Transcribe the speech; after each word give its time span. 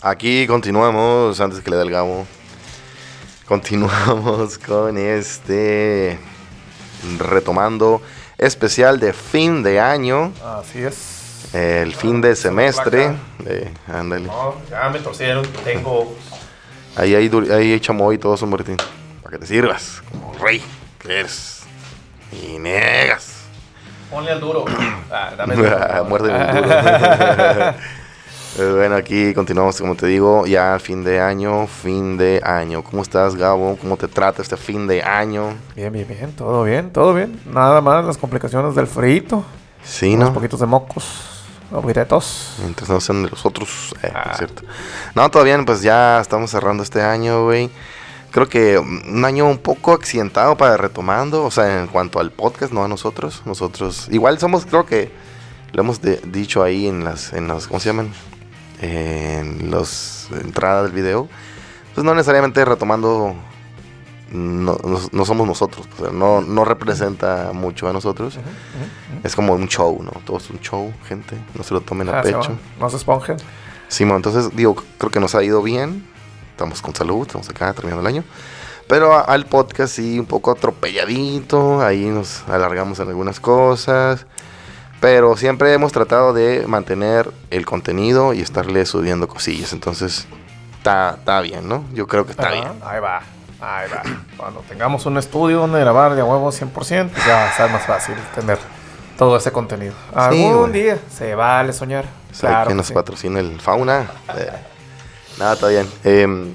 Aquí 0.00 0.46
continuamos, 0.46 1.40
antes 1.40 1.60
que 1.60 1.70
le 1.70 1.76
dé 1.76 1.82
el 1.82 1.90
gabo. 1.90 2.24
Continuamos 3.46 4.58
con 4.66 4.96
este 4.96 6.18
retomando 7.18 8.00
especial 8.36 9.00
de 9.00 9.12
fin 9.12 9.62
de 9.62 9.80
año, 9.80 10.32
Así 10.44 10.82
es. 10.82 11.52
el 11.52 11.94
fin 11.94 12.20
de 12.20 12.36
semestre. 12.36 13.12
Eh, 13.44 13.72
ándale. 13.92 14.26
No, 14.26 14.54
ya 14.70 14.88
me 14.88 15.00
torcieron. 15.00 15.44
Tengo. 15.64 16.14
Ahí 16.94 17.14
hay, 17.14 17.30
ahí 17.50 17.72
hay 17.72 17.80
chamoy 17.80 18.16
y 18.16 18.18
todo 18.18 18.34
eso, 18.34 18.46
Martín. 18.46 18.76
Para 19.22 19.32
que 19.36 19.38
te 19.40 19.46
sirvas, 19.46 20.02
como 20.10 20.32
rey 20.34 20.62
que 21.00 21.20
eres. 21.20 21.62
Y 22.30 22.58
negas. 22.58 23.34
Ponle 24.10 24.30
al 24.30 24.40
duro. 24.40 24.64
Ah, 25.10 25.32
dame 25.38 25.54
el 25.54 25.60
duro. 25.62 26.04
Muérdeme 26.08 26.38
el 26.38 26.62
duro. 26.62 27.74
Eh, 28.58 28.72
bueno, 28.74 28.96
aquí 28.96 29.34
continuamos, 29.34 29.80
como 29.80 29.94
te 29.94 30.06
digo, 30.06 30.44
ya 30.46 30.78
fin 30.80 31.04
de 31.04 31.20
año, 31.20 31.66
fin 31.68 32.16
de 32.16 32.40
año. 32.44 32.82
¿Cómo 32.82 33.02
estás, 33.02 33.36
Gabo? 33.36 33.76
¿Cómo 33.80 33.96
te 33.96 34.08
trata 34.08 34.42
este 34.42 34.56
fin 34.56 34.86
de 34.88 35.02
año? 35.02 35.54
Bien, 35.76 35.92
bien, 35.92 36.08
bien. 36.08 36.32
Todo 36.32 36.64
bien, 36.64 36.90
todo 36.92 37.14
bien. 37.14 37.40
Nada 37.46 37.80
más 37.80 38.04
las 38.04 38.18
complicaciones 38.18 38.74
del 38.74 38.88
frito. 38.88 39.44
Sí, 39.84 40.14
Unos 40.14 40.28
¿no? 40.30 40.34
poquitos 40.34 40.58
de 40.60 40.66
mocos. 40.66 41.04
Obriretos. 41.70 42.54
Mientras 42.60 42.88
no 42.88 43.00
sean 43.00 43.22
de 43.24 43.30
los 43.30 43.44
otros, 43.46 43.94
eh, 44.02 44.10
Ah. 44.12 44.30
es 44.32 44.38
cierto. 44.38 44.62
No, 45.14 45.30
todavía, 45.30 45.62
pues 45.64 45.82
ya 45.82 46.18
estamos 46.20 46.50
cerrando 46.50 46.82
este 46.82 47.02
año, 47.02 47.44
güey. 47.44 47.70
Creo 48.32 48.48
que 48.48 48.80
mm, 48.80 49.16
un 49.18 49.24
año 49.24 49.46
un 49.46 49.58
poco 49.58 49.92
accidentado 49.92 50.56
para 50.56 50.76
retomando, 50.78 51.44
o 51.44 51.50
sea, 51.50 51.78
en 51.80 51.86
cuanto 51.86 52.18
al 52.20 52.32
podcast, 52.32 52.72
no 52.72 52.84
a 52.84 52.88
nosotros. 52.88 53.42
Nosotros, 53.44 54.08
igual 54.10 54.38
somos, 54.40 54.64
creo 54.66 54.84
que 54.86 55.12
lo 55.72 55.82
hemos 55.82 56.00
de- 56.00 56.20
dicho 56.24 56.62
ahí 56.62 56.86
en 56.88 57.04
las, 57.04 57.32
en 57.34 57.46
las, 57.48 57.66
¿cómo 57.68 57.78
se 57.80 57.90
llaman? 57.90 58.12
En 58.80 59.70
las 59.70 60.28
entradas 60.30 60.84
del 60.84 60.92
video. 60.92 61.28
Pues 61.94 62.04
no 62.04 62.14
necesariamente 62.14 62.64
retomando, 62.64 63.34
no, 64.30 64.78
no- 64.84 65.00
no 65.10 65.24
somos 65.24 65.48
nosotros, 65.48 65.88
o 65.98 66.02
sea, 66.04 66.12
no, 66.12 66.40
no 66.40 66.64
representa 66.64 67.50
mucho 67.52 67.88
a 67.88 67.92
nosotros. 67.92 68.38
Es 69.24 69.34
como 69.34 69.54
un 69.54 69.66
show, 69.66 70.00
¿no? 70.02 70.12
Todo 70.24 70.36
es 70.36 70.48
un 70.50 70.60
show, 70.60 70.92
gente. 71.08 71.36
No 71.54 71.64
se 71.64 71.74
lo 71.74 71.80
tomen 71.80 72.08
a 72.08 72.20
Ah, 72.20 72.22
se 72.22 72.32
pecho. 72.32 72.56
No 72.78 72.88
se 72.88 72.96
esponjen. 72.98 73.36
Simón, 73.88 74.16
entonces 74.16 74.54
digo, 74.54 74.76
creo 74.98 75.10
que 75.10 75.18
nos 75.18 75.34
ha 75.34 75.42
ido 75.42 75.62
bien. 75.62 76.06
Estamos 76.50 76.82
con 76.82 76.94
salud, 76.94 77.22
estamos 77.26 77.48
acá 77.48 77.72
terminando 77.72 78.02
el 78.02 78.06
año. 78.14 78.24
Pero 78.86 79.12
a- 79.14 79.20
al 79.22 79.46
podcast 79.46 79.94
sí, 79.94 80.18
un 80.20 80.26
poco 80.26 80.50
atropelladito. 80.52 81.80
Ahí 81.82 82.04
nos 82.06 82.46
alargamos 82.48 83.00
en 83.00 83.08
algunas 83.08 83.40
cosas. 83.40 84.26
Pero 85.00 85.36
siempre 85.36 85.72
hemos 85.72 85.92
tratado 85.92 86.32
de 86.32 86.66
mantener 86.66 87.30
el 87.50 87.64
contenido 87.64 88.32
y 88.34 88.40
estarle 88.40 88.84
subiendo 88.84 89.28
cosillas. 89.28 89.72
Entonces, 89.72 90.26
está 90.78 91.16
está 91.18 91.40
bien, 91.40 91.68
¿no? 91.68 91.84
Yo 91.92 92.06
creo 92.06 92.24
que 92.26 92.32
está 92.32 92.50
bien. 92.50 92.68
Ahí 92.82 93.00
va. 93.00 93.20
Ahí 93.60 93.88
va. 93.90 94.02
Cuando 94.36 94.60
tengamos 94.68 95.06
un 95.06 95.18
estudio 95.18 95.58
donde 95.58 95.80
grabar 95.80 96.14
de 96.14 96.22
huevo 96.22 96.50
100%, 96.50 96.72
pues 96.72 97.26
ya 97.26 97.34
va 97.34 97.48
a 97.48 97.52
ser 97.52 97.70
más 97.70 97.84
fácil 97.84 98.14
tener 98.34 98.58
todo 99.16 99.36
ese 99.36 99.50
contenido. 99.50 99.94
Algún 100.14 100.72
día 100.72 100.98
se 101.10 101.34
vale 101.34 101.72
soñar. 101.72 102.06
Claro 102.38 102.68
que 102.68 102.74
nos 102.74 102.86
sí. 102.86 102.94
patrocina 102.94 103.40
el 103.40 103.60
Fauna. 103.60 104.10
Eh, 104.36 104.52
nada, 105.38 105.54
está 105.54 105.68
bien. 105.68 105.88
Em, 106.04 106.54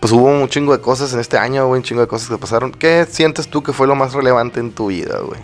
pues 0.00 0.10
hubo 0.12 0.24
un 0.26 0.48
chingo 0.48 0.72
de 0.74 0.80
cosas 0.80 1.12
en 1.12 1.20
este 1.20 1.36
año, 1.36 1.66
güey, 1.66 1.80
un 1.80 1.84
chingo 1.84 2.00
de 2.00 2.08
cosas 2.08 2.28
que 2.28 2.38
pasaron. 2.38 2.72
¿Qué 2.72 3.06
sientes 3.08 3.48
tú 3.48 3.62
que 3.62 3.72
fue 3.74 3.86
lo 3.86 3.94
más 3.94 4.14
relevante 4.14 4.60
en 4.60 4.72
tu 4.72 4.86
vida, 4.86 5.18
güey? 5.18 5.40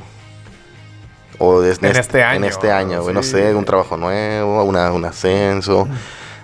O 1.45 1.63
En 1.65 1.85
este 1.97 2.23
año, 2.23 2.37
En 2.37 2.45
este 2.45 2.71
año, 2.71 3.03
güey, 3.03 3.15
no 3.15 3.23
sí. 3.23 3.31
sé, 3.31 3.55
un 3.55 3.65
trabajo 3.65 3.97
nuevo, 3.97 4.63
una, 4.65 4.93
un 4.93 5.05
ascenso, 5.05 5.89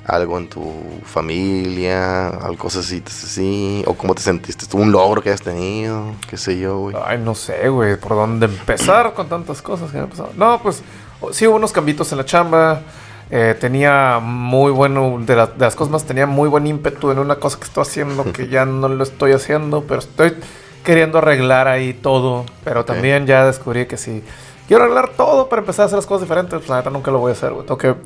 algo 0.04 0.38
en 0.38 0.48
tu 0.48 0.72
familia, 1.04 2.28
algo 2.28 2.56
cosas 2.58 2.86
así, 2.86 3.02
así, 3.06 3.82
o 3.86 3.94
cómo 3.94 4.14
te 4.14 4.22
sentiste, 4.22 4.64
un 4.76 4.90
logro 4.90 5.22
que 5.22 5.28
hayas 5.28 5.42
tenido, 5.42 6.14
qué 6.28 6.36
sé 6.36 6.58
yo, 6.58 6.78
güey. 6.78 6.96
Ay, 7.04 7.18
no 7.18 7.34
sé, 7.34 7.68
güey, 7.68 7.96
por 7.96 8.12
dónde 8.16 8.46
empezar 8.46 9.12
con 9.14 9.28
tantas 9.28 9.62
cosas 9.62 9.90
que 9.90 9.98
han 9.98 10.08
pasado. 10.08 10.30
No, 10.36 10.60
pues 10.62 10.82
sí 11.32 11.46
hubo 11.46 11.56
unos 11.56 11.72
cambitos 11.72 12.10
en 12.12 12.18
la 12.18 12.24
chamba. 12.24 12.80
eh, 13.30 13.54
tenía 13.60 14.20
muy 14.22 14.72
bueno, 14.72 15.18
de, 15.20 15.36
la- 15.36 15.46
de 15.46 15.58
las 15.66 15.74
cosas 15.76 15.92
más, 15.92 16.04
tenía 16.04 16.26
muy 16.26 16.48
buen 16.48 16.66
ímpetu 16.66 17.10
en 17.10 17.18
una 17.18 17.36
cosa 17.36 17.58
que 17.58 17.64
estoy 17.66 17.82
haciendo 17.82 18.32
que 18.32 18.48
ya 18.54 18.64
no 18.64 18.88
lo 18.88 19.02
estoy 19.04 19.32
haciendo, 19.32 19.84
pero 19.86 20.00
estoy 20.00 20.32
queriendo 20.82 21.18
arreglar 21.18 21.68
ahí 21.68 21.92
todo. 21.92 22.46
Pero 22.64 22.86
también 22.86 23.26
ya 23.26 23.44
descubrí 23.44 23.84
que 23.84 23.98
si 23.98 24.22
quiero 24.68 24.84
arreglar 24.84 25.08
todo 25.16 25.48
para 25.48 25.60
empezar 25.60 25.82
a 25.82 25.86
hacer 25.86 25.96
las 25.96 26.06
cosas 26.06 26.22
diferentes, 26.28 26.56
pues 26.56 26.68
la 26.68 26.76
neta 26.76 26.90
nunca 26.90 27.10
lo 27.10 27.18
voy 27.18 27.30
a 27.30 27.32
hacer, 27.32 27.52
güey. 27.52 27.66
Tengo 27.66 27.78
que 27.78 27.96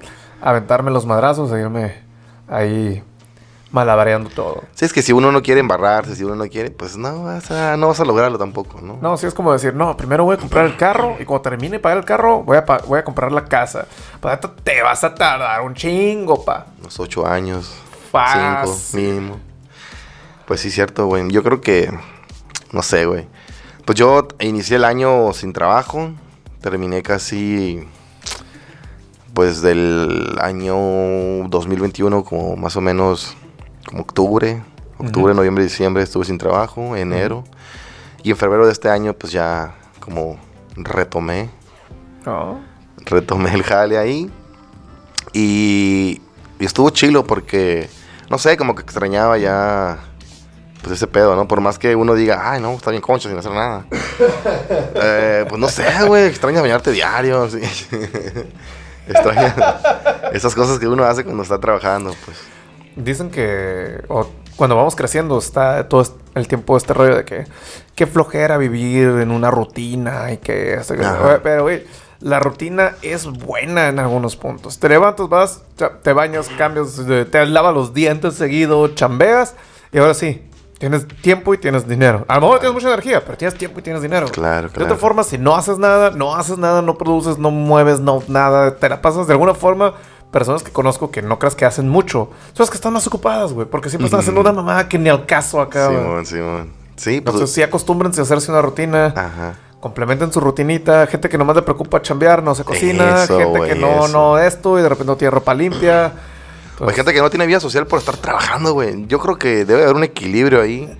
aventarme 0.40 0.90
los 0.90 1.04
madrazos 1.04 1.52
e 1.52 1.60
irme 1.60 1.96
ahí 2.48 3.02
malabareando 3.70 4.28
todo. 4.30 4.62
Sí, 4.74 4.84
es 4.84 4.92
que 4.92 5.02
si 5.02 5.12
uno 5.12 5.32
no 5.32 5.42
quiere 5.42 5.60
embarrarse, 5.60 6.14
si 6.14 6.24
uno 6.24 6.36
no 6.36 6.46
quiere, 6.48 6.70
pues 6.70 6.96
no 6.96 7.24
vas 7.24 7.50
a, 7.50 7.76
no 7.76 7.88
vas 7.88 8.00
a 8.00 8.04
lograrlo 8.04 8.38
tampoco, 8.38 8.80
¿no? 8.80 8.98
No, 9.00 9.16
sí 9.16 9.26
es 9.26 9.34
como 9.34 9.52
decir, 9.52 9.74
no, 9.74 9.96
primero 9.96 10.24
voy 10.24 10.36
a 10.36 10.38
comprar 10.38 10.66
el 10.66 10.76
carro 10.76 11.16
y 11.18 11.24
cuando 11.24 11.42
termine 11.42 11.76
de 11.76 11.78
pagar 11.80 11.98
el 11.98 12.04
carro, 12.04 12.42
voy 12.42 12.58
a, 12.58 12.64
voy 12.86 12.98
a 12.98 13.04
comprar 13.04 13.32
la 13.32 13.44
casa. 13.44 13.86
Pues 14.20 14.34
neta, 14.34 14.52
te 14.62 14.82
vas 14.82 15.02
a 15.04 15.14
tardar 15.14 15.62
un 15.62 15.74
chingo, 15.74 16.44
pa. 16.44 16.66
Unos 16.80 17.00
ocho 17.00 17.26
años, 17.26 17.74
Fácil. 18.10 18.72
cinco 18.74 18.96
mínimo. 19.14 19.40
Pues 20.46 20.60
sí, 20.60 20.70
cierto, 20.70 21.06
güey. 21.06 21.30
Yo 21.30 21.42
creo 21.42 21.60
que, 21.62 21.90
no 22.72 22.82
sé, 22.82 23.06
güey. 23.06 23.26
Pues 23.86 23.98
yo 23.98 24.28
inicié 24.40 24.76
el 24.76 24.84
año 24.84 25.32
sin 25.32 25.52
trabajo. 25.54 26.10
Terminé 26.62 27.02
casi, 27.02 27.86
pues 29.34 29.62
del 29.62 30.36
año 30.40 31.48
2021, 31.48 32.24
como 32.24 32.56
más 32.56 32.76
o 32.76 32.80
menos, 32.80 33.34
como 33.86 34.02
octubre. 34.02 34.62
Octubre, 34.98 35.34
noviembre, 35.34 35.64
diciembre 35.64 36.04
estuve 36.04 36.24
sin 36.24 36.38
trabajo, 36.38 36.96
enero. 36.96 37.42
Y 38.22 38.30
en 38.30 38.36
febrero 38.36 38.66
de 38.66 38.72
este 38.72 38.88
año, 38.88 39.12
pues 39.14 39.32
ya 39.32 39.74
como 39.98 40.38
retomé 40.76 41.50
No. 42.24 42.60
retomé 42.98 43.52
el 43.54 43.64
jale 43.64 43.98
ahí. 43.98 44.30
Y, 45.32 46.20
y 46.60 46.64
estuvo 46.64 46.90
chilo 46.90 47.24
porque, 47.26 47.88
no 48.30 48.38
sé, 48.38 48.56
como 48.56 48.76
que 48.76 48.82
extrañaba 48.82 49.38
ya, 49.38 49.98
pues 50.82 50.96
ese 50.96 51.06
pedo, 51.06 51.36
¿no? 51.36 51.46
Por 51.48 51.60
más 51.60 51.78
que 51.78 51.94
uno 51.96 52.14
diga, 52.14 52.50
ay, 52.50 52.60
no, 52.60 52.72
está 52.72 52.90
bien 52.90 53.02
concha 53.02 53.28
sin 53.28 53.38
hacer 53.38 53.52
nada. 53.52 53.86
Eh, 54.94 55.46
pues 55.48 55.60
no 55.60 55.68
sé, 55.68 55.84
güey, 56.06 56.26
extraña 56.26 56.60
bañarte 56.60 56.92
diario. 56.92 57.48
sí. 57.48 57.58
extraña 59.08 59.54
esas 60.32 60.54
cosas 60.54 60.78
que 60.78 60.86
uno 60.86 61.04
hace 61.04 61.24
cuando 61.24 61.42
está 61.42 61.58
trabajando, 61.58 62.14
pues. 62.24 62.38
Dicen 62.94 63.30
que 63.30 64.02
o 64.08 64.28
cuando 64.56 64.76
vamos 64.76 64.94
creciendo 64.94 65.38
está 65.38 65.88
todo 65.88 66.04
el 66.34 66.46
tiempo 66.46 66.76
este 66.76 66.92
rollo 66.92 67.16
de 67.16 67.24
que 67.24 67.44
qué 67.94 68.06
flojera 68.06 68.58
vivir 68.58 69.08
en 69.08 69.30
una 69.30 69.50
rutina 69.50 70.30
y 70.32 70.36
que 70.38 70.74
esto, 70.74 70.94
que- 70.94 71.04
Ajá. 71.04 71.40
pero 71.42 71.62
güey, 71.62 71.84
la 72.20 72.38
rutina 72.38 72.96
es 73.02 73.26
buena 73.26 73.88
en 73.88 73.98
algunos 73.98 74.36
puntos. 74.36 74.78
Te 74.78 74.88
levantas, 74.88 75.28
vas, 75.28 75.62
te 76.02 76.12
bañas, 76.12 76.48
cambias, 76.56 77.00
te 77.30 77.46
lavas 77.46 77.74
los 77.74 77.94
dientes 77.94 78.34
seguido, 78.34 78.86
chambeas 78.88 79.54
y 79.90 79.98
ahora 79.98 80.14
sí, 80.14 80.42
tienes 80.82 81.06
tiempo 81.22 81.54
y 81.54 81.58
tienes 81.58 81.86
dinero. 81.86 82.24
A 82.26 82.34
lo 82.34 82.40
mejor 82.40 82.58
tienes 82.58 82.74
mucha 82.74 82.88
energía, 82.88 83.24
pero 83.24 83.38
tienes 83.38 83.56
tiempo 83.56 83.78
y 83.78 83.82
tienes 83.82 84.02
dinero. 84.02 84.26
Claro, 84.26 84.66
De 84.66 84.74
claro. 84.74 84.86
otra 84.86 84.98
forma, 84.98 85.22
si 85.22 85.38
no 85.38 85.54
haces 85.54 85.78
nada, 85.78 86.10
no 86.10 86.34
haces 86.34 86.58
nada, 86.58 86.82
no 86.82 86.98
produces, 86.98 87.38
no 87.38 87.52
mueves, 87.52 88.00
no 88.00 88.20
nada, 88.26 88.74
te 88.74 88.88
la 88.88 89.00
pasas 89.00 89.28
de 89.28 89.32
alguna 89.32 89.54
forma. 89.54 89.94
Personas 90.32 90.64
que 90.64 90.72
conozco 90.72 91.12
que 91.12 91.22
no 91.22 91.38
creas 91.38 91.54
que 91.54 91.64
hacen 91.64 91.88
mucho, 91.88 92.30
son 92.46 92.64
las 92.64 92.70
que 92.70 92.74
están 92.74 92.92
más 92.92 93.06
ocupadas, 93.06 93.52
güey, 93.52 93.68
porque 93.68 93.90
siempre 93.90 94.06
están 94.06 94.18
haciendo 94.20 94.40
una 94.40 94.50
mamada 94.50 94.88
que 94.88 94.98
ni 94.98 95.08
al 95.08 95.24
caso 95.24 95.60
acá. 95.60 95.88
Simón, 95.88 96.26
Simón. 96.26 96.72
Sí, 96.96 97.20
pues. 97.20 97.34
Entonces, 97.34 97.52
sí, 97.54 97.62
acostúmbrense 97.62 98.20
a 98.20 98.24
hacerse 98.24 98.50
una 98.50 98.60
rutina, 98.60 99.06
Ajá. 99.14 99.54
complementen 99.78 100.32
su 100.32 100.40
rutinita. 100.40 101.06
Gente 101.06 101.28
que 101.28 101.38
nomás 101.38 101.54
le 101.54 101.62
preocupa 101.62 102.02
chambear, 102.02 102.42
no 102.42 102.56
se 102.56 102.64
cocina. 102.64 103.22
Eso, 103.22 103.38
gente 103.38 103.60
que 103.68 103.74
no, 103.76 104.06
eso. 104.06 104.08
no 104.08 104.36
esto 104.38 104.80
y 104.80 104.82
de 104.82 104.88
repente 104.88 105.12
no 105.12 105.16
tiene 105.16 105.30
ropa 105.30 105.54
limpia. 105.54 106.12
Hay 106.82 106.88
Entonces, 106.88 107.04
gente 107.04 107.14
que 107.14 107.22
no 107.22 107.30
tiene 107.30 107.46
vida 107.46 107.60
social 107.60 107.86
por 107.86 108.00
estar 108.00 108.16
trabajando, 108.16 108.72
güey. 108.72 109.06
Yo 109.06 109.20
creo 109.20 109.38
que 109.38 109.64
debe 109.64 109.84
haber 109.84 109.94
un 109.94 110.02
equilibrio 110.02 110.60
ahí. 110.60 110.92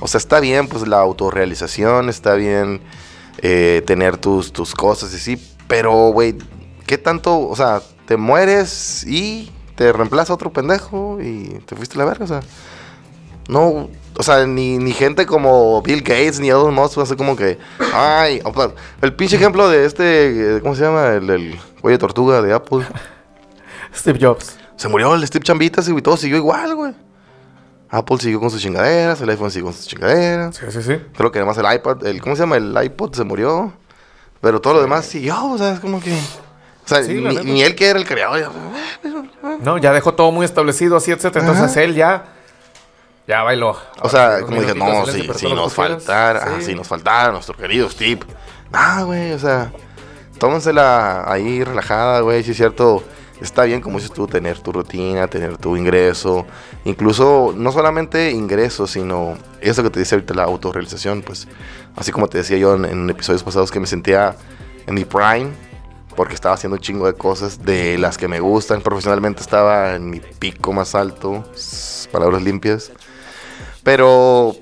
O 0.00 0.08
sea, 0.08 0.18
está 0.18 0.40
bien, 0.40 0.66
pues, 0.66 0.88
la 0.88 0.98
autorrealización, 0.98 2.08
está 2.08 2.34
bien 2.34 2.80
eh, 3.40 3.84
tener 3.86 4.16
tus, 4.16 4.52
tus 4.52 4.74
cosas 4.74 5.14
y 5.14 5.18
sí. 5.20 5.40
Pero, 5.68 5.92
güey, 6.10 6.34
¿qué 6.88 6.98
tanto? 6.98 7.38
O 7.48 7.54
sea, 7.54 7.82
te 8.06 8.16
mueres 8.16 9.04
y 9.06 9.52
te 9.76 9.92
reemplaza 9.92 10.34
otro 10.34 10.52
pendejo 10.52 11.20
y 11.22 11.60
te 11.66 11.76
fuiste 11.76 11.94
a 11.94 11.98
la 11.98 12.06
verga, 12.06 12.24
o 12.24 12.28
sea. 12.28 12.40
No, 13.48 13.90
o 14.16 14.22
sea, 14.24 14.44
ni, 14.44 14.78
ni 14.78 14.90
gente 14.90 15.24
como 15.24 15.80
Bill 15.82 16.00
Gates 16.00 16.40
ni 16.40 16.48
Elon 16.48 16.74
Musk, 16.74 16.98
así 16.98 17.14
como 17.14 17.36
que, 17.36 17.58
ay, 17.94 18.42
el 19.02 19.14
pinche 19.14 19.36
ejemplo 19.36 19.68
de 19.68 19.84
este, 19.84 20.56
eh, 20.56 20.60
¿cómo 20.60 20.74
se 20.74 20.82
llama? 20.82 21.12
El, 21.12 21.30
el 21.30 21.60
güey 21.80 21.94
de 21.94 21.98
tortuga 21.98 22.42
de 22.42 22.52
Apple. 22.52 22.84
Steve 23.94 24.18
Jobs. 24.20 24.58
Se 24.78 24.88
murió 24.88 25.14
el 25.14 25.26
Steve 25.26 25.44
Chambitas 25.44 25.86
y 25.88 26.00
todo 26.02 26.16
siguió 26.16 26.38
igual, 26.38 26.74
güey. 26.74 26.94
Apple 27.90 28.16
siguió 28.18 28.38
con 28.40 28.50
sus 28.50 28.60
chingaderas, 28.60 29.20
el 29.20 29.28
iPhone 29.30 29.50
siguió 29.50 29.66
con 29.66 29.74
sus 29.74 29.86
chingaderas. 29.86 30.56
Sí, 30.56 30.66
sí, 30.70 30.82
sí. 30.82 31.00
Creo 31.16 31.30
que 31.32 31.38
además 31.38 31.58
el 31.58 31.74
iPad, 31.74 32.06
el, 32.06 32.20
¿cómo 32.20 32.36
se 32.36 32.40
llama? 32.42 32.56
El 32.56 32.76
iPod 32.84 33.14
se 33.14 33.24
murió. 33.24 33.72
Pero 34.40 34.60
todo 34.60 34.74
lo 34.74 34.80
demás 34.82 35.04
siguió, 35.04 35.44
o 35.52 35.58
sea, 35.58 35.72
es 35.72 35.80
como 35.80 36.00
que... 36.00 36.12
O 36.12 36.88
sea, 36.88 37.02
Sí, 37.02 37.14
ni, 37.14 37.36
ni 37.38 37.62
él 37.62 37.74
que 37.74 37.88
era 37.88 37.98
el 37.98 38.06
creador. 38.06 38.38
ya, 38.40 38.46
"Eh, 39.08 39.58
No, 39.60 39.78
ya 39.78 39.92
dejó 39.92 40.14
todo 40.14 40.30
muy 40.32 40.44
establecido, 40.44 40.96
así, 40.96 41.10
etcétera. 41.10 41.44
Entonces 41.46 41.76
él 41.76 41.94
ya. 41.94 42.24
Ya 43.26 43.42
bailó. 43.42 43.76
O 44.00 44.08
sea, 44.08 44.40
como 44.42 44.60
dije, 44.60 44.74
no, 44.74 45.04
si, 45.06 45.52
nos 45.52 45.74
faltara, 45.74 46.40
ah, 46.44 46.56
Sí. 46.60 46.66
si 46.66 46.74
nos 46.74 46.86
faltara 46.86 47.32
nuestro 47.32 47.54
querido 47.56 47.90
Steve. 47.90 48.20
Ah, 48.72 49.02
güey, 49.02 49.32
o 49.32 49.38
sea, 49.38 49.70
tómensela 50.38 51.30
ahí 51.30 51.62
relajada, 51.64 52.20
güey, 52.20 52.42
si 52.42 52.52
es 52.52 52.56
cierto. 52.56 53.02
Está 53.40 53.64
bien, 53.64 53.80
como 53.80 53.98
dices 53.98 54.12
tú, 54.12 54.26
tener 54.26 54.58
tu 54.58 54.72
rutina, 54.72 55.28
tener 55.28 55.56
tu 55.58 55.76
ingreso. 55.76 56.46
Incluso, 56.84 57.54
no 57.56 57.70
solamente 57.72 58.30
ingreso, 58.30 58.86
sino 58.86 59.36
eso 59.60 59.82
que 59.82 59.90
te 59.90 60.00
dice 60.00 60.16
ahorita 60.16 60.34
la 60.34 60.44
autorrealización. 60.44 61.22
Pues, 61.22 61.46
así 61.96 62.10
como 62.10 62.28
te 62.28 62.38
decía 62.38 62.58
yo 62.58 62.74
en, 62.74 62.84
en 62.84 63.10
episodios 63.10 63.42
pasados 63.42 63.70
que 63.70 63.80
me 63.80 63.86
sentía 63.86 64.36
en 64.86 64.94
mi 64.94 65.04
prime, 65.04 65.50
porque 66.16 66.34
estaba 66.34 66.56
haciendo 66.56 66.76
un 66.76 66.80
chingo 66.80 67.06
de 67.06 67.14
cosas 67.14 67.64
de 67.64 67.96
las 67.96 68.18
que 68.18 68.26
me 68.26 68.40
gustan. 68.40 68.80
Profesionalmente 68.80 69.40
estaba 69.40 69.94
en 69.94 70.10
mi 70.10 70.20
pico 70.20 70.72
más 70.72 70.96
alto, 70.96 71.44
palabras 72.10 72.42
limpias. 72.42 72.90
Pero 73.84 74.56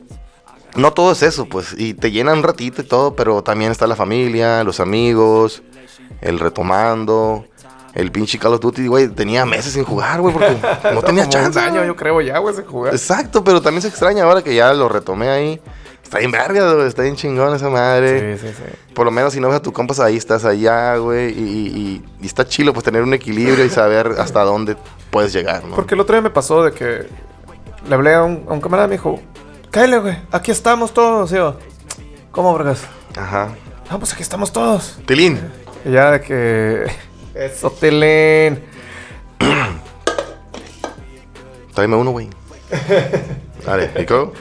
no 0.76 0.92
todo 0.92 1.12
es 1.12 1.22
eso, 1.22 1.46
pues. 1.46 1.74
Y 1.78 1.94
te 1.94 2.10
llena 2.10 2.34
un 2.34 2.42
ratito 2.42 2.82
y 2.82 2.84
todo, 2.84 3.16
pero 3.16 3.42
también 3.42 3.72
está 3.72 3.86
la 3.86 3.96
familia, 3.96 4.62
los 4.62 4.80
amigos, 4.80 5.62
el 6.20 6.38
retomando. 6.38 7.46
El 7.96 8.12
pinche 8.12 8.38
Call 8.38 8.52
of 8.54 8.60
Duty, 8.60 8.86
güey, 8.86 9.08
tenía 9.08 9.44
meses 9.46 9.72
sin 9.72 9.82
jugar, 9.84 10.20
güey, 10.20 10.32
porque 10.34 10.54
no 10.94 11.02
tenía 11.02 11.22
Como 11.24 11.32
chance. 11.32 11.58
Un 11.58 11.64
año, 11.64 11.84
yo 11.84 11.96
creo, 11.96 12.20
ya, 12.20 12.38
güey, 12.38 12.54
de 12.54 12.62
jugar. 12.62 12.92
Exacto, 12.94 13.42
pero 13.42 13.60
también 13.62 13.80
se 13.82 13.88
extraña 13.88 14.22
ahora 14.24 14.42
que 14.42 14.54
ya 14.54 14.72
lo 14.74 14.88
retomé 14.88 15.28
ahí. 15.30 15.60
Está 16.04 16.18
bien 16.18 16.30
verga, 16.30 16.74
güey, 16.74 16.86
está 16.86 17.02
bien 17.02 17.16
chingón 17.16 17.54
esa 17.56 17.68
madre. 17.70 18.36
Sí, 18.38 18.46
sí, 18.46 18.54
sí. 18.56 18.92
Por 18.94 19.06
lo 19.06 19.10
menos 19.10 19.32
si 19.32 19.40
no 19.40 19.48
ves 19.48 19.56
a 19.56 19.62
tu 19.62 19.72
compas 19.72 19.98
ahí, 19.98 20.16
estás 20.16 20.44
allá, 20.44 20.96
güey. 20.98 21.30
Y, 21.32 21.42
y- 21.42 21.78
y- 21.80 22.04
y 22.22 22.26
está 22.26 22.46
chilo, 22.46 22.72
pues 22.72 22.84
tener 22.84 23.02
un 23.02 23.12
equilibrio 23.14 23.64
y 23.64 23.70
saber 23.70 24.14
hasta 24.18 24.42
dónde 24.44 24.76
puedes 25.10 25.32
llegar, 25.32 25.64
¿no? 25.64 25.74
Porque 25.74 25.94
el 25.94 26.00
otro 26.00 26.14
día 26.14 26.22
me 26.22 26.30
pasó 26.30 26.62
de 26.62 26.70
que 26.72 27.06
le 27.88 27.94
hablé 27.94 28.14
a 28.14 28.22
un, 28.22 28.44
a 28.48 28.52
un 28.52 28.60
camarada 28.60 28.86
y 28.86 28.90
me 28.90 28.96
dijo, 28.96 29.18
cállate, 29.70 29.98
güey, 29.98 30.18
aquí 30.30 30.50
estamos 30.52 30.92
todos. 30.94 31.30
Yo, 31.30 31.56
¿cómo, 32.30 32.52
vergas? 32.56 32.82
Ajá. 33.16 33.48
Ah, 33.88 33.98
pues 33.98 34.12
aquí 34.12 34.22
estamos 34.22 34.52
todos. 34.52 34.98
Tilín. 35.06 35.40
Ya 35.84 36.10
de 36.12 36.20
que... 36.20 36.86
Eso, 37.36 37.70
Telén. 37.70 38.62
Tráeme 41.74 41.96
uno, 41.96 42.10
güey. 42.12 42.28
Dale, 43.64 43.90
Nico. 43.98 44.32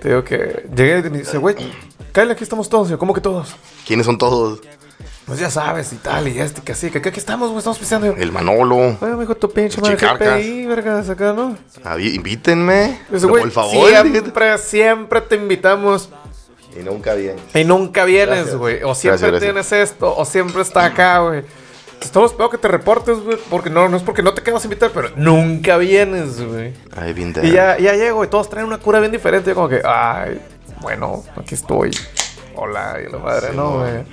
Te 0.00 0.08
digo 0.10 0.22
que 0.24 0.66
llegué 0.74 0.98
y 0.98 1.10
dice, 1.10 1.38
güey, 1.38 1.56
cállate, 2.12 2.34
aquí 2.34 2.44
estamos 2.44 2.68
todos. 2.68 2.88
Y 2.88 2.92
yo, 2.92 2.98
¿cómo 2.98 3.12
que 3.12 3.20
todos? 3.20 3.56
¿Quiénes 3.86 4.06
son 4.06 4.16
todos? 4.18 4.60
Pues 5.26 5.40
ya 5.40 5.50
sabes, 5.50 5.92
y 5.92 5.96
tal, 5.96 6.26
y 6.28 6.40
este, 6.40 6.62
que 6.62 6.72
así, 6.72 6.90
que 6.90 7.02
que 7.02 7.10
aquí 7.10 7.18
estamos, 7.18 7.48
güey, 7.48 7.58
estamos 7.58 7.78
pisando. 7.78 8.06
El 8.16 8.32
Manolo. 8.32 8.96
Oye, 8.98 9.14
mijo, 9.16 9.34
tu 9.34 9.50
pinche 9.50 9.78
madre, 9.80 9.96
Chicarcas. 9.96 10.38
GPI, 10.40 10.66
vergas, 10.66 11.10
acá, 11.10 11.34
¿no? 11.34 11.54
Avi- 11.84 12.14
Invítenme. 12.14 12.98
Dice, 13.10 13.22
por 13.26 13.30
güey, 13.32 13.42
el 13.44 13.50
favor. 13.52 13.90
siempre, 13.90 14.56
siempre 14.58 15.20
te 15.20 15.34
invitamos. 15.36 16.08
Y 16.78 16.82
nunca 16.82 17.12
bien. 17.14 17.36
Y 17.54 17.64
nunca 17.64 18.04
vienes, 18.06 18.54
güey. 18.54 18.82
O 18.84 18.94
siempre 18.94 19.28
Gracias, 19.32 19.42
tienes 19.42 19.72
esto, 19.72 20.16
o 20.16 20.24
siempre 20.24 20.62
está 20.62 20.86
acá, 20.86 21.18
güey. 21.18 21.42
Estamos 22.00 22.30
esperando 22.30 22.50
que 22.50 22.58
te 22.58 22.68
reportes, 22.68 23.20
güey. 23.20 23.38
Porque 23.50 23.70
no, 23.70 23.88
no 23.88 23.96
es 23.96 24.02
porque 24.02 24.22
no 24.22 24.32
te 24.34 24.42
quedas 24.42 24.64
invitar, 24.64 24.90
pero 24.94 25.10
nunca 25.16 25.76
vienes, 25.76 26.40
güey. 26.40 26.72
I've 26.96 27.12
been 27.14 27.34
Y 27.42 27.50
ya, 27.52 27.76
ya 27.78 27.94
llego 27.94 28.24
y 28.24 28.28
todos 28.28 28.48
traen 28.48 28.66
una 28.66 28.78
cura 28.78 28.98
bien 29.00 29.12
diferente. 29.12 29.50
Yo 29.50 29.54
como 29.54 29.68
que, 29.68 29.82
ay, 29.84 30.40
bueno, 30.80 31.22
aquí 31.36 31.54
estoy. 31.54 31.90
Hola, 32.54 32.96
y 33.06 33.10
la 33.12 33.18
madre, 33.18 33.48
Sí, 33.50 33.56
no, 33.56 33.78
güey. 33.78 34.04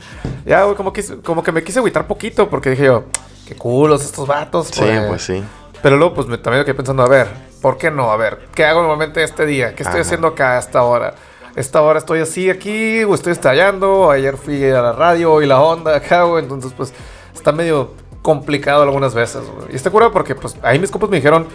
Ya, 0.45 0.63
güey, 0.63 0.75
como, 0.75 0.93
quise- 0.93 1.21
como 1.21 1.41
que 1.41 1.51
me 1.51 1.63
quise 1.63 1.79
agüitar 1.79 2.05
poquito 2.05 2.47
porque 2.49 2.71
dije 2.71 2.85
yo, 2.85 3.05
qué 3.47 3.55
culos 3.55 4.03
estos 4.03 4.27
vatos, 4.27 4.67
Sí, 4.67 4.81
güey. 4.81 5.07
pues 5.07 5.23
sí. 5.23 5.43
Pero 5.81 5.97
luego, 5.97 6.13
pues 6.15 6.27
me, 6.27 6.37
también 6.37 6.59
me 6.61 6.65
quedé 6.65 6.75
pensando, 6.75 7.01
a 7.03 7.07
ver, 7.07 7.27
¿por 7.61 7.77
qué 7.77 7.89
no? 7.89 8.11
A 8.11 8.17
ver, 8.17 8.47
¿qué 8.53 8.65
hago 8.65 8.81
normalmente 8.81 9.23
este 9.23 9.45
día? 9.47 9.73
¿Qué 9.73 9.81
estoy 9.83 9.99
Ajá. 9.99 10.01
haciendo 10.07 10.27
acá 10.27 10.57
a 10.57 10.59
esta 10.59 10.83
hora? 10.83 11.15
Esta 11.55 11.81
hora 11.81 11.97
estoy 11.99 12.19
así 12.19 12.49
aquí, 12.49 13.03
o 13.03 13.15
estoy 13.15 13.31
estallando. 13.31 14.11
Ayer 14.11 14.35
fui 14.37 14.63
a 14.69 14.81
la 14.81 14.91
radio 14.91 15.41
y 15.41 15.45
la 15.47 15.61
onda 15.61 15.95
acá, 15.95 16.23
güey. 16.23 16.43
Entonces, 16.43 16.73
pues, 16.75 16.93
está 17.35 17.51
medio 17.51 17.93
complicado 18.21 18.81
algunas 18.81 19.13
veces, 19.13 19.43
güey. 19.43 19.73
Y 19.73 19.75
está 19.75 19.91
curado 19.91 20.11
porque, 20.11 20.33
pues, 20.33 20.55
ahí 20.63 20.79
mis 20.79 20.89
compas 20.89 21.09
me 21.09 21.17
dijeron, 21.17 21.47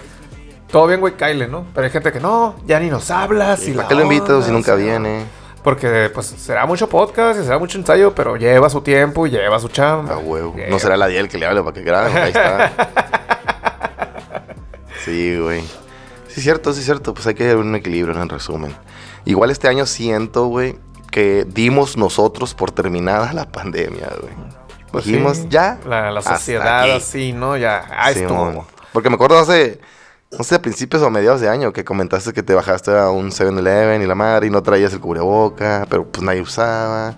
todo 0.70 0.86
bien, 0.86 1.00
güey, 1.00 1.14
Kyle, 1.16 1.50
¿no? 1.50 1.66
Pero 1.74 1.84
hay 1.86 1.90
gente 1.90 2.12
que 2.12 2.20
no, 2.20 2.54
ya 2.66 2.78
ni 2.78 2.88
nos 2.88 3.10
hablas. 3.10 3.66
¿Y 3.66 3.72
y 3.72 3.74
¿Para 3.74 3.88
qué 3.88 3.94
lo 3.96 4.02
invitas 4.02 4.44
si 4.44 4.52
nunca 4.52 4.74
viene? 4.76 5.24
Porque, 5.64 6.10
pues, 6.14 6.26
será 6.26 6.64
mucho 6.66 6.88
podcast 6.88 7.40
y 7.40 7.42
será 7.42 7.58
mucho 7.58 7.76
ensayo, 7.76 8.14
pero 8.14 8.36
lleva 8.36 8.70
su 8.70 8.80
tiempo 8.80 9.26
y 9.26 9.30
lleva 9.30 9.58
su 9.58 9.68
chamba. 9.68 10.14
A 10.14 10.18
huevo. 10.18 10.54
Lleva. 10.54 10.70
No 10.70 10.78
será 10.78 10.96
la 10.96 11.06
Diel 11.08 11.28
que 11.28 11.38
le 11.38 11.46
hable 11.46 11.62
para 11.62 11.74
que 11.74 11.82
grabe. 11.82 12.12
Ahí 12.12 12.28
está. 12.30 12.72
Sí, 15.04 15.38
güey. 15.38 15.62
Sí, 16.28 16.42
cierto, 16.42 16.74
sí, 16.74 16.82
cierto. 16.82 17.14
Pues 17.14 17.26
hay 17.26 17.34
que 17.34 17.44
haber 17.44 17.56
un 17.56 17.74
equilibrio 17.74 18.20
en 18.20 18.28
resumen. 18.28 18.74
Igual 19.24 19.50
este 19.50 19.66
año 19.66 19.86
siento, 19.86 20.44
güey, 20.44 20.76
que 21.10 21.46
dimos 21.48 21.96
nosotros 21.96 22.54
por 22.54 22.70
terminada 22.70 23.32
la 23.32 23.50
pandemia, 23.50 24.08
güey. 24.20 24.32
Pues 24.90 25.04
Dijimos, 25.04 25.38
sí, 25.38 25.46
ya. 25.50 25.78
La, 25.86 26.20
sociedad 26.22 26.90
así, 26.94 27.32
¿no? 27.32 27.56
Ya. 27.56 27.84
Ah, 27.90 28.12
Simón. 28.12 28.48
estuvo. 28.48 28.66
Porque 28.92 29.08
me 29.08 29.14
acuerdo 29.14 29.38
hace, 29.38 29.80
no 30.36 30.42
sé, 30.42 30.56
a 30.56 30.62
principios 30.62 31.02
o 31.02 31.10
mediados 31.10 31.40
de 31.40 31.48
año 31.48 31.72
que 31.72 31.84
comentaste 31.84 32.32
que 32.32 32.42
te 32.42 32.54
bajaste 32.54 32.96
a 32.96 33.10
un 33.10 33.30
7-Eleven 33.30 34.02
y 34.02 34.06
la 34.06 34.14
madre 34.14 34.48
y 34.48 34.50
no 34.50 34.62
traías 34.62 34.92
el 34.92 35.00
cubreboca, 35.00 35.86
pero 35.88 36.06
pues 36.06 36.22
nadie 36.24 36.40
usaba. 36.40 37.14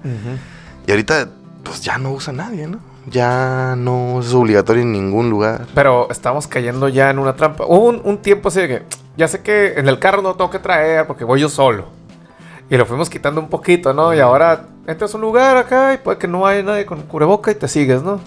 Y 0.87 0.91
ahorita, 0.91 1.29
pues 1.63 1.81
ya 1.81 1.97
no 1.99 2.13
usa 2.13 2.33
nadie, 2.33 2.67
¿no? 2.67 2.79
Ya 3.07 3.75
no 3.77 4.21
es 4.21 4.33
obligatorio 4.33 4.83
en 4.83 4.93
ningún 4.93 5.31
lugar. 5.31 5.67
Pero 5.75 6.09
estamos 6.11 6.47
cayendo 6.47 6.89
ya 6.89 7.11
en 7.11 7.19
una 7.19 7.35
trampa. 7.35 7.65
Hubo 7.67 7.89
un, 7.89 8.01
un 8.05 8.19
tiempo 8.19 8.49
así 8.49 8.61
de 8.61 8.69
que 8.69 8.83
ya 9.17 9.27
sé 9.29 9.43
que 9.43 9.75
en 9.77 9.89
el 9.89 9.99
carro 9.99 10.23
no 10.23 10.35
tengo 10.35 10.51
que 10.51 10.59
traer 10.59 11.07
porque 11.07 11.25
voy 11.25 11.41
yo 11.41 11.49
solo. 11.49 11.87
Y 12.71 12.77
lo 12.77 12.87
fuimos 12.87 13.11
quitando 13.11 13.41
un 13.41 13.49
poquito, 13.49 13.93
¿no? 13.93 14.15
Y 14.15 14.21
ahora 14.21 14.67
entras 14.87 15.13
a 15.15 15.17
un 15.17 15.23
lugar 15.23 15.57
acá 15.57 15.95
y 15.95 15.99
puede 15.99 16.19
que 16.19 16.29
no 16.29 16.47
haya 16.47 16.63
nadie 16.63 16.87
con 16.87 17.03
cubreboca 17.03 17.51
y 17.51 17.55
te 17.55 17.69
sigues, 17.69 18.03
¿no? 18.03 18.21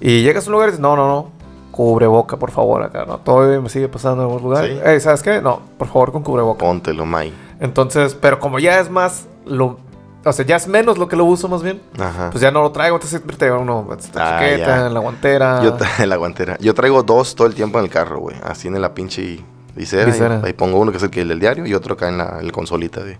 Y 0.00 0.22
llegas 0.22 0.46
a 0.46 0.48
un 0.48 0.52
lugar 0.52 0.68
y 0.68 0.72
dices, 0.72 0.80
no, 0.82 0.94
no, 0.96 1.08
no, 1.08 1.30
cubreboca, 1.70 2.36
por 2.36 2.50
favor, 2.50 2.82
acá, 2.82 3.04
¿no? 3.06 3.18
Todavía 3.18 3.60
me 3.60 3.68
sigue 3.68 3.88
pasando 3.88 4.22
en 4.22 4.28
algún 4.30 4.42
lugar. 4.42 4.66
Sí. 4.66 4.78
Ey, 4.84 5.00
¿sabes 5.00 5.22
qué? 5.22 5.40
No, 5.40 5.60
por 5.78 5.88
favor, 5.88 6.12
con 6.12 6.22
cubreboca. 6.22 6.58
Póntelo, 6.58 7.04
May. 7.06 7.32
Entonces, 7.60 8.14
pero 8.14 8.38
como 8.38 8.58
ya 8.58 8.78
es 8.80 8.90
más, 8.90 9.26
lo, 9.46 9.78
o 10.24 10.32
sea, 10.32 10.44
ya 10.44 10.56
es 10.56 10.68
menos 10.68 10.98
lo 10.98 11.08
que 11.08 11.16
lo 11.16 11.24
uso 11.24 11.48
más 11.48 11.62
bien, 11.62 11.80
Ajá. 11.98 12.30
pues 12.30 12.40
ya 12.42 12.50
no 12.50 12.62
lo 12.62 12.72
traigo. 12.72 12.96
Entonces 12.96 13.18
siempre 13.18 13.36
te 13.36 13.46
llevo 13.46 13.60
uno 13.60 13.80
en 13.82 13.88
la 13.88 13.94
Ah, 13.94 14.40
chaqueta, 14.40 14.86
en 14.86 14.94
la 14.94 15.00
guantera. 15.00 15.62
Yo 15.62 15.76
en 15.98 16.08
la 16.08 16.16
guantera. 16.16 16.56
Yo 16.60 16.74
traigo 16.74 17.02
dos 17.02 17.34
todo 17.34 17.46
el 17.46 17.54
tiempo 17.54 17.78
en 17.78 17.84
el 17.86 17.90
carro, 17.90 18.18
güey. 18.20 18.36
Así 18.44 18.68
en 18.68 18.80
la 18.80 18.92
pinche 18.94 19.40
visera. 19.74 20.02
y 20.02 20.12
Visera. 20.12 20.40
ahí 20.44 20.52
pongo 20.52 20.78
uno 20.78 20.90
que 20.90 20.98
es 20.98 21.02
el 21.02 21.10
que 21.10 21.20
el 21.22 21.28
del 21.28 21.40
diario 21.40 21.64
y 21.66 21.74
otro 21.74 21.94
acá 21.94 22.08
en 22.08 22.18
la 22.18 22.38
el 22.40 22.52
consolita 22.52 23.02
de. 23.02 23.18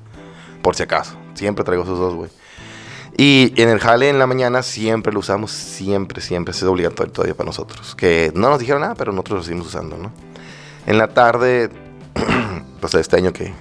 Por 0.62 0.74
si 0.74 0.82
acaso. 0.82 1.14
Siempre 1.34 1.64
traigo 1.64 1.84
esos 1.84 1.98
dos, 1.98 2.14
güey. 2.14 2.30
Y 3.18 3.54
en 3.60 3.70
el 3.70 3.78
jale 3.78 4.10
en 4.10 4.18
la 4.18 4.26
mañana 4.26 4.62
siempre 4.62 5.12
lo 5.12 5.20
usamos, 5.20 5.50
siempre, 5.50 6.20
siempre. 6.20 6.52
Es 6.52 6.62
obligatorio 6.62 7.12
todavía 7.12 7.34
para 7.34 7.46
nosotros. 7.46 7.94
Que 7.94 8.30
no 8.34 8.50
nos 8.50 8.58
dijeron 8.58 8.82
nada, 8.82 8.94
pero 8.94 9.12
nosotros 9.12 9.38
lo 9.38 9.44
seguimos 9.44 9.68
usando, 9.68 9.96
¿no? 9.96 10.12
En 10.86 10.98
la 10.98 11.08
tarde, 11.08 11.70
pues 12.80 12.94
este 12.94 13.16
año 13.16 13.32
que 13.32 13.54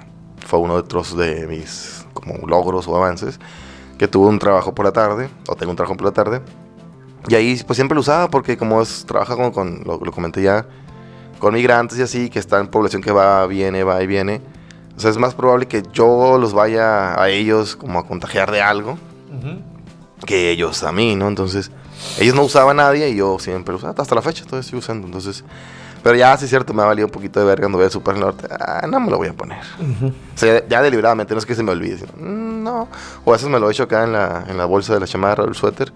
fue 0.46 0.60
uno 0.60 0.74
de 0.74 0.80
otros 0.82 1.16
de 1.16 1.48
mis 1.48 2.06
como 2.14 2.48
logros 2.48 2.88
o 2.88 2.96
avances, 2.98 3.40
que 3.98 4.08
tuve 4.08 4.28
un 4.28 4.40
trabajo 4.40 4.76
por 4.76 4.86
la 4.86 4.92
tarde, 4.92 5.30
o 5.48 5.56
tengo 5.56 5.72
un 5.72 5.76
trabajo 5.78 5.96
por 5.96 6.06
la 6.06 6.12
tarde, 6.12 6.42
y 7.28 7.36
ahí 7.36 7.62
pues 7.66 7.78
siempre 7.78 7.96
lo 7.96 8.02
usaba 8.02 8.30
porque 8.30 8.58
como 8.58 8.82
es, 8.82 9.06
trabaja 9.06 9.36
con, 9.36 9.52
con- 9.52 9.84
lo, 9.86 10.00
lo 10.04 10.12
comenté 10.12 10.42
ya, 10.42 10.66
con 11.40 11.54
migrantes 11.54 11.98
y 11.98 12.02
así, 12.02 12.30
que 12.30 12.40
está 12.40 12.60
en 12.60 12.68
población 12.68 13.02
que 13.02 13.12
va, 13.12 13.46
viene, 13.48 13.84
va 13.84 14.02
y 14.04 14.08
viene. 14.08 14.42
O 14.98 15.00
sea, 15.00 15.10
es 15.12 15.18
más 15.18 15.34
probable 15.34 15.68
que 15.68 15.84
yo 15.94 16.38
los 16.40 16.54
vaya 16.54 17.22
a 17.22 17.30
ellos 17.30 17.76
como 17.76 18.00
a 18.00 18.06
contagiar 18.08 18.52
de 18.52 18.62
algo 18.62 18.98
Que 20.26 20.50
ellos 20.52 20.84
a 20.84 20.92
mí, 20.92 21.16
¿no? 21.16 21.28
Entonces, 21.28 21.72
ellos 22.20 22.36
no 22.36 22.44
usaban 22.44 22.80
a 22.80 22.84
nadie 22.84 23.10
y 23.10 23.16
yo 23.18 23.38
siempre 23.40 23.76
usaba. 23.76 23.94
Hasta 23.98 24.16
la 24.16 24.22
fecha 24.22 24.44
todavía 24.44 24.62
estoy 24.62 24.80
usando. 24.80 25.06
Entonces, 25.08 25.44
pero 26.04 26.16
ya 26.16 26.36
sí 26.38 26.46
es 26.46 26.50
cierto, 26.50 26.74
me 26.74 26.84
ha 26.84 26.86
valido 26.86 27.08
un 27.08 27.12
poquito 27.12 27.40
de 27.40 27.46
verga 27.46 27.64
cuando 27.64 27.78
voy 27.80 27.86
al 27.86 27.92
Super 27.92 28.18
Norte. 28.18 28.48
Ah, 28.52 28.86
no 28.88 29.00
me 29.00 29.10
lo 29.12 29.18
voy 29.18 29.28
a 29.28 29.34
poner. 29.34 29.60
O 29.82 30.38
sea, 30.38 30.66
ya 30.68 30.82
deliberadamente, 30.82 31.34
no 31.34 31.40
es 31.40 31.46
que 31.46 31.56
se 31.56 31.64
me 31.64 31.72
olvide. 31.72 31.98
sino, 31.98 32.12
"Mm, 32.18 32.64
no. 32.64 32.88
O 33.26 33.32
a 33.32 33.34
veces 33.34 33.50
me 33.50 33.60
lo 33.60 33.70
echo 33.70 33.84
acá 33.84 34.04
en 34.04 34.14
la, 34.14 34.46
en 34.48 34.58
la 34.58 34.66
bolsa 34.66 34.94
de 34.94 35.00
la 35.00 35.08
chamarra 35.08 35.44
o 35.44 35.48
el 35.48 35.56
suéter. 35.56 35.92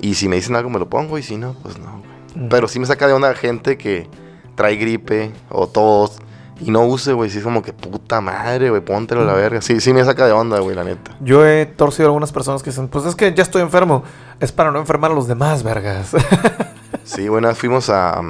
Y 0.00 0.14
si 0.14 0.28
me 0.28 0.36
dicen 0.36 0.56
algo, 0.56 0.70
me 0.70 0.78
lo 0.78 0.88
pongo. 0.88 1.18
Y 1.18 1.22
si 1.22 1.36
no, 1.36 1.54
pues 1.62 1.78
no. 1.78 2.02
Pero 2.50 2.66
sí 2.68 2.78
me 2.80 2.86
saca 2.86 3.06
de 3.06 3.12
onda 3.12 3.32
gente 3.34 3.78
que 3.78 4.08
trae 4.56 4.76
gripe 4.76 5.32
o 5.50 5.68
tos 5.68 6.18
y 6.60 6.70
no 6.70 6.84
use, 6.84 7.12
güey. 7.12 7.30
Sí 7.30 7.38
es 7.38 7.44
como 7.44 7.62
que 7.62 7.72
puta 7.72 8.20
madre, 8.20 8.70
güey, 8.70 8.82
póntelo 8.82 9.22
a 9.22 9.24
la 9.24 9.32
verga. 9.34 9.60
Sí, 9.60 9.80
sí 9.80 9.92
me 9.92 10.04
saca 10.04 10.26
de 10.26 10.32
onda, 10.32 10.60
güey, 10.60 10.76
la 10.76 10.84
neta. 10.84 11.16
Yo 11.20 11.46
he 11.46 11.66
torcido 11.66 12.06
a 12.06 12.08
algunas 12.08 12.32
personas 12.32 12.62
que 12.62 12.70
dicen, 12.70 12.88
pues 12.88 13.04
es 13.06 13.14
que 13.14 13.32
ya 13.34 13.42
estoy 13.42 13.62
enfermo. 13.62 14.04
Es 14.40 14.52
para 14.52 14.70
no 14.70 14.78
enfermar 14.78 15.10
a 15.10 15.14
los 15.14 15.26
demás, 15.26 15.62
vergas. 15.62 16.12
Sí, 17.04 17.28
bueno, 17.28 17.54
fuimos 17.54 17.90
a, 17.90 18.22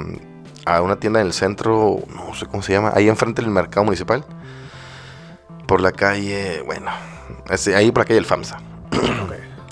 a 0.65 0.81
una 0.81 0.99
tienda 0.99 1.21
en 1.21 1.27
el 1.27 1.33
centro, 1.33 1.99
no 2.13 2.33
sé 2.35 2.45
cómo 2.45 2.61
se 2.61 2.73
llama, 2.73 2.91
ahí 2.93 3.07
enfrente 3.07 3.41
del 3.41 3.49
mercado 3.49 3.85
municipal. 3.85 4.25
Por 5.65 5.79
la 5.79 5.93
calle, 5.93 6.61
bueno, 6.65 6.91
ahí 7.73 7.91
por 7.91 8.01
la 8.01 8.05
calle 8.05 8.15
del 8.15 8.25
FAMSA. 8.25 8.57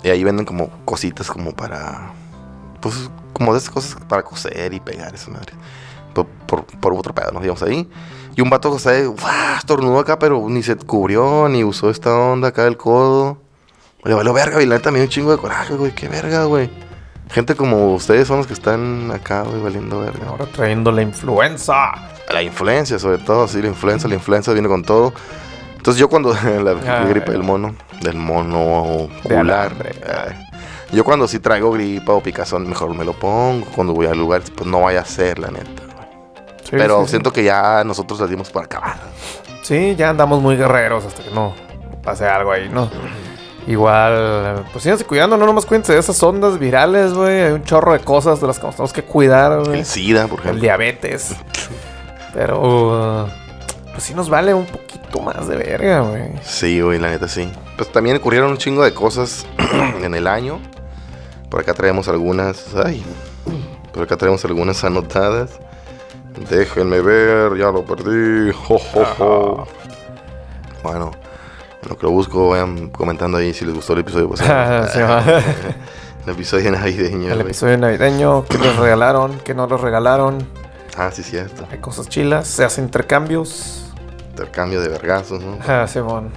Y 0.04 0.10
ahí 0.10 0.24
venden 0.24 0.46
como 0.46 0.70
cositas 0.86 1.30
como 1.30 1.54
para, 1.54 2.14
pues, 2.82 3.10
como 3.34 3.54
de 3.54 3.60
esas 3.60 3.72
cosas 3.72 3.98
para 4.08 4.22
coser 4.24 4.74
y 4.74 4.80
pegar 4.80 5.14
esa 5.16 5.32
madre. 5.32 5.54
Por, 6.14 6.26
por, 6.26 6.66
por 6.66 6.94
otro 6.94 7.14
pedo, 7.14 7.32
nos 7.32 7.44
íbamos 7.44 7.64
ahí. 7.64 7.90
Y 8.36 8.42
un 8.42 8.50
vato, 8.50 8.72
o 8.72 8.80
sea, 8.80 8.94
acá, 10.00 10.20
pero 10.20 10.48
ni 10.50 10.64
se 10.64 10.76
cubrió, 10.76 11.48
ni 11.50 11.64
usó 11.64 11.90
esta 11.90 12.16
onda 12.18 12.50
acá 12.50 12.64
del 12.64 12.78
codo. 12.78 13.38
Le 14.04 14.14
valió 14.14 14.34
verga, 14.34 14.62
y 14.62 14.66
la 14.66 14.76
neta 14.76 14.92
me 14.92 14.98
dio 14.98 15.06
un 15.06 15.10
chingo 15.10 15.32
de 15.32 15.38
coraje, 15.38 15.76
güey. 15.76 15.94
Qué 15.94 16.08
verga, 16.08 16.46
güey. 16.46 16.70
Gente 17.30 17.56
como 17.56 17.94
ustedes 17.94 18.28
son 18.28 18.38
los 18.38 18.48
que 18.48 18.54
están 18.54 19.12
acá, 19.12 19.44
güey, 19.44 19.62
valiendo 19.62 20.00
verga. 20.00 20.28
Ahora 20.28 20.46
trayendo 20.46 20.92
la 20.92 21.02
influenza. 21.02 21.92
La 22.32 22.42
influencia, 22.42 23.00
sobre 23.00 23.20
todo, 23.20 23.48
sí, 23.48 23.62
la 23.62 23.68
influenza, 23.68 24.08
la 24.08 24.16
influenza 24.16 24.52
viene 24.54 24.68
con 24.68 24.84
todo. 24.84 25.14
Entonces 25.78 26.00
yo 26.00 26.10
cuando 26.10 26.34
la, 26.64 27.06
gripe 27.06 27.32
del 27.32 27.44
mono, 27.44 27.76
del 28.02 28.16
mono 28.16 29.10
De 29.24 29.36
ocular, 29.36 29.74
ay, 30.08 30.48
yo 30.92 31.04
cuando 31.04 31.28
sí 31.28 31.40
traigo 31.40 31.72
gripa 31.72 32.14
o 32.14 32.22
picazón, 32.22 32.68
mejor 32.68 32.94
me 32.96 33.06
lo 33.06 33.14
pongo. 33.14 33.66
Cuando 33.74 33.94
voy 33.94 34.08
al 34.08 34.18
lugar, 34.18 34.42
pues 34.56 34.70
no 34.70 34.82
vaya 34.82 35.02
a 35.02 35.06
ser, 35.06 35.40
la 35.40 35.50
neta. 35.50 35.83
Sí, 36.64 36.70
Pero 36.72 37.00
sí, 37.00 37.06
sí. 37.06 37.10
siento 37.12 37.32
que 37.34 37.44
ya 37.44 37.84
nosotros 37.84 38.20
la 38.20 38.28
dimos 38.28 38.50
por 38.50 38.64
acabar. 38.64 38.98
Sí, 39.62 39.96
ya 39.98 40.10
andamos 40.10 40.42
muy 40.42 40.56
guerreros 40.58 41.06
hasta 41.06 41.24
que 41.24 41.32
no 41.32 41.54
pase 42.04 42.26
algo 42.26 42.52
ahí, 42.52 42.70
¿no? 42.70 42.90
Igual, 43.66 44.66
pues 44.74 44.84
síganse 44.84 45.06
cuidando, 45.06 45.38
no 45.38 45.46
nomás 45.46 45.66
cuídense 45.66 45.94
de 45.94 46.00
esas 46.00 46.22
ondas 46.22 46.60
virales, 46.60 47.14
güey. 47.14 47.44
Hay 47.44 47.52
un 47.54 47.64
chorro 47.64 47.94
de 47.94 48.00
cosas 48.00 48.42
de 48.42 48.48
las 48.48 48.60
que 48.60 48.66
nos 48.66 48.76
tenemos 48.76 48.92
que 48.92 49.04
cuidar, 49.04 49.64
güey. 49.64 49.80
El 49.80 49.86
SIDA, 49.86 50.28
por 50.28 50.40
El 50.40 50.46
ejemplo. 50.46 50.62
diabetes. 50.62 51.36
Pero, 52.34 53.30
pues 53.92 54.04
sí 54.04 54.14
nos 54.14 54.30
vale 54.30 54.54
un 54.54 54.66
poquito 54.66 55.22
más 55.22 55.48
de 55.48 55.56
verga, 55.56 56.02
güey. 56.02 56.32
Sí, 56.42 56.82
güey, 56.82 57.00
la 57.00 57.10
neta 57.10 57.28
sí. 57.30 57.50
Pues 57.78 57.90
también 57.92 58.18
ocurrieron 58.18 58.52
un 58.52 58.58
chingo 58.58 58.84
de 58.84 58.94
cosas 58.94 59.46
en 60.04 60.14
el 60.14 60.28
año. 60.28 60.60
Por 61.50 61.62
acá 61.62 61.74
traemos 61.74 62.08
algunas. 62.10 62.76
Ay. 62.76 63.04
Por 63.94 64.04
acá 64.04 64.18
traemos 64.18 64.44
algunas 64.44 64.84
anotadas. 64.84 65.60
Déjenme 66.50 67.02
ver, 67.02 67.58
ya 67.58 67.72
lo 67.72 67.84
perdí. 67.86 68.52
Jo, 68.52 68.78
jo, 68.80 69.06
jo. 69.18 69.68
Bueno, 70.84 71.12
en 71.82 71.90
lo 71.90 71.98
que 71.98 72.04
lo 72.04 72.12
busco, 72.12 72.50
vayan 72.50 72.90
comentando 72.90 73.38
ahí 73.38 73.54
si 73.54 73.66
les 73.66 73.74
gustó 73.74 73.94
el 73.94 74.00
episodio. 74.00 74.30
Sí, 74.94 75.00
el 76.26 76.34
episodio 76.34 76.72
navideño. 76.72 77.28
El 77.28 77.34
güey. 77.36 77.42
episodio 77.42 77.78
navideño, 77.78 78.46
¿qué 78.46 78.58
les 78.58 78.76
regalaron? 78.76 79.40
¿Qué 79.44 79.54
no 79.54 79.68
les 79.68 79.80
regalaron? 79.80 80.48
Ah, 80.98 81.10
sí, 81.12 81.24
cierto. 81.24 81.66
Hay 81.72 81.80
cosas 81.80 82.08
chilas, 82.10 82.48
se 82.48 82.64
hacen 82.64 82.86
intercambios. 82.86 83.92
Intercambio 84.30 84.82
de 84.82 84.90
vergazos, 84.90 85.42
¿no? 85.42 85.58
Ah, 85.68 85.86
Simón. 85.88 86.32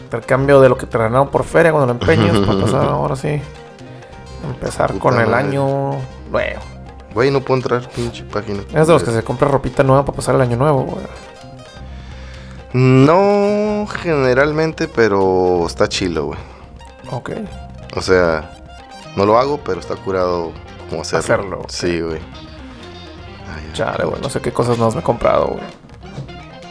Intercambio 0.00 0.60
de 0.60 0.68
lo 0.68 0.76
que 0.76 0.86
te 0.86 0.98
ganaron 0.98 1.28
por 1.28 1.44
feria 1.44 1.70
cuando 1.72 1.92
lo 1.92 2.00
empeñas 2.00 2.36
para 2.46 2.60
pasar 2.64 2.84
ahora 2.86 3.16
sí. 3.16 3.40
Empezar 4.44 4.92
Puta 4.92 5.00
con 5.00 5.20
el 5.20 5.32
año 5.32 5.92
nuevo. 6.30 6.60
Güey, 7.14 7.30
no 7.30 7.40
puedo 7.40 7.58
entrar, 7.58 7.88
pinche 7.90 8.24
página. 8.24 8.62
Es 8.74 8.86
de 8.86 8.92
los 8.92 9.04
que 9.04 9.12
se 9.12 9.22
compra 9.22 9.48
ropita 9.48 9.84
nueva 9.84 10.04
para 10.04 10.16
pasar 10.16 10.34
el 10.34 10.40
año 10.40 10.56
nuevo, 10.56 10.82
güey. 10.82 11.06
No 12.72 13.86
generalmente, 13.86 14.88
pero 14.88 15.64
está 15.66 15.88
chilo, 15.88 16.26
güey. 16.26 16.38
Ok. 17.12 17.30
O 17.96 18.02
sea, 18.02 18.50
no 19.14 19.24
lo 19.24 19.38
hago, 19.38 19.60
pero 19.64 19.78
está 19.78 19.94
curado 19.94 20.50
como 20.90 21.02
hacerlo. 21.02 21.22
Hacerlo. 21.22 21.62
Sí, 21.68 22.00
güey. 22.00 22.20
Chale, 23.74 24.04
güey. 24.04 24.20
No 24.20 24.28
sé 24.28 24.40
qué 24.40 24.52
cosas 24.52 24.78
nos 24.78 24.94
me 24.94 25.00
he 25.00 25.04
comprado, 25.04 25.48
güey. 25.48 25.64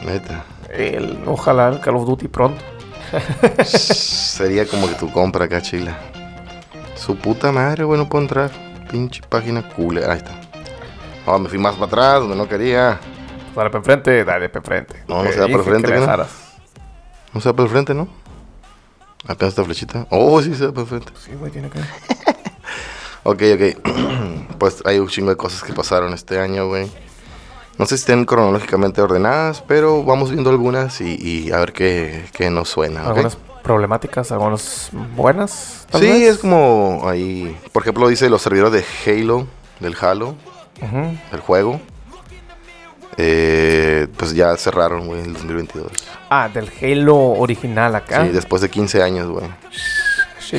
Neta. 0.06 0.44
El, 0.70 1.24
ojalá 1.26 1.70
el 1.70 1.80
Call 1.80 1.96
of 1.96 2.06
Duty 2.06 2.28
pronto. 2.28 2.62
Sería 3.64 4.66
como 4.66 4.88
que 4.88 4.96
tu 4.96 5.12
compra 5.12 5.46
acá, 5.46 5.62
chila. 5.62 5.98
Su 6.96 7.16
puta 7.16 7.52
madre, 7.52 7.84
güey, 7.84 8.00
no 8.00 8.10
puedo 8.10 8.24
entrar. 8.24 8.73
Pinche 8.94 9.24
página 9.28 9.68
cool. 9.70 9.98
Ahí 9.98 10.18
está. 10.18 10.40
Ah, 11.26 11.40
me 11.40 11.50
fui 11.50 11.58
más 11.58 11.74
para 11.74 11.88
atrás, 11.88 12.20
donde 12.20 12.36
no 12.36 12.48
quería. 12.48 13.00
Dale 13.56 13.72
para 13.72 13.80
enfrente, 13.80 14.24
dale 14.24 14.50
para 14.50 14.60
enfrente. 14.60 15.04
No, 15.08 15.24
no 15.24 15.32
se 15.32 15.40
da 15.40 15.48
para 15.48 15.64
frente, 15.64 15.88
que 15.88 15.94
¿qué 15.96 16.00
le 16.00 16.06
no? 16.06 16.28
No 17.34 17.42
se 17.42 17.50
va 17.50 17.56
para 17.56 17.64
el 17.64 17.72
frente, 17.72 17.96
¿no? 17.96 18.08
Apenas 19.28 19.54
esta 19.54 19.64
flechita. 19.64 20.06
Oh, 20.12 20.40
sí 20.44 20.54
se 20.54 20.68
va 20.68 20.74
para 20.74 20.84
el 20.84 20.88
frente. 20.90 21.12
Sí, 21.18 21.32
güey, 21.34 21.52
tiene 21.52 21.72
que. 21.72 21.80
Ok, 23.24 23.42
ok. 23.56 24.58
pues 24.60 24.84
hay 24.86 25.00
un 25.00 25.08
chingo 25.08 25.32
de 25.32 25.38
cosas 25.38 25.64
que 25.64 25.74
pasaron 25.74 26.14
este 26.14 26.40
año, 26.40 26.68
güey. 26.68 26.92
No 27.80 27.88
sé 27.88 27.98
si 27.98 28.02
estén 28.02 28.26
cronológicamente 28.26 29.02
ordenadas, 29.02 29.64
pero 29.68 30.04
vamos 30.04 30.30
viendo 30.30 30.52
algunas 30.52 31.02
y, 31.02 31.16
y 31.20 31.52
a 31.52 31.58
ver 31.58 31.74
qué, 31.74 32.26
qué 32.34 32.52
nos 32.52 32.70
suena. 32.70 33.02
¿ok? 33.02 33.08
Algunas 33.08 33.38
problemáticas, 33.64 34.32
algunas 34.32 34.90
buenas. 35.16 35.88
tal 35.90 36.02
Sí, 36.02 36.08
vez. 36.08 36.22
es 36.34 36.38
como 36.40 37.02
ahí. 37.08 37.58
Por 37.72 37.82
ejemplo, 37.84 38.08
dice 38.08 38.30
los 38.30 38.42
servidores 38.42 38.74
de 39.06 39.12
Halo, 39.22 39.48
del 39.80 39.96
Halo, 40.00 40.36
Ujú. 40.82 41.18
el 41.32 41.40
juego. 41.40 41.80
Eh, 43.18 44.08
pues 44.18 44.34
ya 44.34 44.56
cerraron, 44.58 45.06
güey, 45.08 45.20
en 45.22 45.28
el 45.28 45.34
2022. 45.34 45.92
Ah, 46.30 46.50
del 46.52 46.72
Halo 46.82 47.16
original 47.16 47.96
acá. 47.96 48.24
Sí, 48.26 48.30
después 48.30 48.62
de 48.62 48.70
15 48.70 49.04
años, 49.04 49.28
güey. 49.28 49.46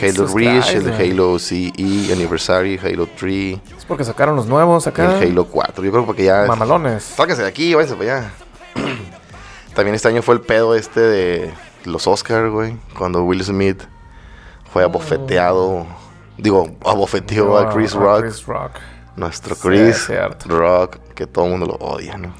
Halo 0.03 0.27
Reach, 0.27 0.71
Christ, 0.71 0.87
el. 0.87 0.93
Halo 1.13 1.39
CE 1.39 1.73
Anniversary, 2.13 2.79
Halo 2.83 3.07
3, 3.17 3.59
Es 3.79 3.85
porque 3.87 4.03
sacaron 4.05 4.35
los 4.35 4.47
nuevos 4.47 4.87
acá. 4.87 5.19
el 5.19 5.31
Halo 5.33 5.47
4. 5.47 5.85
Yo 5.85 5.91
creo 5.93 6.07
porque 6.07 6.25
ya. 6.25 6.45
Mamalones. 6.47 7.03
Sáquense 7.05 7.43
de 7.43 7.49
aquí, 7.49 7.75
váyanse 7.75 7.97
para 7.97 8.19
allá. 8.19 8.31
También 9.75 9.95
este 9.95 10.09
año 10.09 10.23
fue 10.23 10.35
el 10.37 10.41
pedo 10.41 10.75
este 10.75 11.01
de 11.01 11.51
los 11.85 12.07
Oscars, 12.07 12.51
güey. 12.51 12.77
Cuando 12.97 13.23
Will 13.25 13.43
Smith 13.45 13.83
fue 14.73 14.83
abofeteado. 14.85 15.87
Digo, 16.37 16.69
abofeteó 16.85 17.57
a 17.59 17.71
Chris 17.73 17.95
Ah, 17.95 17.99
Rock. 18.01 18.21
Chris 18.23 18.47
Rock. 18.47 18.71
Nuestro 19.17 19.55
Chris. 19.57 20.11
Rock, 20.47 20.97
que 21.15 21.27
todo 21.27 21.45
el 21.45 21.51
mundo 21.53 21.67
lo 21.67 21.75
odia, 21.75 22.17
¿no? 22.17 22.33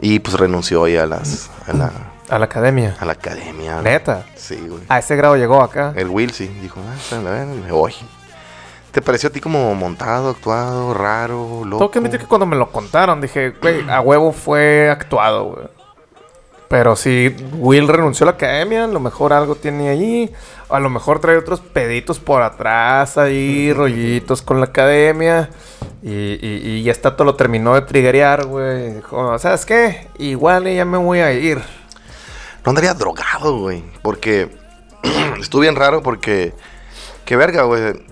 Y 0.00 0.18
pues 0.18 0.38
renunció 0.38 0.84
ahí 0.84 0.96
a 0.96 1.06
las 1.06 1.50
a 1.66 1.72
la, 1.72 1.90
A 2.28 2.38
la 2.38 2.44
academia. 2.44 2.96
a 3.00 3.04
la 3.06 3.12
academia. 3.12 3.80
Neta. 3.80 4.24
Sí, 4.34 4.56
güey. 4.68 4.82
A 4.88 4.98
ese 4.98 5.16
grado 5.16 5.36
llegó 5.36 5.62
acá. 5.62 5.92
El 5.96 6.08
Will 6.08 6.32
sí, 6.32 6.46
dijo, 6.60 6.78
ah, 6.86 6.94
está 6.96 7.16
en 7.16 7.24
la 7.24 7.30
verga, 7.30 7.54
me 7.54 7.72
voy. 7.72 7.94
¿Te 8.92 9.00
pareció 9.02 9.28
a 9.28 9.32
ti 9.32 9.40
como 9.40 9.74
montado, 9.74 10.30
actuado, 10.30 10.94
raro, 10.94 11.64
loco? 11.64 11.78
Tengo 11.78 11.90
que 11.90 11.98
admitir 12.00 12.20
que 12.20 12.26
cuando 12.26 12.46
me 12.46 12.54
lo 12.56 12.70
contaron 12.70 13.20
dije, 13.20 13.50
güey, 13.60 13.88
a 13.90 14.00
huevo 14.00 14.30
fue 14.32 14.88
actuado, 14.90 15.44
güey. 15.46 15.66
Pero 16.74 16.96
si 16.96 17.28
Will 17.52 17.86
renunció 17.86 18.24
a 18.24 18.30
la 18.30 18.32
academia, 18.32 18.82
a 18.82 18.88
lo 18.88 18.98
mejor 18.98 19.32
algo 19.32 19.54
tiene 19.54 19.90
ahí. 19.90 20.34
A 20.68 20.80
lo 20.80 20.90
mejor 20.90 21.20
trae 21.20 21.36
otros 21.36 21.60
peditos 21.60 22.18
por 22.18 22.42
atrás 22.42 23.16
ahí, 23.16 23.72
rollitos 23.72 24.42
con 24.42 24.58
la 24.58 24.66
academia. 24.66 25.50
Y, 26.02 26.10
y, 26.10 26.60
y 26.64 26.82
ya 26.82 26.90
está 26.90 27.14
todo 27.14 27.26
lo 27.26 27.36
terminó 27.36 27.76
de 27.76 27.82
triggerear, 27.82 28.46
güey. 28.46 28.94
Dijo, 28.94 29.38
¿sabes 29.38 29.64
qué? 29.64 30.08
Igual 30.18 30.64
ya 30.64 30.84
me 30.84 30.98
voy 30.98 31.20
a 31.20 31.32
ir. 31.32 31.58
No 32.64 32.70
andaría 32.70 32.92
drogado, 32.92 33.56
güey. 33.56 33.84
Porque 34.02 34.50
estuvo 35.40 35.60
bien 35.60 35.76
raro 35.76 36.02
porque... 36.02 36.54
Qué 37.24 37.36
verga, 37.36 37.62
güey. 37.62 38.04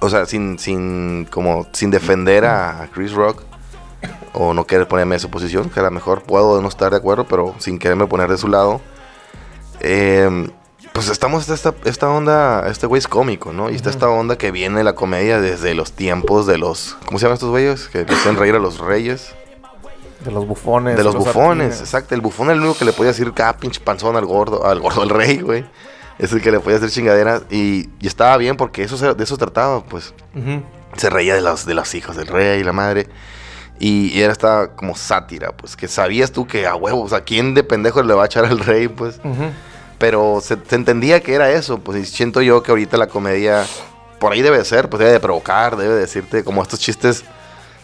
O 0.00 0.08
sea, 0.08 0.24
sin, 0.24 0.58
sin, 0.58 1.26
como, 1.26 1.66
sin 1.74 1.90
defender 1.90 2.46
a 2.46 2.88
Chris 2.94 3.12
Rock. 3.12 3.42
O 4.32 4.54
no 4.54 4.66
querer 4.66 4.86
ponerme 4.88 5.16
en 5.16 5.20
su 5.20 5.30
posición. 5.30 5.70
Que 5.70 5.80
a 5.80 5.84
lo 5.84 5.90
mejor 5.90 6.22
puedo 6.22 6.60
no 6.62 6.68
estar 6.68 6.90
de 6.90 6.96
acuerdo, 6.98 7.24
pero 7.26 7.54
sin 7.58 7.78
quererme 7.78 8.06
poner 8.06 8.30
de 8.30 8.38
su 8.38 8.48
lado. 8.48 8.80
eh, 9.80 10.48
pues 10.92 11.08
estamos 11.10 11.48
esta, 11.48 11.74
esta 11.84 12.08
onda... 12.08 12.68
Este 12.68 12.86
güey 12.86 12.98
es 12.98 13.06
cómico, 13.06 13.52
¿no? 13.52 13.70
Y 13.70 13.74
está 13.76 13.88
esta 13.90 14.08
onda 14.08 14.36
que 14.36 14.50
viene 14.50 14.78
de 14.78 14.84
la 14.84 14.94
comedia 14.94 15.40
desde 15.40 15.74
los 15.74 15.92
tiempos 15.92 16.46
de 16.46 16.58
los... 16.58 16.96
¿Cómo 17.06 17.18
se 17.18 17.24
llaman 17.24 17.34
estos 17.34 17.50
güeyes? 17.50 17.88
Que 17.88 18.00
hacen 18.00 18.36
reír 18.36 18.54
a 18.56 18.58
los 18.58 18.78
reyes. 18.80 19.32
De 20.24 20.32
los 20.32 20.44
bufones. 20.46 20.96
De 20.96 21.04
los 21.04 21.14
bufones, 21.14 21.66
artines. 21.66 21.80
exacto. 21.80 22.14
El 22.16 22.20
bufón 22.20 22.48
es 22.48 22.54
el 22.54 22.60
único 22.62 22.76
que 22.78 22.84
le 22.84 22.92
podía 22.92 23.12
decir 23.12 23.32
cada 23.32 23.56
pinche 23.56 23.80
panzón 23.80 24.16
al 24.16 24.24
gordo, 24.26 24.66
al 24.66 24.80
gordo 24.80 25.02
del 25.02 25.10
rey, 25.10 25.38
güey. 25.40 25.64
Es 26.18 26.32
el 26.32 26.42
que 26.42 26.50
le 26.50 26.58
podía 26.58 26.78
hacer 26.78 26.90
chingaderas. 26.90 27.42
Y, 27.50 27.88
y 28.00 28.06
estaba 28.08 28.36
bien 28.36 28.56
porque 28.56 28.82
eso 28.82 28.96
se- 28.96 29.14
de 29.14 29.22
eso 29.22 29.36
trataba, 29.36 29.84
pues. 29.84 30.14
Se 30.96 31.10
reía 31.10 31.34
de 31.36 31.42
los, 31.42 31.64
de 31.64 31.74
los 31.74 31.94
hijos 31.94 32.16
del 32.16 32.26
rey 32.26 32.60
y 32.60 32.64
la 32.64 32.72
madre. 32.72 33.06
Y, 33.80 34.20
era 34.20 34.32
esta 34.32 34.68
como 34.74 34.96
sátira, 34.96 35.52
pues. 35.52 35.76
Que 35.76 35.88
sabías 35.88 36.32
tú 36.32 36.46
que 36.46 36.66
a 36.66 36.74
huevo, 36.74 37.02
o 37.02 37.08
sea, 37.08 37.20
¿quién 37.20 37.54
de 37.54 37.62
pendejo 37.62 38.02
le 38.02 38.14
va 38.14 38.24
a 38.24 38.26
echar 38.26 38.44
al 38.44 38.58
rey, 38.58 38.88
pues? 38.88 39.20
Pero 39.98 40.40
se, 40.40 40.56
se 40.68 40.76
entendía 40.76 41.20
que 41.20 41.34
era 41.34 41.50
eso, 41.50 41.78
pues. 41.78 41.98
Y 41.98 42.04
siento 42.06 42.40
yo 42.42 42.62
que 42.62 42.70
ahorita 42.70 42.96
la 42.96 43.06
comedia, 43.08 43.64
por 44.18 44.32
ahí 44.32 44.42
debe 44.42 44.64
ser, 44.64 44.88
pues 44.88 44.98
debe 44.98 45.12
de 45.12 45.20
provocar, 45.20 45.76
debe 45.76 45.94
decirte 45.94 46.44
como 46.44 46.62
estos 46.62 46.80
chistes. 46.80 47.24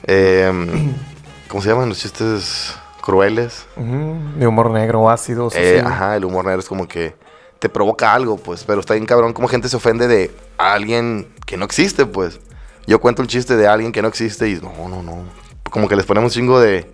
eh, 0.05 0.53
¿Cómo 1.49 1.63
se 1.63 1.69
llaman 1.69 1.89
los 1.89 1.99
chistes 1.99 2.75
crueles? 3.01 3.67
De 3.77 4.47
humor 4.47 4.71
negro, 4.71 5.09
ácido. 5.11 5.51
sí, 5.51 5.59
Eh. 5.61 5.83
Ajá, 5.85 6.17
el 6.17 6.25
humor 6.25 6.45
negro 6.45 6.61
es 6.61 6.69
como 6.69 6.89
que 6.89 7.15
te 7.61 7.69
provoca 7.69 8.13
algo, 8.13 8.37
pues. 8.37 8.65
Pero 8.65 8.81
está 8.81 8.95
bien 8.95 9.07
cabrón 9.07 9.33
como 9.33 9.47
gente 9.47 9.69
se 9.69 9.77
ofende 9.77 10.09
de 10.09 10.35
alguien 10.59 11.29
que 11.47 11.57
no 11.57 11.65
existe, 11.65 12.07
pues. 12.07 12.41
Yo 12.87 13.01
cuento 13.01 13.23
un 13.23 13.29
chiste 13.29 13.57
de 13.57 13.69
alguien 13.69 13.93
que 13.93 14.03
no 14.03 14.09
existe 14.09 14.49
y 14.49 14.55
no, 14.57 14.89
no, 14.89 15.03
no. 15.03 15.44
Como 15.71 15.89
que 15.89 15.97
les 15.97 16.07
ponemos 16.07 16.33
un 16.33 16.35
chingo 16.35 16.61
de, 16.61 16.91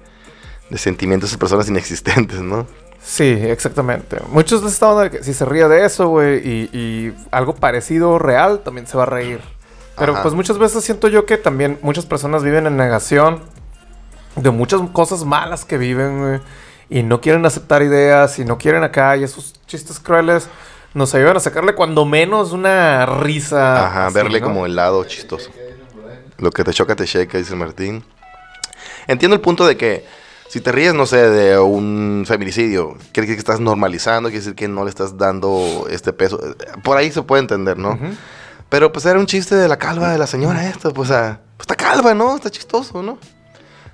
de 0.71 0.79
sentimientos 0.79 1.35
a 1.35 1.39
personas 1.39 1.69
inexistentes, 1.69 2.41
¿no? 2.41 2.67
Sí, 3.03 3.25
exactamente. 3.25 4.19
Muchos 4.31 4.62
de 4.62 4.69
esta 4.69 4.89
onda 4.89 5.05
de 5.05 5.11
que 5.11 5.25
si 5.25 5.33
se 5.33 5.45
ríe 5.45 5.67
de 5.69 5.85
eso, 5.85 6.09
güey, 6.09 6.39
y, 6.47 6.71
y 6.73 7.15
algo 7.31 7.55
parecido 7.55 8.19
real, 8.19 8.61
también 8.61 8.87
se 8.87 8.97
va 8.97 9.05
a 9.05 9.07
reír. 9.07 9.41
Pero 9.97 10.12
Ajá. 10.12 10.23
pues 10.23 10.35
muchas 10.35 10.59
veces 10.59 10.85
siento 10.85 11.09
yo 11.09 11.27
que 11.27 11.37
también 11.37 11.79
muchas 11.83 12.07
personas 12.07 12.43
viven 12.43 12.67
en 12.67 12.77
negación 12.77 13.43
de 14.37 14.50
muchas 14.50 14.81
cosas 14.93 15.25
malas 15.25 15.65
que 15.65 15.79
viven, 15.79 16.21
güey. 16.21 16.41
Y 16.89 17.03
no 17.03 17.21
quieren 17.21 17.45
aceptar 17.47 17.83
ideas 17.83 18.39
y 18.39 18.45
no 18.45 18.59
quieren 18.59 18.83
acá. 18.83 19.17
Y 19.17 19.25
esos 19.25 19.55
chistes 19.67 20.00
crueles 20.00 20.49
nos 20.95 21.15
ayudan 21.15 21.37
a 21.37 21.41
sacarle 21.41 21.75
cuando 21.75 22.05
menos 22.05 22.53
una 22.53 23.07
risa. 23.07 23.87
Ajá, 23.87 24.07
así, 24.07 24.15
verle 24.15 24.41
¿no? 24.41 24.47
como 24.47 24.67
el 24.67 24.75
lado 24.75 25.05
chistoso. 25.05 25.50
Lo 26.39 26.50
que 26.50 26.65
te 26.65 26.73
choca, 26.73 26.97
te 26.97 27.05
checa, 27.05 27.39
dice 27.39 27.55
Martín. 27.55 28.03
Entiendo 29.11 29.35
el 29.35 29.40
punto 29.40 29.67
de 29.67 29.76
que 29.76 30.05
si 30.49 30.61
te 30.61 30.73
ríes, 30.73 30.95
no 30.95 31.07
sé, 31.07 31.29
de 31.31 31.59
un 31.59 32.25
feminicidio, 32.26 32.97
quiere 33.12 33.26
decir 33.26 33.37
que 33.37 33.40
estás 33.40 33.61
normalizando, 33.61 34.29
quiere 34.29 34.40
decir 34.40 34.55
que 34.55 34.69
no 34.69 34.85
le 34.85 34.90
estás 34.90 35.17
dando 35.19 35.87
este 35.90 36.12
peso. 36.12 36.40
Por 36.83 36.97
ahí 36.97 37.11
se 37.12 37.23
puede 37.23 37.43
entender, 37.43 37.76
¿no? 37.79 37.99
Pero 38.69 38.93
pues 38.93 39.05
era 39.07 39.19
un 39.19 39.26
chiste 39.26 39.55
de 39.57 39.69
la 39.69 39.76
calva 39.79 40.11
de 40.11 40.19
la 40.19 40.26
señora 40.26 40.67
esta, 40.69 40.90
pues, 40.90 41.09
pues 41.11 41.37
está 41.61 41.75
calva, 41.76 42.14
¿no? 42.14 42.37
Está 42.37 42.50
chistoso, 42.50 43.02
¿no? 43.02 43.19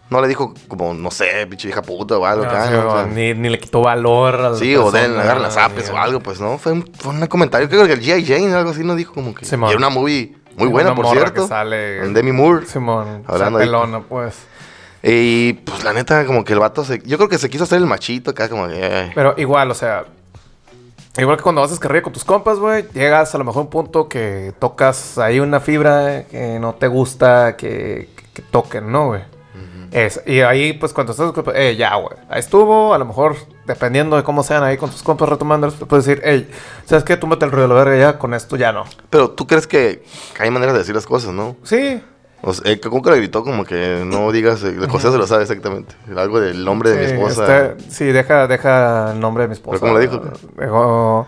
No 0.09 0.21
le 0.21 0.29
dijo 0.29 0.55
como, 0.69 0.95
no 0.95 1.11
sé, 1.11 1.47
pinche 1.49 1.69
hija 1.69 1.83
puta 1.83 2.17
o 2.17 2.25
algo 2.25 2.45
No, 2.45 2.51
acá, 2.51 2.67
sí, 2.69 2.73
¿no? 2.75 2.89
O 2.89 2.93
sea, 2.93 3.07
ni, 3.07 3.35
ni 3.35 3.49
le 3.49 3.59
quitó 3.59 3.81
valor 3.81 4.35
a 4.41 4.55
Sí, 4.55 4.77
o 4.77 4.91
den, 4.93 5.03
persona, 5.03 5.23
agarran 5.23 5.43
las 5.43 5.57
apes 5.57 5.91
o 5.91 5.97
algo, 5.97 6.21
pues 6.21 6.41
no. 6.41 6.59
Fue 6.59 6.73
un, 6.73 6.89
fue 6.97 7.13
un 7.13 7.27
comentario. 7.27 7.69
Creo 7.69 7.87
que 7.87 7.95
el 7.95 8.01
G.I. 8.03 8.25
Jane 8.25 8.55
o 8.55 8.59
algo 8.59 8.71
así 8.71 8.85
nos 8.85 8.97
dijo 8.97 9.13
como 9.15 9.35
que. 9.35 9.45
Simón. 9.45 9.69
y 9.71 9.73
era 9.73 9.79
una 9.79 9.89
movie 9.91 10.37
muy 10.57 10.67
Una 10.69 10.71
buena, 10.71 10.95
por 10.95 11.07
cierto. 11.11 11.43
que 11.43 11.49
sale- 11.49 12.09
Demi 12.13 12.31
Moore. 12.31 12.67
Simón, 12.67 13.25
Hablando 13.27 13.59
pelona, 13.59 14.01
pues. 14.01 14.37
Y 15.09 15.53
pues 15.53 15.85
la 15.85 15.93
neta, 15.93 16.27
como 16.27 16.45
que 16.45 16.53
el 16.53 16.59
vato 16.59 16.85
se. 16.85 17.01
Yo 17.05 17.17
creo 17.17 17.29
que 17.29 17.39
se 17.39 17.49
quiso 17.49 17.63
hacer 17.63 17.79
el 17.79 17.87
machito 17.87 18.33
acá, 18.33 18.49
como 18.49 18.67
que. 18.67 19.13
Pero 19.15 19.35
igual, 19.37 19.71
o 19.71 19.75
sea, 19.75 20.05
igual 21.17 21.37
que 21.37 21.45
cuando 21.45 21.63
haces 21.63 21.79
carrera 21.79 22.03
con 22.03 22.13
tus 22.13 22.25
compas, 22.25 22.59
güey, 22.59 22.85
llegas 22.93 23.33
a 23.33 23.39
lo 23.39 23.45
mejor 23.45 23.61
a 23.61 23.65
un 23.65 23.71
punto 23.71 24.09
que 24.09 24.53
tocas 24.59 25.17
ahí 25.19 25.39
una 25.39 25.61
fibra 25.61 26.25
que 26.25 26.59
no 26.59 26.75
te 26.75 26.89
gusta 26.89 27.57
que, 27.57 28.09
que, 28.17 28.25
que 28.35 28.43
toquen, 28.43 28.91
¿no, 28.91 29.07
güey? 29.07 29.23
Es, 29.93 30.21
y 30.27 30.41
ahí, 30.41 30.73
pues, 30.73 30.93
cuando 30.93 31.13
estás, 31.13 31.33
eh, 31.55 31.77
ya, 31.79 31.95
güey, 31.95 32.19
ahí 32.29 32.41
estuvo, 32.41 32.93
a 32.93 32.99
lo 32.99 33.05
mejor, 33.05 33.37
dependiendo 33.65 34.17
de 34.17 34.25
cómo 34.25 34.43
sean 34.43 34.65
ahí 34.65 34.77
con 34.77 34.91
tus 34.91 35.05
compas 35.05 35.29
retomando, 35.29 35.71
te 35.71 35.87
puedes 35.87 36.05
decir, 36.05 36.23
hey, 36.25 36.51
¿sabes 36.85 37.05
qué? 37.05 37.17
Tú 37.17 37.29
mete 37.29 37.45
el 37.45 37.53
ruido 37.53 37.69
de 37.69 37.75
la 37.75 37.85
verga 37.85 37.97
ya, 37.97 38.19
con 38.19 38.35
esto 38.35 38.57
ya 38.57 38.73
no. 38.73 38.85
Pero 39.09 39.31
tú 39.31 39.47
crees 39.47 39.69
que 39.69 40.03
hay 40.39 40.51
maneras 40.51 40.75
de 40.75 40.81
decir 40.81 40.95
las 40.95 41.07
cosas, 41.07 41.33
¿no? 41.33 41.57
Sí, 41.63 42.03
O 42.43 42.53
sea, 42.53 42.71
eh, 42.71 42.81
como 42.81 43.03
que 43.03 43.11
le 43.11 43.17
gritó 43.19 43.43
como 43.43 43.65
que 43.65 44.03
no 44.07 44.31
digas. 44.31 44.63
eh, 44.63 44.77
José 44.89 45.11
se 45.11 45.19
lo 45.19 45.27
sabe 45.27 45.43
exactamente. 45.43 45.95
Algo 46.17 46.41
del 46.41 46.65
nombre 46.65 46.91
de 46.91 46.99
mi 46.99 47.05
esposa. 47.13 47.69
este, 47.73 47.91
sí, 47.91 48.05
deja, 48.07 48.47
deja 48.47 49.13
el 49.13 49.21
nombre 49.21 49.45
de 49.45 49.49
mi 49.49 49.55
esposa. 49.55 49.81
cómo 49.81 49.99
le 49.99 50.07
dijo? 50.07 50.21
Dijo, 50.61 51.27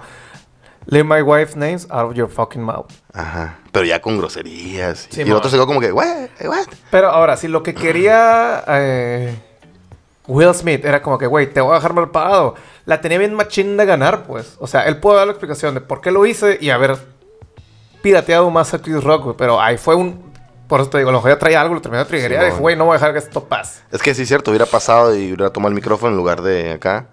leave 0.87 1.05
my 1.09 1.23
wife's 1.23 1.57
names 1.57 1.87
out 1.91 2.11
of 2.11 2.15
your 2.15 2.29
fucking 2.29 2.63
mouth. 2.63 2.87
Ajá. 3.13 3.59
Pero 3.73 3.85
ya 3.85 4.01
con 4.01 4.19
groserías. 4.19 5.09
Sí, 5.11 5.21
y 5.21 5.25
el 5.25 5.33
otro 5.33 5.51
se 5.51 5.57
quedó 5.57 5.67
como 5.67 5.81
que, 5.81 5.93
what? 5.93 6.29
what? 6.45 6.67
Pero 6.91 7.09
ahora, 7.09 7.37
si 7.37 7.49
lo 7.49 7.63
que 7.63 7.75
quería 7.75 8.63
eh, 8.69 9.37
Will 10.27 10.55
Smith 10.55 10.85
era 10.85 11.03
como 11.03 11.19
que, 11.19 11.27
güey, 11.27 11.53
te 11.53 11.61
voy 11.61 11.73
a 11.73 11.77
dejar 11.77 11.95
mal 11.95 12.11
pagado, 12.11 12.55
la 12.85 13.01
tenía 13.01 13.19
bien 13.19 13.35
machín 13.35 13.77
de 13.77 13.87
ganar, 13.87 14.25
pues. 14.25 14.57
O 14.61 14.67
sea, 14.67 14.83
él 14.83 14.99
puede 14.99 15.17
dar 15.19 15.27
la 15.27 15.33
explicación 15.33 15.75
de 15.75 15.81
por 15.81 16.01
qué 16.01 16.11
lo 16.11 16.25
hice 16.27 16.59
y 16.61 16.71
haber 16.71 16.99
pirateado 18.03 18.51
más 18.51 18.73
a 18.75 18.81
Chris 18.81 19.03
Rock, 19.03 19.25
güey. 19.25 19.37
Pero 19.37 19.61
ahí 19.61 19.79
fue 19.79 19.95
un. 19.95 20.28
Por 20.69 20.81
eso 20.81 20.91
te 20.91 20.99
digo, 20.99 21.09
a 21.11 21.13
lo 21.13 21.19
mejor 21.19 21.31
ya 21.33 21.39
traía 21.39 21.61
algo, 21.63 21.75
lo 21.75 21.81
terminó 21.81 22.05
de 22.05 22.09
triggerear 22.09 22.43
y 22.43 22.45
Simón. 22.45 22.51
dijo, 22.53 22.61
güey, 22.61 22.77
no 22.77 22.85
voy 22.85 22.93
a 22.93 22.99
dejar 22.99 23.13
que 23.13 23.19
esto 23.19 23.45
pase. 23.45 23.81
Es 23.91 24.03
que 24.03 24.15
sí 24.15 24.23
es 24.23 24.29
cierto, 24.29 24.51
hubiera 24.51 24.67
pasado 24.67 25.15
y 25.17 25.29
hubiera 25.33 25.51
tomado 25.51 25.71
el 25.71 25.75
micrófono 25.75 26.11
en 26.13 26.17
lugar 26.17 26.43
de 26.43 26.73
acá. 26.73 27.07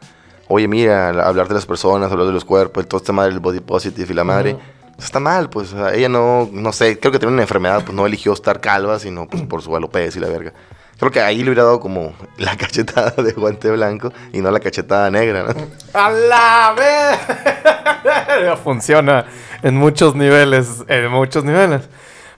Oye, 0.47 0.67
mira, 0.67 1.09
hablar 1.09 1.47
de 1.47 1.55
las 1.55 1.65
personas, 1.65 2.11
hablar 2.11 2.27
de 2.27 2.33
los 2.33 2.45
cuerpos, 2.45 2.85
todo 2.87 2.97
este 2.99 3.11
madre 3.13 3.31
del 3.31 3.39
body 3.39 3.61
positive 3.61 4.11
y 4.11 4.13
la 4.15 4.23
madre. 4.23 4.57
pues 4.95 5.05
Está 5.05 5.19
mal, 5.19 5.49
pues. 5.49 5.73
o 5.73 5.77
sea, 5.77 5.93
ella 5.95 6.09
no, 6.09 6.49
no 6.51 6.71
sé, 6.73 6.99
creo 6.99 7.11
que 7.11 7.17
tiene 7.19 7.33
una 7.33 7.41
enfermedad, 7.41 7.81
pues 7.83 7.95
no 7.95 8.05
eligió 8.05 8.33
estar 8.33 8.59
calva, 8.61 8.99
sino 8.99 9.27
pues 9.27 9.41
por 9.43 9.61
su 9.61 9.75
alopecia 9.75 10.19
y 10.19 10.21
la 10.21 10.27
verga. 10.29 10.53
Creo 10.99 11.11
que 11.11 11.19
ahí 11.19 11.37
le 11.37 11.45
hubiera 11.49 11.63
dado 11.63 11.79
como 11.79 12.13
la 12.37 12.55
cachetada 12.57 13.11
de 13.21 13.31
guante 13.31 13.71
blanco 13.71 14.11
y 14.33 14.39
no 14.41 14.51
la 14.51 14.59
cachetada 14.59 15.09
negra, 15.09 15.43
¿no? 15.43 15.53
¡A 15.93 16.09
la 16.11 16.73
vez! 16.77 18.59
Funciona 18.63 19.25
en 19.63 19.75
muchos 19.75 20.13
niveles, 20.15 20.83
en 20.87 21.09
muchos 21.09 21.43
niveles. 21.43 21.81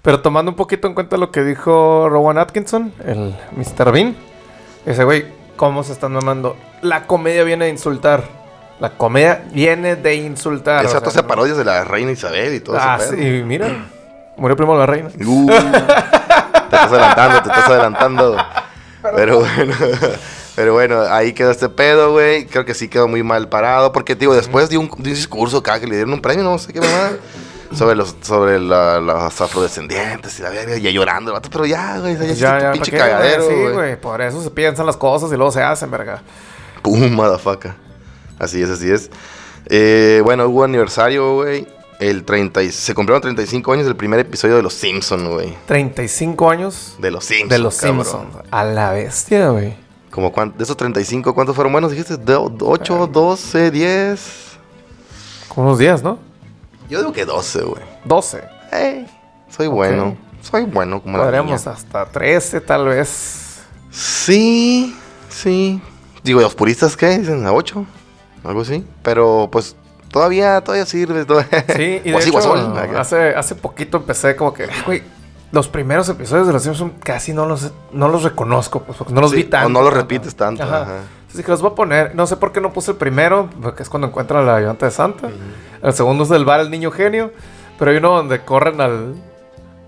Pero 0.08 0.22
tomando 0.22 0.50
un 0.52 0.56
poquito 0.56 0.88
en 0.88 0.94
cuenta 0.94 1.18
lo 1.18 1.32
que 1.32 1.44
dijo 1.44 2.08
Rowan 2.08 2.38
Atkinson, 2.38 2.94
el 3.06 3.36
Mr. 3.58 3.92
Bean, 3.92 4.16
ese 4.86 5.04
güey, 5.04 5.26
¿cómo 5.58 5.84
se 5.84 5.92
están 5.92 6.14
mamando? 6.14 6.56
La 6.82 7.04
comedia 7.08 7.44
viene 7.44 7.66
de 7.66 7.72
insultar. 7.72 8.24
La 8.80 8.92
comedia 8.92 9.44
viene 9.52 9.98
de 9.98 10.16
insultar. 10.16 10.86
Ese 10.86 10.96
o 10.96 11.12
sea, 11.12 11.28
parodias 11.28 11.58
de 11.58 11.66
la 11.66 11.84
reina 11.84 12.14
Isabel 12.14 12.54
y 12.54 12.62
todo 12.62 12.78
Ah, 12.80 12.98
eso. 13.02 13.12
sí, 13.12 13.44
mira. 13.46 13.68
Murió 14.38 14.56
primero 14.56 14.80
la 14.80 14.86
reina. 14.86 15.10
Uh, 15.26 15.48
te 15.48 15.56
estás 15.58 16.90
adelantando, 16.90 17.42
te 17.42 17.50
estás 17.50 17.70
adelantando. 17.70 18.38
Pero 19.14 19.40
bueno, 19.40 19.74
pero 20.56 20.72
bueno, 20.74 21.02
ahí 21.02 21.34
quedó 21.34 21.52
este 21.52 21.68
pedo, 21.68 22.14
güey. 22.14 22.46
Creo 22.46 22.64
que 22.64 22.76
sí 22.76 22.88
quedó 22.88 23.10
muy 23.10 23.24
mal 23.24 23.50
parado. 23.50 23.92
Porque, 23.92 24.16
digo, 24.16 24.34
después 24.34 24.70
de 24.70 24.78
un, 24.78 24.88
de 24.88 24.94
un 24.96 25.04
discurso 25.04 25.58
acá 25.58 25.82
que 25.82 25.86
le 25.86 25.96
dieron 25.96 26.14
un 26.14 26.22
premio, 26.22 26.46
no 26.46 26.58
sé 26.58 26.72
qué 26.72 26.80
mamada. 26.80 27.12
Sobre 27.74 27.96
los, 27.96 28.16
sobre 28.22 28.60
la- 28.60 29.00
los 29.00 29.42
afrodescendientes 29.42 30.40
y 30.40 30.42
la 30.44 30.50
verga, 30.50 30.78
y 30.78 30.82
ya 30.82 30.90
llorando 30.92 31.32
el 31.32 31.34
vato, 31.36 31.50
pero 31.52 31.66
ya, 31.66 32.00
güey, 32.00 32.16
ya, 32.18 32.26
Ya, 32.26 32.34
ya, 32.34 32.34
tu 32.34 32.60
¿para 32.60 32.72
pinche 32.74 32.92
güey? 32.92 33.02
cagadero, 33.02 33.44
Sí, 33.48 33.54
güey. 33.56 33.74
güey. 33.74 34.02
Por 34.02 34.22
eso 34.22 34.42
se 34.42 34.50
piensan 34.52 34.86
las 34.86 34.98
cosas 34.98 35.32
y 35.32 35.36
luego 35.36 35.52
se 35.52 35.62
hacen, 35.62 35.92
verga. 35.92 36.22
Pum, 36.82 37.12
motherfucker. 37.12 37.74
Así 38.40 38.62
es, 38.62 38.70
así 38.70 38.90
es. 38.92 39.10
Eh, 39.66 40.22
bueno, 40.24 40.48
hubo 40.48 40.64
aniversario, 40.64 41.34
güey. 41.36 41.68
El 42.00 42.24
30, 42.24 42.62
y- 42.62 42.72
se 42.72 42.94
cumplieron 42.94 43.22
35 43.22 43.74
años 43.74 43.86
del 43.86 43.96
primer 43.96 44.20
episodio 44.20 44.56
de 44.56 44.62
Los 44.62 44.74
Simpsons, 44.76 45.28
güey. 45.28 45.58
35 45.66 46.50
años 46.50 46.96
De 47.00 47.10
Los 47.12 47.26
Simpsons. 47.26 47.50
de 47.50 47.58
los. 47.60 47.76
Simpsons. 47.76 48.36
A 48.52 48.64
la 48.64 48.92
bestia, 48.92 49.50
güey. 49.50 49.76
Como 50.12 50.32
de 50.56 50.64
esos 50.64 50.78
35, 50.78 51.34
¿cuántos 51.34 51.56
fueron 51.56 51.72
buenos? 51.74 51.92
Dijiste, 51.92 52.18
De- 52.18 52.36
8, 52.36 53.08
12, 53.12 53.72
10. 53.72 54.20
Como 55.50 55.68
unos 55.68 55.80
días, 55.80 56.04
¿no? 56.04 56.20
Yo 56.90 57.00
digo 57.00 57.12
que 57.14 57.26
12, 57.26 57.62
güey. 57.64 57.82
12. 58.06 58.44
Ey, 58.72 59.08
soy 59.50 59.68
bueno. 59.68 60.16
Soy 60.42 60.64
bueno 60.64 61.02
como 61.02 61.18
la 61.18 61.24
Podríamos 61.26 61.60
niña. 61.66 61.74
hasta 61.76 62.06
13, 62.06 62.62
tal 62.62 62.86
vez. 62.86 63.62
Sí, 63.92 64.96
sí. 65.30 65.82
Digo, 66.24 66.42
los 66.42 66.56
puristas, 66.56 66.96
¿qué? 66.96 67.18
Dicen 67.18 67.46
a 67.46 67.52
8. 67.52 67.86
Algo 68.44 68.62
así. 68.62 68.86
Pero, 69.02 69.50
pues, 69.52 69.76
todavía, 70.10 70.62
todavía 70.62 70.86
sirve. 70.86 71.26
Todavía. 71.26 71.66
Sí, 71.76 72.02
y 72.04 72.12
de 72.12 72.18
hecho, 72.18 72.54
hace, 72.98 73.36
hace 73.36 73.56
poquito 73.56 73.98
empecé 73.98 74.36
como 74.36 74.54
que, 74.54 74.64
"Ay, 74.64 74.82
güey, 74.86 75.04
los 75.52 75.68
primeros 75.68 76.08
episodios 76.10 76.48
de 76.48 76.54
Los 76.54 76.64
Simpsons 76.64 76.94
casi 77.04 77.34
no 77.34 77.46
los, 77.46 77.72
no 77.92 78.08
los 78.08 78.24
reconozco, 78.24 78.84
pues, 78.84 78.98
porque 78.98 79.14
no 79.14 79.22
los 79.22 79.32
Sí, 79.32 79.38
vi 79.38 79.44
tanto. 79.46 79.68
O 79.68 79.70
no 79.70 79.82
los 79.82 79.94
repites 79.94 80.36
tanto. 80.36 80.64
Ajá. 80.64 80.82
ajá. 80.84 80.94
Así 81.30 81.44
que 81.44 81.52
los 81.52 81.62
voy 81.62 81.72
a 81.72 81.76
poner. 81.76 82.16
No 82.16 82.26
sé 82.28 82.38
por 82.38 82.52
qué 82.52 82.62
no 82.62 82.72
puse 82.74 82.92
el 82.92 82.98
primero, 82.98 83.50
porque 83.62 83.84
es 83.84 83.90
cuando 83.90 84.08
encuentran 84.08 84.44
a 84.44 84.46
la 84.46 84.56
ayudante 84.56 84.86
de 84.86 84.92
Santa. 84.92 85.30
El 85.84 85.94
segundo 85.94 86.24
es 86.24 86.30
del 86.30 86.46
bar 86.46 86.60
El 86.62 86.72
Niño 86.72 86.92
Genio. 86.92 87.32
Pero 87.78 87.92
hay 87.92 87.98
uno 87.98 88.16
donde 88.16 88.42
corren 88.44 88.82
al, 88.82 89.16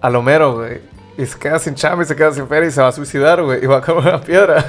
al 0.01 0.15
Homero, 0.15 0.55
güey. 0.55 0.81
Y 1.17 1.25
se 1.25 1.37
queda 1.39 1.59
sin 1.59 1.75
chamba 1.75 2.03
y 2.03 2.05
se 2.05 2.15
queda 2.15 2.31
sin 2.31 2.47
feria 2.47 2.69
y 2.69 2.71
se 2.71 2.81
va 2.81 2.89
a 2.89 2.91
suicidar, 2.91 3.41
güey. 3.41 3.63
Y 3.63 3.67
va 3.67 3.77
a 3.77 3.81
comer 3.81 4.07
una 4.07 4.21
piedra. 4.21 4.63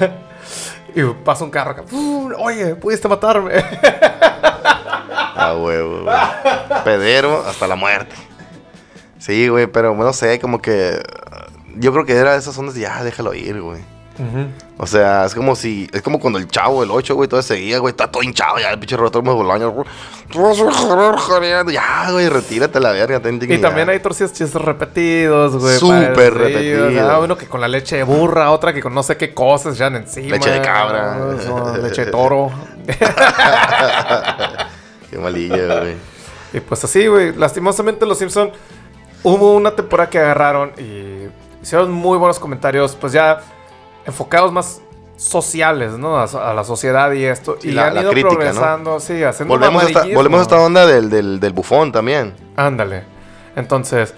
y 0.95 1.03
pasa 1.23 1.43
un 1.43 1.51
carro 1.51 1.71
acá. 1.71 1.83
"Uh, 1.91 2.31
Oye, 2.39 2.75
pudiste 2.75 3.07
matarme. 3.07 3.53
A 5.35 5.55
huevo, 5.55 6.03
güey. 6.03 6.15
Pedero 6.83 7.43
hasta 7.45 7.67
la 7.67 7.75
muerte. 7.75 8.15
Sí, 9.17 9.47
güey, 9.47 9.67
pero 9.67 9.93
no 9.95 10.13
sé, 10.13 10.39
como 10.39 10.61
que. 10.61 11.01
Yo 11.75 11.91
creo 11.93 12.05
que 12.05 12.15
era 12.15 12.33
de 12.33 12.39
esas 12.39 12.57
ondas 12.57 12.75
de 12.75 12.81
ya, 12.81 13.03
déjalo 13.03 13.33
ir, 13.33 13.61
güey. 13.61 13.81
O 14.77 14.85
sea, 14.87 15.25
es 15.25 15.33
como 15.33 15.55
si. 15.55 15.87
Es 15.93 16.01
como 16.01 16.19
cuando 16.19 16.37
el 16.37 16.47
chavo, 16.47 16.83
el 16.83 16.91
8, 16.91 17.15
güey, 17.15 17.29
todo 17.29 17.41
seguía, 17.41 17.79
güey, 17.79 17.91
está 17.91 18.09
todo 18.09 18.21
hinchado, 18.23 18.59
ya 18.59 18.71
el 18.71 18.79
pinche 18.79 18.97
rotor 18.97 19.23
me 19.23 19.31
bolaño. 19.31 19.73
Ya, 21.71 22.11
güey, 22.11 22.29
retírate 22.29 22.79
la 22.79 22.91
verga, 22.91 23.19
ten 23.19 23.35
Y 23.35 23.39
dignidad. 23.39 23.69
también 23.69 23.89
hay 23.89 23.99
torcidas 23.99 24.33
chistes 24.33 24.61
repetidos, 24.61 25.57
güey. 25.57 25.77
Súper 25.77 26.33
repetidos. 26.33 26.93
Ah, 26.99 27.19
uno 27.19 27.37
que 27.37 27.47
con 27.47 27.61
la 27.61 27.67
leche 27.67 27.97
de 27.97 28.03
burra, 28.03 28.51
otra 28.51 28.73
que 28.73 28.81
con 28.81 28.93
no 28.93 29.03
sé 29.03 29.17
qué 29.17 29.33
cosas 29.33 29.77
ya 29.77 29.87
encima. 29.87 30.35
Leche 30.35 30.51
de 30.51 30.61
cabra. 30.61 31.17
Leche 31.81 32.05
de 32.05 32.11
toro. 32.11 32.51
Qué 35.09 35.17
malilla, 35.17 35.79
güey. 35.81 35.95
y 36.53 36.59
pues 36.61 36.83
así, 36.83 37.05
güey. 37.07 37.35
Lastimosamente 37.35 38.05
los 38.05 38.17
Simpson 38.17 38.51
hubo 39.23 39.55
una 39.55 39.75
temporada 39.75 40.09
que 40.09 40.19
agarraron 40.19 40.71
y 40.77 41.27
hicieron 41.61 41.91
muy 41.91 42.17
buenos 42.17 42.39
comentarios, 42.39 42.95
pues 42.95 43.11
ya 43.13 43.41
enfocados 44.05 44.51
más 44.51 44.81
sociales, 45.17 45.93
¿no? 45.97 46.17
A, 46.17 46.23
a 46.23 46.53
la 46.53 46.63
sociedad 46.63 47.11
y 47.11 47.23
esto. 47.25 47.57
Sí, 47.61 47.69
y 47.69 47.71
la- 47.71 47.87
han 47.87 47.95
la 47.95 48.01
ido 48.01 48.11
crítica, 48.11 48.29
¿no? 48.33 48.39
progresando, 48.39 48.99
sí, 48.99 49.23
haciendo 49.23 49.53
un 49.53 49.59
Volvemos 49.59 49.83
a, 49.83 49.87
esta, 49.87 50.05
volvemos 50.15 50.39
a 50.39 50.41
esta 50.43 50.59
onda 50.59 50.85
del, 50.87 51.09
del, 51.09 51.39
del 51.39 51.53
bufón 51.53 51.91
también. 51.91 52.33
Ándale. 52.55 53.03
Entonces, 53.55 54.13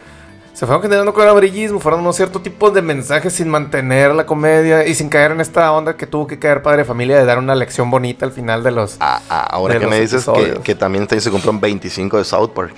se 0.53 0.65
fueron 0.67 0.81
generando 0.83 1.13
con 1.13 1.23
el 1.23 1.29
amarillismo, 1.29 1.79
fueron 1.79 2.01
unos 2.01 2.15
ciertos 2.15 2.41
tipos 2.43 2.73
de 2.73 2.81
mensajes 2.81 3.33
sin 3.33 3.49
mantener 3.49 4.13
la 4.13 4.25
comedia 4.25 4.85
y 4.87 4.93
sin 4.93 5.09
caer 5.09 5.31
en 5.31 5.41
esta 5.41 5.71
onda 5.73 5.97
que 5.97 6.05
tuvo 6.07 6.27
que 6.27 6.37
caer 6.39 6.61
padre 6.61 6.79
de 6.79 6.85
familia 6.85 7.17
de 7.17 7.25
dar 7.25 7.39
una 7.39 7.55
lección 7.55 7.89
bonita 7.89 8.25
al 8.25 8.31
final 8.31 8.63
de 8.63 8.71
los. 8.71 8.97
Ah, 8.99 9.19
ah, 9.29 9.47
ahora 9.49 9.73
De 9.73 9.79
que 9.79 9.85
los 9.87 9.91
me 9.91 9.99
dices 9.99 10.25
que, 10.63 10.75
también 10.75 11.09
se 11.09 11.31
cumplieron 11.31 11.59
25 11.59 12.17
de 12.19 12.23
South 12.23 12.51
Park. 12.53 12.75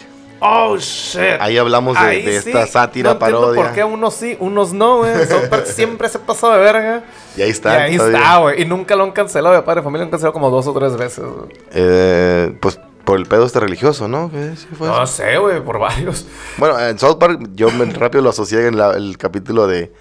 Oh, 0.47 0.77
shit. 0.77 1.21
Ahí 1.39 1.57
hablamos 1.57 1.95
de, 1.99 2.05
Ahí 2.05 2.21
de 2.23 2.41
sí, 2.41 2.49
esta 2.49 2.67
sátira, 2.67 3.13
no 3.13 3.19
parodia. 3.19 3.63
por 3.63 3.73
qué 3.73 3.83
unos 3.83 4.13
sí, 4.13 4.37
unos 4.39 4.73
no, 4.73 4.97
güey. 4.99 5.11
Siempre 5.65 6.07
se 6.09 6.19
pasó 6.19 6.51
de 6.51 6.59
verga. 6.59 7.03
Y 7.35 7.41
ahí 7.41 7.47
Y 7.47 7.51
está. 7.51 7.83
ahí 7.83 7.97
todavía. 7.97 8.17
está, 8.19 8.37
güey. 8.37 8.61
Y 8.61 8.65
nunca 8.65 8.95
lo 8.95 9.03
han 9.03 9.11
cancelado. 9.11 9.55
De 9.55 9.61
Padre 9.63 9.81
Familia 9.81 10.01
lo 10.01 10.05
han 10.05 10.11
cancelado 10.11 10.33
como 10.33 10.49
dos 10.49 10.67
o 10.67 10.73
tres 10.73 10.95
veces. 10.97 11.23
Eh, 11.71 12.55
pues 12.61 12.79
por 13.03 13.17
el 13.19 13.25
pedo 13.27 13.45
este 13.45 13.59
religioso, 13.59 14.07
¿no? 14.07 14.31
¿Qué 14.31 14.55
sí 14.55 14.67
fue 14.77 14.87
No 14.87 15.03
eso? 15.03 15.07
sé, 15.13 15.37
güey, 15.37 15.61
por 15.61 15.79
varios. 15.79 16.25
Bueno, 16.57 16.79
en 16.79 16.97
South 16.99 17.17
Park 17.19 17.39
yo 17.53 17.69
me, 17.71 17.85
rápido 17.85 18.23
lo 18.23 18.29
asocié 18.31 18.67
en 18.67 18.77
la- 18.77 18.93
el 18.93 19.17
capítulo 19.17 19.67
de, 19.67 19.93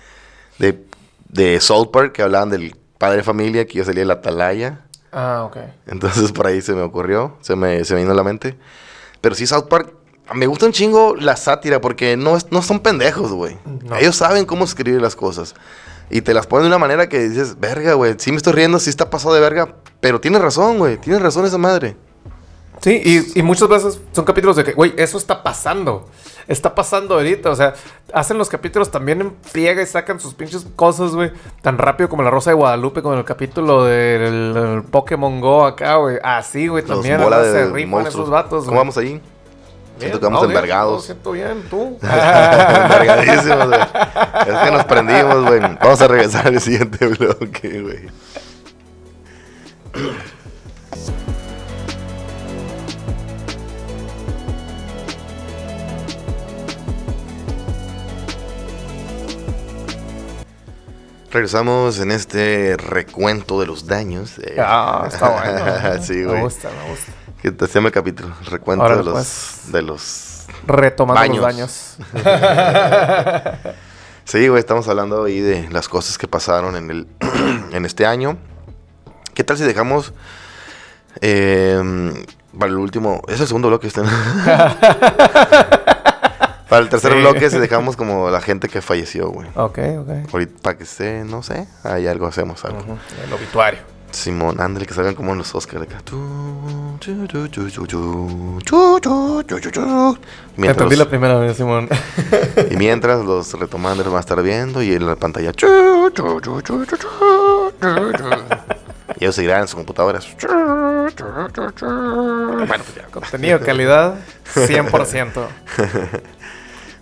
de, 0.58 0.82
de 1.28 1.60
South 1.60 1.90
Park 1.92 2.12
que 2.12 2.22
hablaban 2.22 2.48
del 2.50 2.74
padre 2.98 3.22
familia, 3.22 3.66
que 3.66 3.74
yo 3.78 3.84
salía 3.84 4.00
de 4.00 4.06
la 4.06 4.14
atalaya. 4.14 4.80
Ah, 5.12 5.42
ok. 5.46 5.56
Entonces 5.86 6.32
por 6.32 6.46
ahí 6.46 6.60
se 6.62 6.72
me 6.74 6.82
ocurrió, 6.82 7.36
se 7.42 7.54
me, 7.56 7.84
se 7.84 7.94
me 7.94 8.00
vino 8.00 8.12
a 8.12 8.16
la 8.16 8.24
mente. 8.24 8.56
Pero 9.20 9.34
sí, 9.34 9.46
South 9.46 9.68
Park, 9.68 9.92
me 10.32 10.46
gusta 10.46 10.66
un 10.66 10.72
chingo 10.72 11.14
la 11.16 11.36
sátira 11.36 11.80
porque 11.80 12.16
no, 12.16 12.36
es- 12.36 12.50
no 12.50 12.62
son 12.62 12.80
pendejos, 12.80 13.32
güey. 13.32 13.58
No. 13.84 13.96
Ellos 13.96 14.16
saben 14.16 14.46
cómo 14.46 14.64
escribir 14.64 15.02
las 15.02 15.16
cosas. 15.16 15.54
Y 16.10 16.20
te 16.22 16.34
las 16.34 16.46
ponen 16.46 16.64
de 16.64 16.68
una 16.68 16.78
manera 16.78 17.08
que 17.08 17.18
dices, 17.28 17.58
verga, 17.60 17.94
güey, 17.94 18.14
sí 18.18 18.30
me 18.30 18.36
estoy 18.36 18.52
riendo, 18.52 18.78
sí 18.78 18.90
está 18.90 19.10
pasado 19.10 19.34
de 19.34 19.40
verga. 19.40 19.74
Pero 20.00 20.20
tienes 20.20 20.40
razón, 20.40 20.78
güey, 20.78 20.98
tienes 20.98 21.22
razón 21.22 21.44
esa 21.46 21.58
madre. 21.58 21.96
Sí, 22.80 23.00
y, 23.02 23.38
y 23.38 23.42
muchas 23.42 23.68
veces 23.68 24.00
son 24.12 24.24
capítulos 24.26 24.56
de 24.56 24.64
que, 24.64 24.72
güey, 24.72 24.92
eso 24.98 25.16
está 25.16 25.42
pasando. 25.42 26.06
Está 26.46 26.74
pasando 26.74 27.14
ahorita. 27.14 27.50
O 27.50 27.56
sea, 27.56 27.72
hacen 28.12 28.36
los 28.36 28.50
capítulos 28.50 28.90
también 28.90 29.22
en 29.22 29.32
friega 29.42 29.80
y 29.80 29.86
sacan 29.86 30.20
sus 30.20 30.34
pinches 30.34 30.66
cosas, 30.76 31.12
güey. 31.14 31.32
Tan 31.62 31.78
rápido 31.78 32.10
como 32.10 32.22
la 32.22 32.30
Rosa 32.30 32.50
de 32.50 32.54
Guadalupe, 32.54 33.00
como 33.00 33.14
el 33.14 33.24
capítulo 33.24 33.84
del 33.84 34.52
del 34.52 34.82
Pokémon 34.82 35.40
Go 35.40 35.64
acá, 35.64 35.96
güey. 35.96 36.18
Así, 36.22 36.66
güey, 36.68 36.84
también. 36.84 37.18
se 37.20 37.70
rifan 37.72 38.06
esos 38.06 38.28
vatos, 38.28 38.64
¿Cómo 38.64 38.72
güey. 38.72 38.78
vamos 38.78 38.98
ahí? 38.98 39.22
Bien, 39.96 40.10
Siento 40.10 40.18
que 40.20 40.24
vamos 40.26 40.42
no, 40.42 40.48
bien, 40.48 40.56
envergados. 40.58 40.92
lo 40.94 41.00
siento 41.00 41.32
bien, 41.32 41.62
tú. 41.70 41.98
Envergadísimos, 42.02 43.66
güey. 43.68 43.80
Es 43.80 44.58
que 44.64 44.70
nos 44.72 44.84
prendimos, 44.86 45.44
güey. 45.46 45.60
Vamos 45.60 46.00
a 46.02 46.08
regresar 46.08 46.46
al 46.48 46.60
siguiente 46.60 47.06
bloque, 47.06 47.80
güey. 47.80 48.08
Regresamos 61.30 61.98
en 61.98 62.12
este 62.12 62.76
recuento 62.76 63.58
de 63.58 63.66
los 63.66 63.86
daños. 63.86 64.38
eh. 64.38 64.56
ah, 64.58 65.04
está 65.08 65.30
bueno. 65.30 66.02
sí, 66.02 66.12
Me 66.14 66.24
güey. 66.26 66.40
gusta, 66.42 66.68
me 66.70 66.90
gusta. 66.90 67.12
Que 67.44 67.52
te 67.52 67.66
llama 67.66 67.88
el 67.88 67.92
capítulo. 67.92 68.34
El 68.40 68.46
recuento 68.46 68.88
de 68.88 69.02
los, 69.04 69.12
pues. 69.12 69.60
de 69.70 69.82
los 69.82 70.46
Retomando 70.66 71.42
Baños. 71.42 71.98
los 72.14 72.22
daños. 72.24 73.58
Sí, 74.24 74.48
güey, 74.48 74.58
estamos 74.60 74.88
hablando 74.88 75.24
ahí 75.24 75.38
de 75.40 75.68
las 75.68 75.86
cosas 75.86 76.16
que 76.16 76.26
pasaron 76.26 76.76
en 76.76 76.90
el 76.90 77.06
en 77.72 77.84
este 77.84 78.06
año. 78.06 78.38
¿Qué 79.34 79.44
tal 79.44 79.58
si 79.58 79.64
dejamos 79.64 80.14
eh, 81.20 82.24
para 82.58 82.72
el 82.72 82.78
último? 82.78 83.20
Es 83.28 83.38
el 83.42 83.46
segundo 83.46 83.68
bloque 83.68 83.88
este. 83.88 84.00
para 86.70 86.78
el 86.78 86.88
tercer 86.88 87.12
Sí. 87.12 87.18
bloque 87.18 87.50
si 87.50 87.58
dejamos 87.58 87.96
como 87.96 88.30
la 88.30 88.40
gente 88.40 88.70
que 88.70 88.80
falleció, 88.80 89.28
güey. 89.28 89.46
ok, 89.56 89.78
ok. 89.98 90.32
Ahorita 90.32 90.62
para 90.62 90.78
que 90.78 90.84
esté, 90.84 91.22
no 91.24 91.42
sé, 91.42 91.68
ahí 91.82 92.06
algo 92.06 92.26
hacemos 92.26 92.64
algo. 92.64 92.80
El 93.22 93.30
obituario. 93.30 93.80
Simón, 94.14 94.60
ándale, 94.60 94.86
que 94.86 94.94
salgan 94.94 95.14
como 95.14 95.32
en 95.32 95.38
los 95.38 95.54
Oscars. 95.54 95.82
Acá. 95.82 96.00
Mientras 100.56 100.84
Entendí 100.84 100.96
la 100.96 101.08
primera 101.08 101.36
vez, 101.36 101.56
Simón. 101.56 101.88
y 102.70 102.76
mientras 102.76 103.24
los 103.24 103.52
retomanders 103.58 104.08
van 104.08 104.18
a 104.18 104.20
estar 104.20 104.40
viendo 104.42 104.82
y 104.82 104.92
en 104.92 105.06
la 105.06 105.16
pantalla. 105.16 105.52
y 109.18 109.24
ellos 109.24 109.34
seguirán 109.34 109.62
en 109.62 109.68
sus 109.68 109.74
computadoras. 109.76 110.26
bueno, 112.66 112.84
ya. 112.96 113.06
Contenido, 113.10 113.60
calidad, 113.60 114.14
100%. 114.54 115.46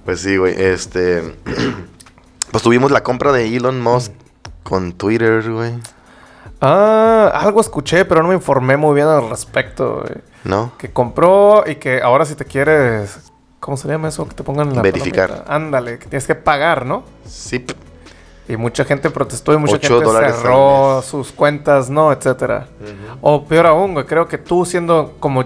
pues 0.05 0.21
sí, 0.21 0.37
güey. 0.37 0.55
Este. 0.61 1.37
pues 2.51 2.63
tuvimos 2.63 2.91
la 2.91 3.03
compra 3.03 3.33
de 3.33 3.55
Elon 3.57 3.81
Musk 3.81 4.13
con 4.63 4.93
Twitter, 4.93 5.49
güey. 5.51 5.73
Ah, 6.65 7.33
algo 7.35 7.61
escuché, 7.61 8.05
pero 8.05 8.23
no 8.23 8.29
me 8.29 8.35
informé 8.35 8.77
muy 8.77 8.95
bien 8.95 9.09
al 9.09 9.29
respecto. 9.29 10.03
güey. 10.03 10.23
¿No? 10.45 10.73
Que 10.79 10.91
compró 10.93 11.65
y 11.67 11.75
que 11.75 12.01
ahora 12.01 12.25
si 12.25 12.37
te 12.37 12.45
quieres... 12.45 13.19
¿Cómo 13.59 13.77
se 13.77 13.89
llama 13.89 14.09
eso? 14.09 14.27
Que 14.29 14.35
te 14.35 14.43
pongan 14.45 14.75
la... 14.75 14.81
Verificar. 14.83 15.29
palomita? 15.29 15.55
Ándale, 15.55 15.99
que 15.99 16.07
tienes 16.07 16.27
que 16.27 16.35
pagar, 16.37 16.87
¿no? 16.87 17.05
Sí. 17.27 17.65
Y 18.49 18.57
mucha 18.57 18.85
gente 18.85 19.11
protestó 19.11 19.53
y 19.53 19.57
mucha 19.57 19.79
gente 19.79 20.05
cerró 20.05 21.03
sus 21.03 21.33
cuentas, 21.33 21.91
¿no? 21.91 22.13
Etcétera. 22.13 22.69
O 23.21 23.45
peor 23.45 23.67
aún, 23.67 23.95
güey, 23.95 24.07
creo 24.07 24.29
que 24.29 24.39
tú 24.39 24.65
siendo 24.65 25.17
como... 25.19 25.45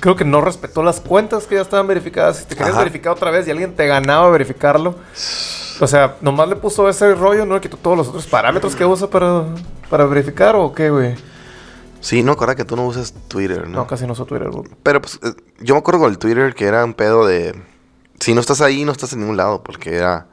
Creo 0.00 0.16
que 0.16 0.24
no 0.24 0.40
respetó 0.40 0.82
las 0.82 1.00
cuentas 1.00 1.46
que 1.46 1.54
ya 1.54 1.60
estaban 1.62 1.86
verificadas. 1.86 2.38
Si 2.38 2.44
te 2.44 2.56
querías 2.56 2.70
Ajá. 2.70 2.80
verificar 2.80 3.12
otra 3.12 3.30
vez 3.30 3.46
y 3.46 3.50
alguien 3.52 3.74
te 3.76 3.86
ganaba 3.86 4.28
verificarlo. 4.30 4.96
O 5.80 5.86
sea, 5.86 6.16
nomás 6.20 6.48
le 6.48 6.56
puso 6.56 6.88
ese 6.88 7.14
rollo, 7.14 7.46
¿no? 7.46 7.54
Le 7.54 7.60
quitó 7.60 7.76
todos 7.76 7.96
los 7.96 8.08
otros 8.08 8.26
parámetros 8.26 8.76
que 8.76 8.84
usa 8.84 9.08
para, 9.08 9.44
para 9.88 10.04
verificar 10.06 10.56
o 10.56 10.72
qué, 10.72 10.90
güey. 10.90 11.14
Sí, 12.02 12.24
no, 12.24 12.32
acuerda 12.32 12.56
que 12.56 12.64
tú 12.64 12.74
no 12.74 12.84
usas 12.84 13.14
Twitter, 13.28 13.68
¿no? 13.68 13.78
No, 13.78 13.86
casi 13.86 14.06
no 14.06 14.12
uso 14.12 14.26
Twitter, 14.26 14.50
güey. 14.50 14.68
Pero 14.82 15.00
pues 15.00 15.20
eh, 15.22 15.34
yo 15.60 15.74
me 15.74 15.78
acuerdo 15.78 16.00
con 16.00 16.10
el 16.10 16.18
Twitter 16.18 16.52
que 16.52 16.64
era 16.64 16.84
un 16.84 16.94
pedo 16.94 17.24
de... 17.24 17.54
Si 18.18 18.34
no 18.34 18.40
estás 18.40 18.60
ahí, 18.60 18.84
no 18.84 18.90
estás 18.90 19.12
en 19.12 19.20
ningún 19.20 19.36
lado. 19.36 19.62
Porque 19.62 19.94
era... 19.94 20.26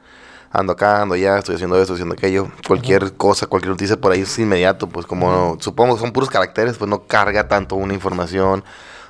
Ando 0.50 0.72
acá, 0.72 1.00
ando 1.00 1.14
allá, 1.14 1.38
estoy 1.38 1.54
haciendo 1.54 1.80
esto, 1.80 1.92
haciendo 1.92 2.14
aquello. 2.14 2.48
Cualquier 2.66 3.12
cosa, 3.12 3.46
cualquier 3.46 3.70
noticia 3.70 3.96
por 3.96 4.10
ahí 4.10 4.22
es 4.22 4.38
inmediato. 4.40 4.88
Pues 4.88 5.06
como 5.06 5.56
supongo 5.60 5.94
que 5.94 6.00
son 6.00 6.10
puros 6.10 6.28
caracteres, 6.28 6.76
pues 6.76 6.90
no 6.90 7.06
carga 7.06 7.46
tanto 7.46 7.76
una 7.76 7.94
información. 7.94 8.64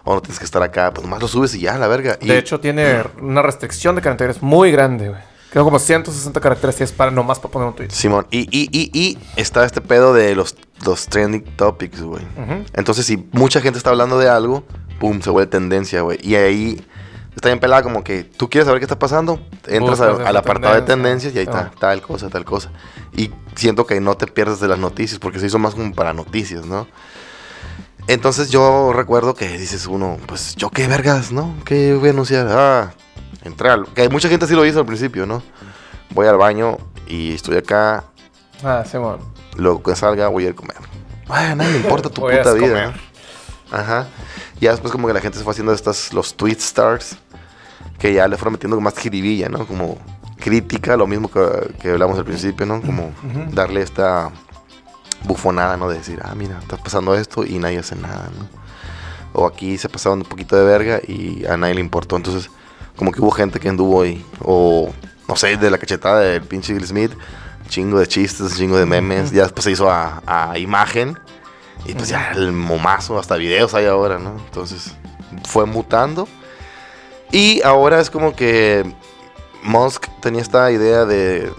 O 0.05 0.15
no 0.15 0.21
tienes 0.21 0.39
que 0.39 0.45
estar 0.45 0.63
acá. 0.63 0.93
Pues 0.93 1.03
nomás 1.03 1.23
lo 1.23 1.29
subes 1.29 1.55
y 1.55 1.61
ya, 1.61 1.79
la 1.79 1.89
verga. 1.89 2.19
Y, 2.21 2.29
De 2.29 2.37
hecho, 2.37 2.61
tiene 2.61 3.05
una 3.23 3.41
restricción 3.41 3.97
de 3.97 4.03
caracteres 4.03 4.43
muy 4.43 4.71
grande, 4.71 5.09
güey. 5.09 5.21
Creo 5.51 5.65
como 5.65 5.79
160 5.79 6.41
caracteres 6.41 6.77
tienes 6.77 6.93
para 6.93 7.11
nomás 7.11 7.39
para 7.41 7.51
poner 7.53 7.69
un 7.69 7.75
tweet. 7.75 7.91
Simón, 7.91 8.27
y, 8.31 8.41
y, 8.57 8.69
y, 8.71 8.91
y 8.99 9.19
está 9.37 9.65
este 9.65 9.81
pedo 9.81 10.15
de 10.15 10.35
los, 10.37 10.55
los 10.87 11.07
trending 11.07 11.43
topics, 11.57 12.01
güey. 12.03 12.23
Ujú. 12.37 12.65
Entonces, 12.73 13.05
si 13.07 13.29
mucha 13.33 13.61
gente 13.61 13.77
está 13.79 13.91
hablando 13.91 14.19
de 14.19 14.29
algo, 14.29 14.65
pum, 15.01 15.21
se 15.21 15.31
vuelve 15.31 15.51
tendencia, 15.51 16.03
güey. 16.03 16.19
Y 16.23 16.37
ahí 16.37 16.81
está 17.35 17.49
bien 17.49 17.59
pelada, 17.59 17.83
como 17.83 18.05
que 18.05 18.23
tú 18.23 18.49
quieres 18.49 18.67
saber 18.67 18.79
qué 18.81 18.85
está 18.85 18.99
pasando, 18.99 19.41
entras 19.67 20.01
a- 20.01 20.11
al 20.29 20.37
apartado 20.37 20.75
de 20.77 20.83
tendencia. 20.83 21.31
tendencias 21.33 21.35
y 21.35 21.39
ahí 21.41 21.47
Ah. 21.53 21.67
está, 21.73 21.81
tal 21.81 22.01
cosa, 22.03 22.29
tal 22.29 22.45
cosa. 22.45 22.71
Y 23.17 23.33
siento 23.57 23.87
que 23.87 24.01
no 24.01 24.17
te 24.17 24.29
pierdes 24.29 24.61
de 24.61 24.69
las 24.69 24.79
noticias, 24.79 25.19
porque 25.19 25.41
se 25.41 25.47
hizo 25.47 25.59
más 25.59 25.75
como 25.75 25.93
para 25.95 26.13
noticias, 26.13 26.65
¿no? 26.65 26.87
Entonces 28.07 28.51
yo 28.51 28.93
recuerdo 28.93 29.35
que 29.35 29.49
dices 29.59 29.87
uno, 29.87 30.17
pues 30.27 30.55
yo 30.57 30.71
qué 30.71 30.87
vergas, 30.89 31.33
¿no? 31.33 31.55
¿Qué 31.65 31.95
voy 31.95 32.09
a 32.09 32.13
anunciar? 32.13 32.47
Ah, 32.51 32.93
entrar. 33.43 33.85
Que 33.95 34.09
mucha 34.09 34.29
gente 34.29 34.47
sí 34.47 34.55
lo 34.55 34.65
hizo 34.67 34.81
al 34.81 34.87
principio, 34.87 35.27
¿no? 35.27 35.43
Voy 36.11 36.27
al 36.27 36.37
baño 36.37 36.79
y 37.07 37.35
estoy 37.35 37.57
acá, 37.57 38.05
Ah, 38.63 38.85
Simón. 38.85 39.19
Luego 39.57 39.83
que 39.83 39.97
salga 39.97 40.29
voy 40.29 40.45
a 40.45 40.47
ir 40.49 40.53
a 40.53 40.57
comer. 40.57 40.77
Ay, 41.29 41.47
a 41.53 41.55
nadie 41.55 41.73
le 41.73 41.79
importa 41.79 42.11
tu 42.11 42.21
Voy 42.21 42.35
a 42.35 42.39
puta 42.39 42.53
vida. 42.55 42.67
comer. 42.93 43.01
Ajá. 43.71 44.07
Ya 44.61 44.73
después 44.73 44.93
como 44.93 45.07
que 45.09 45.15
la 45.15 45.21
gente 45.21 45.39
se 45.39 45.45
fue 45.45 45.53
haciendo 45.53 45.73
estas, 45.73 46.13
los 46.13 46.35
tweet 46.35 46.59
stars, 46.59 47.17
que 47.99 48.13
ya 48.13 48.29
le 48.29 48.37
fueron 48.37 48.53
metiendo 48.53 48.79
más 48.81 48.99
jiribilla, 48.99 49.49
¿no? 49.49 49.67
Como 49.67 49.97
crítica, 50.39 50.97
lo 50.97 51.07
mismo 51.07 51.31
que, 51.31 51.75
que 51.81 51.91
hablamos 51.93 52.19
al 52.19 52.25
principio, 52.25 52.67
¿no? 52.67 52.83
Como 52.83 53.13
darle 53.53 53.81
esta 53.83 54.31
bufonada, 55.25 55.77
¿no? 55.77 55.89
De 55.89 55.99
decir, 55.99 56.21
ah, 56.23 56.35
mira, 56.35 56.59
está 56.59 56.77
pasando 56.77 57.15
esto 57.15 57.45
y 57.45 57.59
nadie 57.59 57.79
hace 57.79 57.97
nada, 57.97 58.29
¿no? 58.39 58.49
O 59.33 59.47
aquí 59.47 59.79
se 59.79 59.89
pasaron 59.89 60.19
un 60.19 60.25
poquito 60.27 60.57
de 60.57 60.65
verga 60.65 61.01
y 61.07 61.47
a 61.47 61.57
nadie 61.57 61.75
le 61.75 61.81
importó. 61.81 62.17
Entonces, 62.17 62.51
como 63.01 63.13
que 63.13 63.21
hubo 63.23 63.31
gente 63.31 63.59
que 63.59 63.69
anduvo 63.71 64.03
ahí. 64.03 64.23
O, 64.45 64.91
no 65.27 65.35
sé, 65.37 65.57
de 65.57 65.71
la 65.71 65.79
cachetada 65.79 66.21
del 66.21 66.43
pinche 66.43 66.75
Will 66.75 66.87
Smith. 66.87 67.13
Chingo 67.69 67.99
de 67.99 68.07
chistes, 68.07 68.57
chingo 68.59 68.77
de 68.77 68.85
memes. 68.85 69.31
Ya 69.31 69.45
después 69.45 69.65
se 69.65 69.71
hizo 69.71 69.91
a, 69.91 70.23
a 70.27 70.59
imagen. 70.59 71.19
Y 71.87 71.95
pues 71.95 72.11
ya 72.11 72.33
el 72.33 72.53
momazo, 72.53 73.19
hasta 73.19 73.37
videos 73.37 73.73
hay 73.73 73.87
ahora, 73.87 74.19
¿no? 74.19 74.33
Entonces, 74.45 74.95
fue 75.49 75.65
mutando. 75.65 76.29
Y 77.33 77.63
ahora 77.63 78.01
es 78.01 78.11
como 78.11 78.37
que 78.37 78.85
Musk 79.63 80.07
tenía 80.21 80.43
esta 80.43 80.71
idea 80.71 81.07
de, 81.07 81.51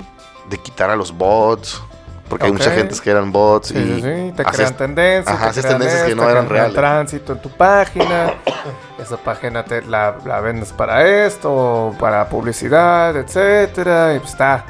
de 0.49 0.57
quitar 0.59 0.91
a 0.91 0.95
los 0.95 1.11
bots. 1.17 1.81
Porque 2.29 2.45
hay 2.45 2.51
Ok. 2.51 2.59
mucha 2.59 2.71
gente 2.71 2.95
que 3.03 3.09
eran 3.09 3.31
bots. 3.31 3.69
Sí, 3.69 3.77
y 3.77 3.95
sí, 3.95 3.95
sí, 3.95 4.33
te 4.35 4.43
haces- 4.43 4.55
crean 4.55 4.77
tendencias. 4.77 5.27
ajá, 5.35 5.45
te 5.45 5.49
haces 5.49 5.65
crean 5.65 5.79
tendencias 5.79 6.05
que 6.05 6.11
esto, 6.11 6.23
no 6.23 6.29
eran 6.29 6.47
reales. 6.47 6.73
tránsito 6.75 7.33
en 7.33 7.41
tu 7.41 7.49
página. 7.49 8.33
Esa 9.01 9.17
página 9.17 9.65
te 9.65 9.81
la, 9.81 10.17
la 10.25 10.39
vendes 10.41 10.71
para 10.71 11.25
esto, 11.25 11.95
para 11.99 12.29
publicidad, 12.29 13.15
etcétera. 13.17 14.13
Y 14.13 14.19
pues 14.19 14.31
está. 14.31 14.65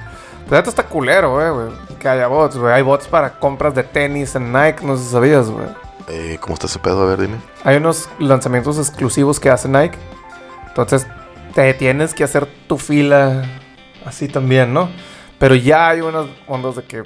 Pues 0.48 0.68
está 0.68 0.84
culero, 0.84 1.34
güey, 1.34 1.50
güey. 1.50 1.98
Que 2.00 2.08
haya 2.08 2.28
bots, 2.28 2.58
güey. 2.58 2.74
Hay 2.74 2.82
bots 2.82 3.08
para 3.08 3.40
compras 3.40 3.76
de 3.76 3.84
tenis 3.84 4.36
en 4.36 4.52
Nike, 4.52 4.86
no 4.86 4.96
sé 4.98 5.04
si 5.04 5.10
sabías, 5.12 5.50
güey. 5.50 5.68
Eh, 6.08 6.38
¿Cómo 6.40 6.54
está 6.54 6.68
ese 6.68 6.80
pedo? 6.80 7.04
A 7.04 7.06
ver, 7.06 7.22
dime. 7.22 7.38
Hay 7.64 7.78
unos 7.78 8.10
lanzamientos 8.20 8.78
exclusivos 8.78 9.40
que 9.40 9.50
hace 9.50 9.68
Nike. 9.68 9.98
Entonces, 10.68 11.06
te 11.54 11.74
tienes 11.74 12.14
que 12.14 12.24
hacer 12.24 12.48
tu 12.68 12.78
fila 12.78 13.44
así 14.06 14.28
también, 14.28 14.74
¿no? 14.74 14.90
Pero 15.38 15.56
ya 15.56 15.90
hay 15.90 16.02
unas 16.02 16.28
ondas 16.48 16.76
de 16.76 16.84
que 16.84 17.04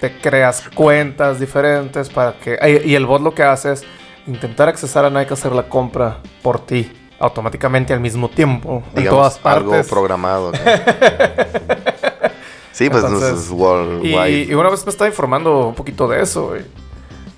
te 0.00 0.18
creas 0.18 0.68
cuentas 0.74 1.40
diferentes 1.40 2.08
para 2.08 2.34
que... 2.34 2.58
Y 2.84 2.94
el 2.94 3.06
bot 3.06 3.22
lo 3.22 3.34
que 3.34 3.42
hace 3.42 3.72
es 3.72 3.84
intentar 4.30 4.68
accesar 4.68 5.04
a 5.04 5.10
Nike 5.10 5.30
a 5.30 5.34
hacer 5.34 5.52
la 5.52 5.68
compra 5.68 6.18
por 6.42 6.64
ti 6.64 6.90
automáticamente 7.18 7.92
al 7.92 8.00
mismo 8.00 8.30
tiempo 8.30 8.82
Digamos, 8.94 8.96
en 8.96 9.08
todas 9.08 9.38
partes. 9.38 9.72
Algo 9.72 9.88
programado. 9.88 10.52
¿no? 10.52 10.58
sí, 12.72 12.88
pues 12.88 13.04
Entonces, 13.04 13.44
es 13.44 13.50
worldwide. 13.50 14.30
Y, 14.30 14.50
y 14.50 14.54
una 14.54 14.70
vez 14.70 14.84
me 14.86 14.90
estaba 14.90 15.08
informando 15.08 15.68
un 15.68 15.74
poquito 15.74 16.08
de 16.08 16.22
eso, 16.22 16.48
güey. 16.48 16.62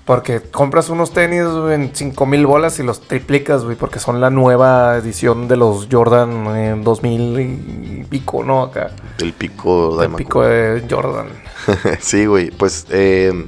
Porque 0.05 0.41
compras 0.41 0.89
unos 0.89 1.11
tenis 1.11 1.45
güey, 1.45 1.75
en 1.75 1.91
5 1.93 2.25
mil 2.25 2.45
bolas 2.45 2.77
y 2.79 2.83
los 2.83 3.01
triplicas, 3.01 3.63
güey, 3.63 3.77
porque 3.77 3.99
son 3.99 4.19
la 4.19 4.29
nueva 4.29 4.97
edición 4.97 5.47
de 5.47 5.55
los 5.55 5.87
Jordan 5.89 6.47
en 6.57 6.83
2000 6.83 7.39
y 7.39 8.03
pico, 8.09 8.43
¿no? 8.43 8.63
Acá. 8.63 8.91
El 9.19 9.31
pico 9.31 9.97
de 9.97 10.07
El 10.07 10.13
pico 10.13 10.43
de 10.43 10.83
Jordan. 10.89 11.27
sí, 11.99 12.25
güey. 12.25 12.51
Pues, 12.51 12.85
eh, 12.89 13.47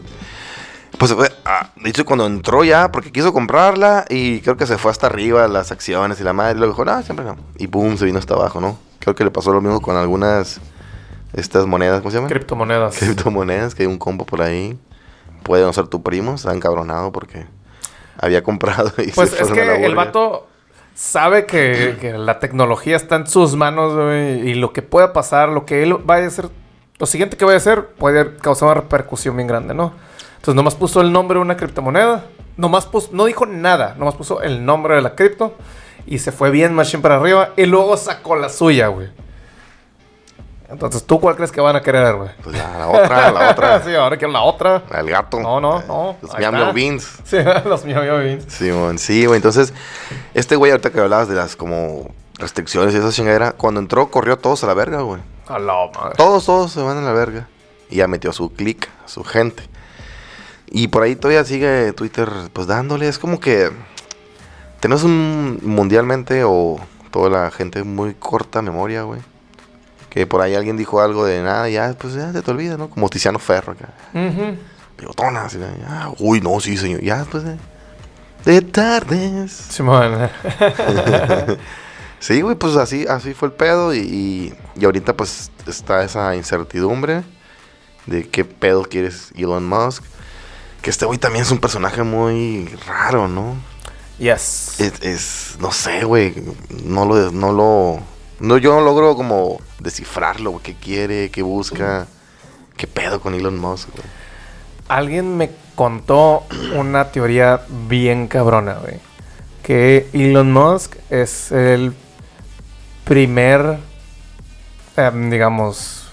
pues 0.98 1.14
fue, 1.14 1.32
ah, 1.46 1.70
de 1.76 1.90
hecho, 1.90 2.06
cuando 2.06 2.26
entró 2.26 2.64
ya, 2.64 2.92
porque 2.92 3.12
quiso 3.12 3.34
comprarla 3.34 4.06
y 4.10 4.42
creo 4.42 4.58
que 4.58 4.68
se 4.68 4.78
fue 4.78 4.92
hasta 4.92 5.08
arriba 5.08 5.48
las 5.48 5.72
acciones 5.72 6.20
y 6.20 6.24
la 6.24 6.34
madre. 6.34 6.56
Y 6.56 6.58
luego 6.60 6.74
dijo, 6.74 6.86
no, 6.86 7.02
siempre 7.04 7.26
no. 7.26 7.38
Y 7.58 7.68
boom, 7.68 7.98
se 7.98 8.06
vino 8.06 8.20
hasta 8.20 8.34
abajo, 8.34 8.62
¿no? 8.62 8.78
Creo 9.00 9.16
que 9.16 9.24
le 9.24 9.32
pasó 9.32 9.52
lo 9.52 9.62
mismo 9.62 9.82
con 9.82 9.96
algunas, 9.96 10.60
estas 11.34 11.66
monedas, 11.66 12.00
¿cómo 12.00 12.12
se 12.12 12.18
llaman? 12.18 12.30
Criptomonedas. 12.30 12.98
Criptomonedas, 12.98 13.76
que 13.76 13.84
hay 13.84 13.88
un 13.88 13.98
combo 13.98 14.26
por 14.26 14.42
ahí. 14.42 14.78
Puede 15.44 15.64
no 15.64 15.74
ser 15.74 15.88
tu 15.88 16.02
primo, 16.02 16.38
se 16.38 16.50
han 16.50 16.60
cabronado 16.60 17.12
porque 17.12 17.46
había 18.18 18.44
comprado 18.44 18.92
y 18.98 19.12
Pues 19.12 19.32
se 19.32 19.44
es 19.44 19.50
la 19.50 19.56
que 19.56 19.86
el 19.86 19.96
vato 19.96 20.48
sabe 20.96 21.46
que, 21.46 21.98
que 22.00 22.14
la 22.14 22.40
tecnología 22.40 22.96
está 22.96 23.18
en 23.18 23.28
sus 23.28 23.56
manos, 23.56 23.94
y 24.44 24.54
lo 24.56 24.74
que 24.74 24.82
pueda 24.82 25.14
pasar, 25.14 25.50
lo 25.50 25.66
que 25.66 25.84
él 25.84 25.94
vaya 25.94 26.26
a 26.26 26.28
hacer, 26.28 26.50
lo 26.98 27.06
siguiente 27.06 27.38
que 27.38 27.46
vaya 27.46 27.56
a 27.56 27.58
hacer 27.58 27.88
puede 27.88 28.38
causar 28.38 28.70
una 28.70 28.82
repercusión 28.82 29.36
bien 29.36 29.48
grande, 29.48 29.74
¿no? 29.74 29.94
Entonces 30.46 30.58
nomás 30.58 30.76
puso 30.76 31.02
el 31.02 31.12
nombre 31.12 31.40
de 31.40 31.42
una 31.42 31.58
criptomoneda, 31.58 32.26
nomás 32.56 32.86
puso, 32.86 33.10
no 33.14 33.26
dijo 33.26 33.48
nada, 33.48 33.96
nomás 33.98 34.14
puso 34.14 34.44
el 34.44 34.64
nombre 34.64 34.94
de 34.94 35.02
la 35.02 35.16
cripto 35.16 35.56
y 36.06 36.20
se 36.20 36.32
fue 36.32 36.52
bien 36.52 36.72
machine 36.76 37.02
para 37.02 37.16
arriba 37.16 37.50
y 37.58 37.66
luego 37.66 37.98
sacó 37.98 38.36
la 38.36 38.50
suya, 38.50 38.90
güey. 38.90 39.10
Entonces, 40.70 41.04
¿tú 41.04 41.20
cuál 41.20 41.36
crees 41.36 41.52
que 41.52 41.60
van 41.62 41.76
a 41.76 41.82
querer, 41.82 42.14
güey? 42.14 42.30
Pues 42.44 42.56
la, 42.56 42.78
la 42.78 42.88
otra, 42.90 43.32
la 43.32 43.50
otra. 43.54 43.82
sí, 43.84 43.96
ahora 43.96 44.18
quiero 44.18 44.34
la 44.34 44.44
otra. 44.44 44.84
El 44.96 45.10
gato. 45.10 45.40
No, 45.40 45.60
no, 45.60 45.82
no. 45.82 46.16
Los 46.22 46.32
Ahí 46.36 46.42
Miam 46.42 46.54
está. 46.54 46.66
Miam 46.66 46.76
Beans. 46.76 47.20
Sí, 47.24 47.38
los 47.66 47.84
míos, 47.84 48.04
míos, 48.04 48.44
Sí, 48.48 48.72
mon, 48.72 49.00
sí, 49.00 49.26
güey. 49.26 49.38
Entonces, 49.38 49.74
este 50.36 50.56
güey, 50.56 50.72
ahorita 50.72 50.92
que 50.92 51.00
hablabas 51.00 51.28
de 51.28 51.34
las 51.34 51.56
como 51.56 52.12
restricciones 52.38 52.94
y 52.94 52.98
esa 52.98 53.10
chingadera, 53.10 53.54
cuando 53.54 53.80
entró, 53.80 54.12
corrió 54.12 54.38
todos 54.38 54.64
a 54.64 54.68
la 54.68 54.76
verga, 54.76 55.02
güey. 55.02 55.24
A 55.48 55.58
la 55.58 55.74
madre. 55.88 56.14
Todos, 56.18 56.46
todos 56.46 56.72
se 56.72 56.84
van 56.84 57.00
a 57.00 57.02
la 57.02 57.14
verga. 57.14 57.48
Y 57.90 57.96
ya 57.96 58.08
metió 58.08 58.32
su 58.32 58.54
click, 58.54 58.88
a 59.04 59.08
su 59.08 59.24
gente. 59.24 59.64
Y 60.68 60.88
por 60.88 61.04
ahí 61.04 61.16
todavía 61.16 61.44
sigue 61.46 61.94
Twitter, 61.94 62.30
pues 62.54 62.68
dándole. 62.68 63.08
Es 63.08 63.20
como 63.20 63.40
que 63.40 63.72
tenemos 64.80 65.04
un 65.04 65.60
mundialmente 65.64 66.44
o 66.44 66.80
toda 67.12 67.30
la 67.30 67.52
gente 67.52 67.84
muy 67.84 68.14
corta 68.14 68.62
memoria, 68.62 69.04
güey. 69.04 69.22
Que 70.10 70.26
por 70.26 70.42
ahí 70.42 70.56
alguien 70.56 70.78
dijo 70.78 71.02
algo 71.02 71.26
de 71.26 71.42
nada, 71.42 71.70
y 71.70 71.74
ya, 71.74 71.94
pues 72.00 72.14
ya 72.14 72.32
se 72.32 72.42
te 72.42 72.52
olvida, 72.52 72.78
¿no? 72.78 72.90
Como 72.90 73.10
Tiziano 73.10 73.38
Ferro 73.40 73.74
acá. 73.74 73.90
Ujú. 74.14 74.58
Pilotona, 74.96 75.44
así, 75.44 75.60
ya, 75.60 76.10
uy, 76.20 76.40
no, 76.40 76.60
sí, 76.62 76.78
señor. 76.78 77.02
Ya, 77.02 77.26
pues 77.30 77.44
de, 77.44 77.58
de 78.46 78.62
tardes. 78.62 79.52
Simón. 79.52 80.30
Sí, 82.20 82.42
güey, 82.42 82.56
pues 82.56 82.76
así, 82.76 83.06
así 83.08 83.36
fue 83.36 83.50
el 83.50 83.54
pedo 83.54 83.94
y, 83.94 84.00
y, 84.00 84.54
y 84.80 84.86
ahorita 84.86 85.16
pues 85.16 85.52
está 85.68 86.04
esa 86.04 86.36
incertidumbre 86.36 87.24
de 88.08 88.28
qué 88.28 88.44
pedo 88.44 88.84
quieres 88.84 89.32
Elon 89.36 89.68
Musk. 89.68 90.04
Que 90.86 90.92
este 90.92 91.08
güey 91.08 91.18
también 91.18 91.42
es 91.42 91.50
un 91.50 91.58
personaje 91.58 92.04
muy 92.04 92.68
raro, 92.86 93.28
¿no? 93.28 93.56
Yes. 94.20 94.80
Es, 94.80 95.02
es- 95.02 95.58
no 95.60 95.72
sé, 95.72 96.04
güey, 96.04 96.36
no 96.84 97.06
lo, 97.06 97.32
no 97.32 97.52
lo, 97.52 98.00
no, 98.40 98.58
yo 98.60 98.76
no 98.76 98.82
logro 98.82 99.16
como 99.16 99.60
descifrarlo, 99.80 100.52
güey, 100.52 100.62
qué 100.62 100.76
quiere, 100.76 101.32
qué 101.32 101.42
busca, 101.42 102.06
qué 102.78 102.86
pedo 102.86 103.20
con 103.20 103.34
Elon 103.34 103.58
Musk, 103.58 103.90
güey. 103.94 104.06
Alguien 104.88 105.36
me 105.38 105.50
contó 105.74 106.44
una 106.76 107.06
teoría 107.12 107.62
bien 107.88 108.28
cabrona, 108.28 108.76
güey. 108.76 109.00
Que 109.64 110.08
Elon 110.14 110.54
Musk 110.54 110.98
es 111.10 111.52
el 111.52 111.96
primer, 113.06 113.80
em, 114.98 115.32
digamos, 115.32 116.10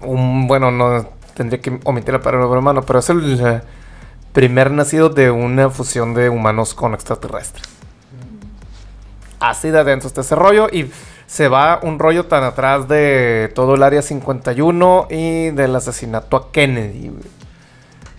un, 0.00 0.46
bueno, 0.46 0.70
no 0.70 1.06
tendría 1.34 1.60
que 1.60 1.78
omitir 1.84 2.14
la 2.14 2.22
palabra 2.22 2.50
hermano, 2.56 2.80
pero 2.86 3.00
es 3.00 3.10
el 3.10 3.36
primer 4.38 4.70
nacido 4.70 5.08
de 5.08 5.32
una 5.32 5.68
fusión 5.68 6.14
de 6.14 6.28
humanos 6.28 6.72
con 6.72 6.94
extraterrestres. 6.94 7.64
Así 9.40 9.68
de 9.70 9.80
adentro 9.80 10.06
está 10.06 10.20
ese 10.20 10.36
rollo 10.36 10.68
y 10.70 10.88
se 11.26 11.48
va 11.48 11.80
un 11.82 11.98
rollo 11.98 12.26
tan 12.26 12.44
atrás 12.44 12.86
de 12.86 13.50
todo 13.56 13.74
el 13.74 13.82
área 13.82 14.00
51 14.00 15.08
y 15.10 15.50
del 15.50 15.74
asesinato 15.74 16.36
a 16.36 16.52
Kennedy. 16.52 17.10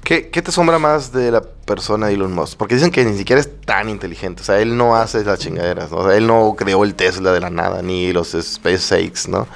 ¿Qué, 0.04 0.24
te 0.24 0.50
asombra 0.50 0.78
más 0.78 1.14
de 1.14 1.32
la 1.32 1.40
persona 1.42 2.08
de 2.08 2.16
Elon 2.16 2.34
Musk? 2.34 2.58
Porque 2.58 2.76
dicen 2.76 2.92
que 2.92 3.06
ni 3.06 3.18
siquiera 3.18 3.40
es 3.40 3.62
tan 3.62 3.88
inteligente. 3.88 4.42
O 4.42 4.44
sea, 4.44 4.60
él 4.60 4.76
no 4.76 4.98
hace 4.98 5.24
las 5.24 5.40
chingaderas. 5.40 5.90
O 5.94 6.06
sea, 6.06 6.18
él 6.18 6.28
no 6.28 6.54
creó 6.58 6.84
el 6.84 6.96
Tesla 6.96 7.32
de 7.32 7.40
la 7.40 7.50
nada, 7.50 7.82
ni 7.82 8.12
los 8.12 8.36
SpaceX, 8.38 9.30
¿no? 9.30 9.48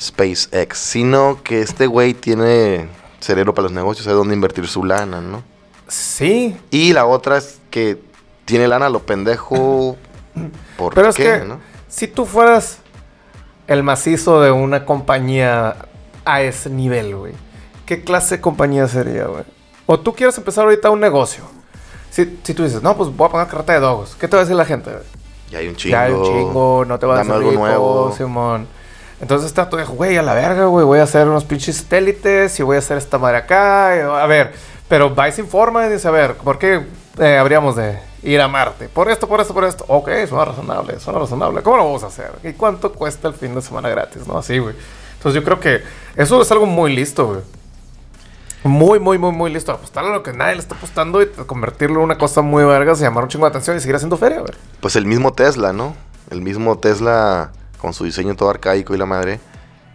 SpaceX. 0.00 0.76
Sino 0.76 1.40
que 1.44 1.60
este 1.60 1.86
güey 1.86 2.14
tiene 2.14 2.88
cerebro 3.20 3.54
para 3.54 3.64
los 3.66 3.72
negocios, 3.72 4.06
sabe 4.06 4.16
dónde 4.16 4.34
invertir 4.34 4.66
su 4.66 4.82
lana, 4.82 5.20
¿no? 5.20 5.48
Sí, 5.90 6.56
Y 6.70 6.92
la 6.92 7.04
otra 7.04 7.36
es 7.36 7.58
que 7.70 8.00
tiene 8.44 8.68
lana 8.68 8.88
lo 8.88 9.00
pendejo. 9.00 9.96
¿Por 10.76 10.94
pero 10.94 11.08
es 11.08 11.16
qué, 11.16 11.24
que 11.40 11.44
no? 11.44 11.60
si 11.88 12.06
tú 12.06 12.24
fueras 12.24 12.78
el 13.66 13.82
macizo 13.82 14.40
de 14.40 14.50
una 14.50 14.86
compañía 14.86 15.76
a 16.24 16.42
ese 16.42 16.70
nivel, 16.70 17.16
güey, 17.16 17.32
¿qué 17.86 18.02
clase 18.04 18.36
de 18.36 18.40
compañía 18.40 18.86
sería, 18.88 19.26
güey? 19.26 19.44
O 19.86 19.98
tú 19.98 20.14
quieres 20.14 20.38
empezar 20.38 20.64
ahorita 20.64 20.90
un 20.90 21.00
negocio. 21.00 21.42
Si, 22.10 22.38
si 22.42 22.54
tú 22.54 22.64
dices, 22.64 22.82
no, 22.82 22.96
pues 22.96 23.14
voy 23.14 23.26
a 23.28 23.30
poner 23.30 23.46
carreta 23.48 23.72
de 23.72 23.80
dogos, 23.80 24.16
¿qué 24.18 24.28
te 24.28 24.36
va 24.36 24.42
a 24.42 24.44
decir 24.44 24.56
la 24.56 24.64
gente? 24.64 24.90
güey? 24.90 25.02
Ya 25.50 25.58
hay 25.58 25.68
un 25.68 25.76
chingo. 25.76 25.92
Ya 25.92 26.02
hay 26.02 26.12
un 26.12 26.24
chingo, 26.24 26.84
no 26.86 26.98
te 26.98 27.06
vas 27.06 27.18
a 27.18 27.22
hacer 27.22 27.34
algo 27.34 27.50
rico, 27.50 27.62
nuevo. 27.62 28.14
Simón. 28.16 28.68
Entonces 29.20 29.48
está 29.48 29.68
todo 29.68 29.80
dijo, 29.80 29.92
güey, 29.94 30.16
a 30.16 30.22
la 30.22 30.32
verga, 30.32 30.64
güey, 30.66 30.84
voy 30.86 30.98
a 31.00 31.02
hacer 31.02 31.28
unos 31.28 31.44
pinches 31.44 31.76
satélites 31.76 32.58
y 32.58 32.62
voy 32.62 32.76
a 32.76 32.78
hacer 32.78 32.96
esta 32.96 33.18
madre 33.18 33.38
acá. 33.38 34.22
a 34.22 34.26
ver, 34.26 34.52
pero 34.90 35.14
y 35.26 35.32
se 35.32 35.40
informa 35.40 35.86
y 35.86 35.90
dice, 35.90 36.08
a 36.08 36.10
ver, 36.10 36.34
¿por 36.34 36.58
qué 36.58 36.84
eh, 37.20 37.38
habríamos 37.38 37.76
de 37.76 38.00
ir 38.24 38.40
a 38.40 38.48
Marte? 38.48 38.88
Por 38.88 39.08
esto, 39.08 39.28
por 39.28 39.40
esto, 39.40 39.54
por 39.54 39.62
esto. 39.62 39.84
Ok, 39.86 40.10
suena 40.28 40.46
razonable, 40.46 40.98
suena 40.98 41.20
razonable. 41.20 41.62
¿Cómo 41.62 41.76
lo 41.76 41.84
vamos 41.84 42.02
a 42.02 42.08
hacer? 42.08 42.32
¿Y 42.42 42.54
cuánto 42.54 42.92
cuesta 42.92 43.28
el 43.28 43.34
fin 43.34 43.54
de 43.54 43.62
semana 43.62 43.88
gratis? 43.88 44.26
¿No? 44.26 44.36
Así, 44.36 44.58
güey. 44.58 44.74
Entonces 45.14 45.40
yo 45.40 45.44
creo 45.44 45.60
que 45.60 45.84
eso 46.16 46.42
es 46.42 46.50
algo 46.50 46.66
muy 46.66 46.92
listo, 46.92 47.28
güey. 47.28 47.40
Muy, 48.64 48.98
muy, 48.98 49.16
muy, 49.16 49.30
muy 49.30 49.52
listo. 49.52 49.70
Apostarle 49.70 50.10
a 50.10 50.14
lo 50.14 50.24
que 50.24 50.32
nadie 50.32 50.54
le 50.54 50.60
está 50.60 50.74
apostando 50.74 51.22
y 51.22 51.28
convertirlo 51.28 52.00
en 52.00 52.06
una 52.06 52.18
cosa 52.18 52.42
muy 52.42 52.64
verga, 52.64 52.96
se 52.96 53.04
llamar 53.04 53.22
un 53.22 53.30
chingo 53.30 53.44
de 53.44 53.50
atención 53.50 53.76
y 53.76 53.80
seguir 53.80 53.94
haciendo 53.94 54.16
feria, 54.16 54.40
güey. 54.40 54.54
Pues 54.80 54.96
el 54.96 55.06
mismo 55.06 55.32
Tesla, 55.32 55.72
¿no? 55.72 55.94
El 56.30 56.42
mismo 56.42 56.76
Tesla 56.78 57.52
con 57.78 57.94
su 57.94 58.02
diseño 58.02 58.34
todo 58.34 58.50
arcaico 58.50 58.92
y 58.92 58.98
la 58.98 59.06
madre. 59.06 59.38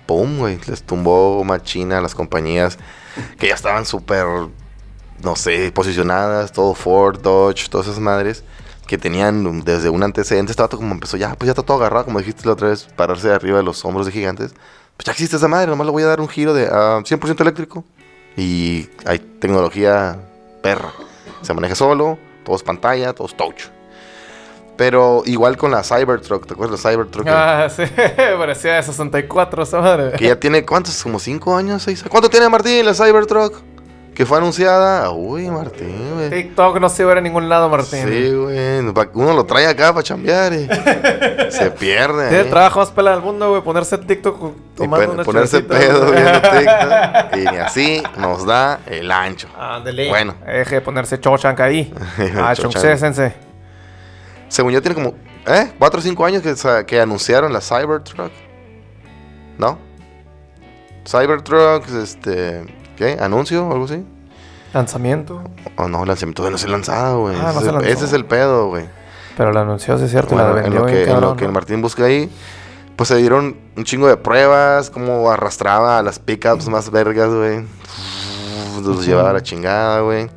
¡Pum, 0.06 0.38
güey! 0.38 0.58
Les 0.68 0.84
tumbó 0.84 1.44
machina 1.44 1.98
a 1.98 2.02
las 2.02 2.16
compañías 2.16 2.78
que 3.38 3.50
ya 3.50 3.56
estaban 3.56 3.86
súper, 3.86 4.26
no 5.26 5.36
sé, 5.36 5.72
posicionadas. 5.74 6.54
Todo 6.54 6.74
Ford, 6.74 7.20
Dodge, 7.20 7.68
todas 7.70 7.88
esas 7.88 8.00
madres 8.00 8.44
que 8.88 8.98
tenían 8.98 9.62
desde 9.66 9.90
un 9.90 10.04
antecedente. 10.04 10.52
Este 10.52 10.62
vato 10.62 10.78
como 10.78 10.94
empezó, 10.94 11.18
ya, 11.18 11.36
pues 11.36 11.48
ya 11.48 11.52
está 11.52 11.64
todo 11.64 11.78
agarrado, 11.78 12.06
como 12.06 12.20
dijiste 12.20 12.46
la 12.46 12.54
otra 12.54 12.70
vez, 12.70 12.88
pararse 12.96 13.28
de 13.28 13.34
arriba 13.34 13.58
de 13.58 13.64
los 13.64 13.84
hombros 13.84 14.06
de 14.06 14.12
gigantes. 14.12 14.54
Pues 14.96 15.06
ya 15.08 15.12
existe 15.12 15.36
esa 15.36 15.50
madre, 15.50 15.68
nomás 15.68 15.88
le 15.88 15.92
voy 15.92 16.04
a 16.04 16.06
dar 16.06 16.22
un 16.22 16.30
giro 16.30 16.54
de 16.54 16.70
ah, 16.72 17.00
100% 17.04 17.42
eléctrico. 17.42 17.84
Y 18.38 18.88
hay 19.06 19.20
tecnología 19.20 20.18
perra. 20.62 20.94
Se 21.42 21.54
maneja 21.54 21.76
solo, 21.76 22.18
todo 22.44 22.56
es 22.56 22.64
pantalla, 22.64 23.14
todo 23.14 23.28
es 23.28 23.36
touch. 23.36 23.64
Pero 24.78 25.24
igual 25.26 25.58
con 25.58 25.72
la 25.72 25.84
Cybertruck, 25.84 26.46
¿te 26.46 26.54
acuerdas 26.54 26.84
de 26.84 26.90
la 26.90 26.92
Cybertruck? 26.92 27.28
Ah, 27.28 27.68
sí, 27.76 27.84
parecía 28.38 28.76
de 28.76 28.84
64 28.84 29.64
esa 29.64 29.80
madre. 29.80 30.12
Que 30.18 30.28
ya 30.28 30.40
tiene, 30.40 30.66
¿cuántos? 30.66 31.02
¿Como 31.02 31.18
5 31.18 31.56
años? 31.56 31.84
seis? 31.84 32.04
¿Cuánto 32.08 32.30
tiene 32.30 32.50
Martín 32.50 32.86
la 32.86 32.94
Cybertruck? 32.94 33.75
Que 34.16 34.26
fue 34.26 34.38
anunciada. 34.38 35.12
Uy, 35.12 35.50
Martín, 35.50 36.14
güey. 36.14 36.30
TikTok 36.30 36.80
no 36.80 36.88
se 36.88 37.04
ve 37.04 37.12
a 37.12 37.22
ningún 37.22 37.50
lado, 37.50 37.68
Martín. 37.68 38.08
Sí, 38.08 38.32
güey. 38.34 38.80
Uno 39.14 39.34
lo 39.34 39.46
trae 39.46 39.68
acá 39.68 39.92
para 39.92 40.04
chambear 40.04 40.54
y 40.54 40.68
se 41.52 41.70
pierde. 41.72 42.30
Tiene 42.30 42.46
trabajo 42.46 42.80
más 42.80 42.92
pelado 42.92 43.18
del 43.18 43.26
mundo, 43.26 43.50
güey. 43.50 43.62
Ponerse 43.62 43.98
TikTok 43.98 44.38
Y 44.42 44.78
tomando 44.78 45.06
pon- 45.08 45.16
una 45.16 45.24
ponerse 45.26 45.60
pedo 45.60 46.12
viendo 46.12 46.42
TikTok. 46.42 47.36
Y 47.36 47.40
ni 47.40 47.58
así 47.58 48.04
nos 48.18 48.46
da 48.46 48.80
el 48.86 49.12
ancho. 49.12 49.50
Ándale. 49.60 50.08
Bueno. 50.08 50.34
Deje 50.46 50.76
de 50.76 50.82
ponerse 50.82 51.20
chochank 51.20 51.60
ahí. 51.60 51.94
ah, 52.42 52.56
sensei. 52.56 53.34
Según 54.48 54.72
yo, 54.72 54.82
tiene 54.82 54.96
como 54.96 55.16
¿Eh? 55.46 55.74
¿Cuatro 55.78 56.00
o 56.00 56.04
cinco 56.04 56.26
años 56.26 56.42
que, 56.42 56.56
que 56.86 57.02
anunciaron 57.02 57.54
la 57.54 57.62
Cybertruck? 57.62 58.32
¿No? 59.58 59.78
Cybertruck, 61.06 61.88
este... 62.02 62.85
¿Qué? 62.96 63.18
¿Anuncio 63.20 63.68
o 63.68 63.72
algo 63.74 63.86
así? 63.86 64.04
Lanzamiento. 64.74 65.42
Oh, 65.78 65.88
no, 65.88 66.06
lanzamiento 66.06 66.42
todavía 66.42 66.54
no 66.54 66.58
se 66.58 66.68
ha 66.68 66.70
lanzado, 66.72 67.22
güey. 67.22 67.36
Ah, 67.40 67.52
no 67.54 67.80
ese, 67.80 67.92
ese 67.92 68.06
es 68.06 68.14
el 68.14 68.26
pedo, 68.26 68.68
güey. 68.68 68.86
Pero 69.38 69.52
la 69.52 69.62
anunció, 69.62 69.98
sí 69.98 70.06
es 70.06 70.12
cierto, 70.12 70.36
Bueno, 70.36 70.54
la 70.54 70.66
en 70.66 70.74
lo 70.76 70.86
que, 70.86 71.04
en 71.04 71.22
lo. 71.22 71.36
Martín 71.52 71.82
busca 71.82 72.06
ahí, 72.06 72.30
pues 72.96 73.10
se 73.10 73.18
dieron 73.18 73.58
un 73.76 73.84
chingo 73.84 74.08
de 74.08 74.18
pruebas, 74.18 74.90
cómo 74.90 75.30
arrastraba 75.30 75.98
a 75.98 76.04
las 76.04 76.20
pickups 76.20 76.68
más 76.70 76.90
vergas, 76.90 77.34
güey. 77.34 77.66
Los 78.84 79.06
llevaba 79.06 79.32
a 79.32 79.34
la 79.34 79.42
chingada, 79.42 80.02
güey. 80.02 80.30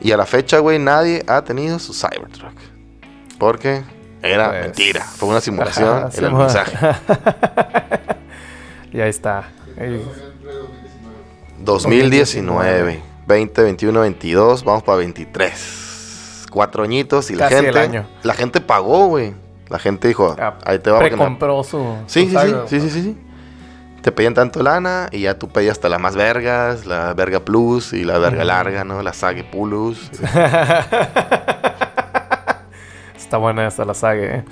Y 0.00 0.12
a 0.12 0.16
la 0.16 0.26
fecha, 0.26 0.58
güey, 0.58 0.78
nadie 0.78 1.22
ha 1.26 1.42
tenido 1.44 1.78
su 1.78 1.92
Cybertruck. 1.92 2.54
Porque 3.38 3.82
era 4.22 4.50
Pues, 4.50 4.62
mentira. 4.62 5.02
Fue 5.04 5.28
una 5.28 5.40
simulación 5.40 5.88
Ajá, 5.88 6.08
el 6.16 6.24
alunizaje. 6.24 6.76
y 8.92 9.00
ahí 9.00 9.10
está. 9.10 9.48
Ahí- 9.78 10.04
2019, 11.60 13.00
20, 13.26 13.62
21, 13.62 14.00
22, 14.00 14.64
vamos 14.64 14.82
para 14.82 14.98
23. 14.98 16.46
Cuatro 16.50 16.82
añitos 16.82 17.30
y 17.30 17.34
la 17.36 17.44
Casi 17.48 17.54
el 17.56 17.64
gente. 17.66 17.78
año. 17.78 18.06
La 18.22 18.34
gente 18.34 18.60
pagó, 18.60 19.06
güey. 19.06 19.34
La 19.68 19.78
gente 19.78 20.08
dijo, 20.08 20.34
Ah, 20.38 20.58
ahí 20.64 20.78
te 20.80 20.90
va 20.90 20.98
me- 21.00 21.08
Precompró 21.08 21.62
su. 21.62 21.78
Sí, 22.06 22.28
su 22.28 22.38
sí, 22.40 22.46
sí, 22.48 22.54
sí, 22.66 22.80
sí, 22.80 22.90
sí, 22.90 23.02
sí. 23.02 23.16
Te 24.02 24.10
pedían 24.12 24.32
tanto 24.34 24.62
lana 24.62 25.08
y 25.12 25.20
ya 25.20 25.38
tú 25.38 25.48
pedías 25.48 25.72
hasta 25.72 25.88
la 25.90 25.98
más 25.98 26.16
vergas, 26.16 26.86
la 26.86 27.12
verga 27.14 27.40
plus 27.40 27.92
y 27.92 28.02
la 28.02 28.18
verga 28.18 28.44
larga, 28.44 28.82
¿no? 28.82 29.02
La 29.02 29.12
Sage 29.12 29.44
Plus. 29.44 30.10
Está 33.16 33.36
buena 33.36 33.66
esta 33.68 33.84
la 33.84 33.94
saga, 33.94 34.38
eh. 34.38 34.44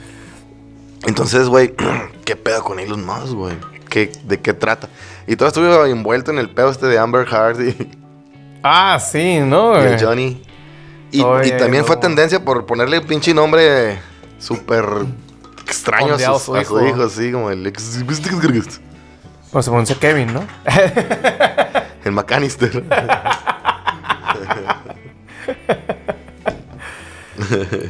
Entonces, 1.06 1.48
güey, 1.48 1.74
¿qué 2.24 2.36
pedo 2.36 2.62
con 2.62 2.78
Elon 2.78 3.04
Musk, 3.04 3.32
güey? 3.32 3.56
¿Qué, 3.88 4.12
¿De 4.24 4.38
qué 4.40 4.52
trata? 4.52 4.88
Y 5.28 5.36
todo 5.36 5.48
estuve 5.48 5.90
envuelto 5.90 6.30
en 6.30 6.38
el 6.38 6.48
pedo 6.48 6.70
este 6.70 6.86
de 6.86 6.98
Amber 6.98 7.28
Heard 7.28 7.60
y, 7.60 7.90
Ah, 8.62 8.98
sí, 8.98 9.38
¿no? 9.40 9.80
y 9.80 9.86
el 9.86 10.00
Johnny. 10.02 10.42
Y, 11.12 11.22
Oye, 11.22 11.48
y 11.48 11.58
también 11.58 11.84
fue 11.84 11.96
tendencia 11.98 12.42
por 12.44 12.66
ponerle 12.66 12.98
un 12.98 13.06
pinche 13.06 13.32
nombre 13.32 13.98
súper 14.38 14.84
extraño 15.64 16.14
a, 16.14 16.18
su 16.18 16.56
a 16.56 16.64
su 16.64 16.86
hijo. 16.86 17.02
así 17.02 17.30
como 17.30 17.50
el. 17.50 17.70
Pues 19.50 19.64
se 19.64 19.70
pronuncia 19.70 19.96
Kevin, 19.98 20.32
¿no? 20.34 20.42
El 22.04 22.12
McAllister. 22.12 22.84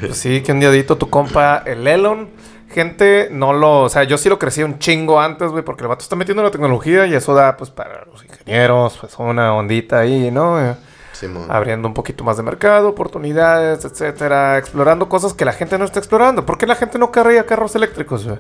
Pues 0.01 0.17
sí, 0.19 0.43
que 0.43 0.53
un 0.53 0.61
diadito 0.61 0.97
tu 0.99 1.09
compa, 1.09 1.63
el 1.67 1.87
Elon. 1.87 2.29
Gente, 2.71 3.29
no 3.31 3.53
lo... 3.53 3.83
O 3.83 3.89
sea, 3.89 4.05
yo 4.05 4.19
sí 4.19 4.29
lo 4.29 4.39
crecí 4.39 4.63
un 4.63 4.79
chingo 4.79 5.21
antes, 5.21 5.51
güey, 5.51 5.65
porque 5.65 5.85
el 5.85 5.89
vato 5.89 6.03
está 6.03 6.17
metiendo 6.17 6.43
la 6.43 6.51
tecnología 6.51 7.07
y 7.07 7.15
eso 7.15 7.35
da, 7.35 7.57
pues, 7.57 7.71
para 7.71 8.05
los 8.05 8.25
ingenieros, 8.25 8.99
pues, 9.01 9.15
una 9.19 9.55
ondita 9.55 10.01
ahí, 10.01 10.31
¿no? 10.31 10.61
Eh, 10.61 10.77
Simón. 11.13 11.47
abriendo 11.51 11.89
un 11.89 11.95
poquito 11.95 12.25
más 12.25 12.37
de 12.37 12.43
mercado, 12.43 12.91
oportunidades, 12.91 13.85
etcétera, 13.85 14.59
explorando 14.59 15.09
cosas 15.09 15.35
que 15.35 15.45
la 15.45 15.53
gente 15.53 15.79
no 15.79 15.85
está 15.85 15.99
explorando. 15.99 16.45
¿Por 16.45 16.59
qué 16.59 16.67
la 16.67 16.77
gente 16.77 16.99
no 16.99 17.11
carría 17.11 17.47
carros 17.47 17.75
eléctricos, 17.75 18.27
güey? 18.27 18.39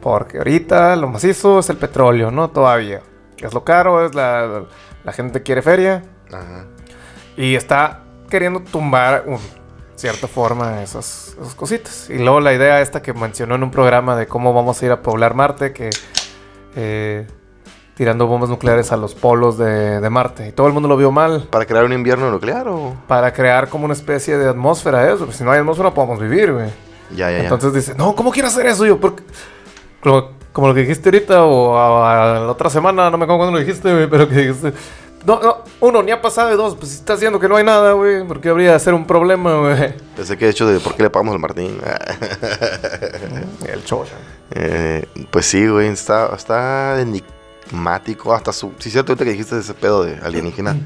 Porque 0.00 0.38
ahorita 0.38 0.96
lo 0.96 1.08
macizo 1.08 1.58
es 1.58 1.68
el 1.70 1.76
petróleo, 1.76 2.30
¿no? 2.30 2.48
Todavía. 2.50 3.02
Es 3.38 3.52
lo 3.52 3.64
caro, 3.64 4.04
es 4.04 4.14
la... 4.14 4.64
La 5.04 5.12
gente 5.12 5.42
quiere 5.42 5.62
feria. 5.62 6.02
Ajá. 6.30 6.66
Y 7.36 7.54
está 7.54 8.02
queriendo 8.28 8.60
tumbar, 8.60 9.24
de 9.24 9.38
cierta 9.98 10.28
forma, 10.28 10.82
esas, 10.82 11.36
esas 11.40 11.54
cositas. 11.54 12.08
Y 12.08 12.18
luego 12.18 12.40
la 12.40 12.54
idea 12.54 12.80
esta 12.80 13.02
que 13.02 13.12
mencionó 13.12 13.56
en 13.56 13.62
un 13.62 13.70
programa 13.70 14.16
de 14.16 14.26
cómo 14.26 14.54
vamos 14.54 14.80
a 14.80 14.86
ir 14.86 14.92
a 14.92 15.02
poblar 15.02 15.34
Marte, 15.34 15.72
que 15.72 15.90
eh, 16.76 17.26
tirando 17.94 18.26
bombas 18.26 18.48
nucleares 18.48 18.92
a 18.92 18.96
los 18.96 19.14
polos 19.14 19.58
de, 19.58 20.00
de 20.00 20.10
Marte. 20.10 20.48
Y 20.48 20.52
todo 20.52 20.68
el 20.68 20.72
mundo 20.72 20.88
lo 20.88 20.96
vio 20.96 21.10
mal. 21.10 21.48
¿Para 21.50 21.66
crear 21.66 21.84
un 21.84 21.92
invierno 21.92 22.30
nuclear 22.30 22.68
o...? 22.68 22.94
Para 23.06 23.32
crear 23.32 23.68
como 23.68 23.84
una 23.84 23.94
especie 23.94 24.38
de 24.38 24.48
atmósfera 24.48 25.12
eso. 25.12 25.30
Si 25.32 25.42
no 25.44 25.50
hay 25.50 25.58
atmósfera 25.58 25.88
no 25.88 25.94
podemos 25.94 26.20
vivir, 26.20 26.52
güey. 26.52 26.68
Ya, 27.10 27.30
ya, 27.30 27.38
ya. 27.38 27.42
Entonces 27.44 27.72
dice, 27.74 27.94
no, 27.96 28.14
¿cómo 28.14 28.30
quiero 28.30 28.48
hacer 28.48 28.66
eso 28.66 28.86
yo? 28.86 29.00
Porque, 29.00 29.22
como, 30.00 30.30
como 30.52 30.68
lo 30.68 30.74
que 30.74 30.80
dijiste 30.80 31.08
ahorita 31.08 31.44
o 31.44 31.76
a, 31.76 32.36
a 32.36 32.40
la 32.40 32.50
otra 32.50 32.70
semana, 32.70 33.10
no 33.10 33.18
me 33.18 33.24
acuerdo 33.24 33.38
cuándo 33.38 33.58
lo 33.58 33.64
dijiste, 33.64 33.92
güey, 33.92 34.08
pero 34.08 34.28
que 34.28 34.34
dijiste... 34.34 34.72
No, 35.24 35.40
no, 35.40 35.58
uno, 35.80 36.02
ni 36.02 36.10
ha 36.12 36.22
pasado, 36.22 36.52
y 36.52 36.56
dos, 36.56 36.76
pues 36.76 36.92
si 36.92 36.98
estás 36.98 37.18
diciendo 37.18 37.40
que 37.40 37.48
no 37.48 37.56
hay 37.56 37.64
nada, 37.64 37.92
güey, 37.92 38.26
¿por 38.26 38.40
qué 38.40 38.50
habría 38.50 38.72
de 38.72 38.78
ser 38.78 38.94
un 38.94 39.06
problema, 39.06 39.58
güey? 39.58 39.94
Pensé 40.16 40.36
que 40.36 40.46
de 40.46 40.50
hecho 40.52 40.66
de 40.66 40.80
por 40.80 40.94
qué 40.94 41.02
le 41.02 41.10
pagamos 41.10 41.34
al 41.34 41.40
Martín. 41.40 41.78
El 43.66 43.84
chocha. 43.84 44.14
Eh, 44.50 45.06
pues 45.30 45.46
sí, 45.46 45.66
güey, 45.66 45.88
está, 45.88 46.34
está 46.34 47.00
enigmático. 47.00 48.32
Hasta 48.32 48.52
su. 48.52 48.72
Sí, 48.78 48.90
cierto, 48.90 49.12
ahorita 49.12 49.24
que 49.24 49.32
dijiste 49.32 49.58
ese 49.58 49.74
pedo 49.74 50.04
de 50.04 50.18
alienígena. 50.22 50.76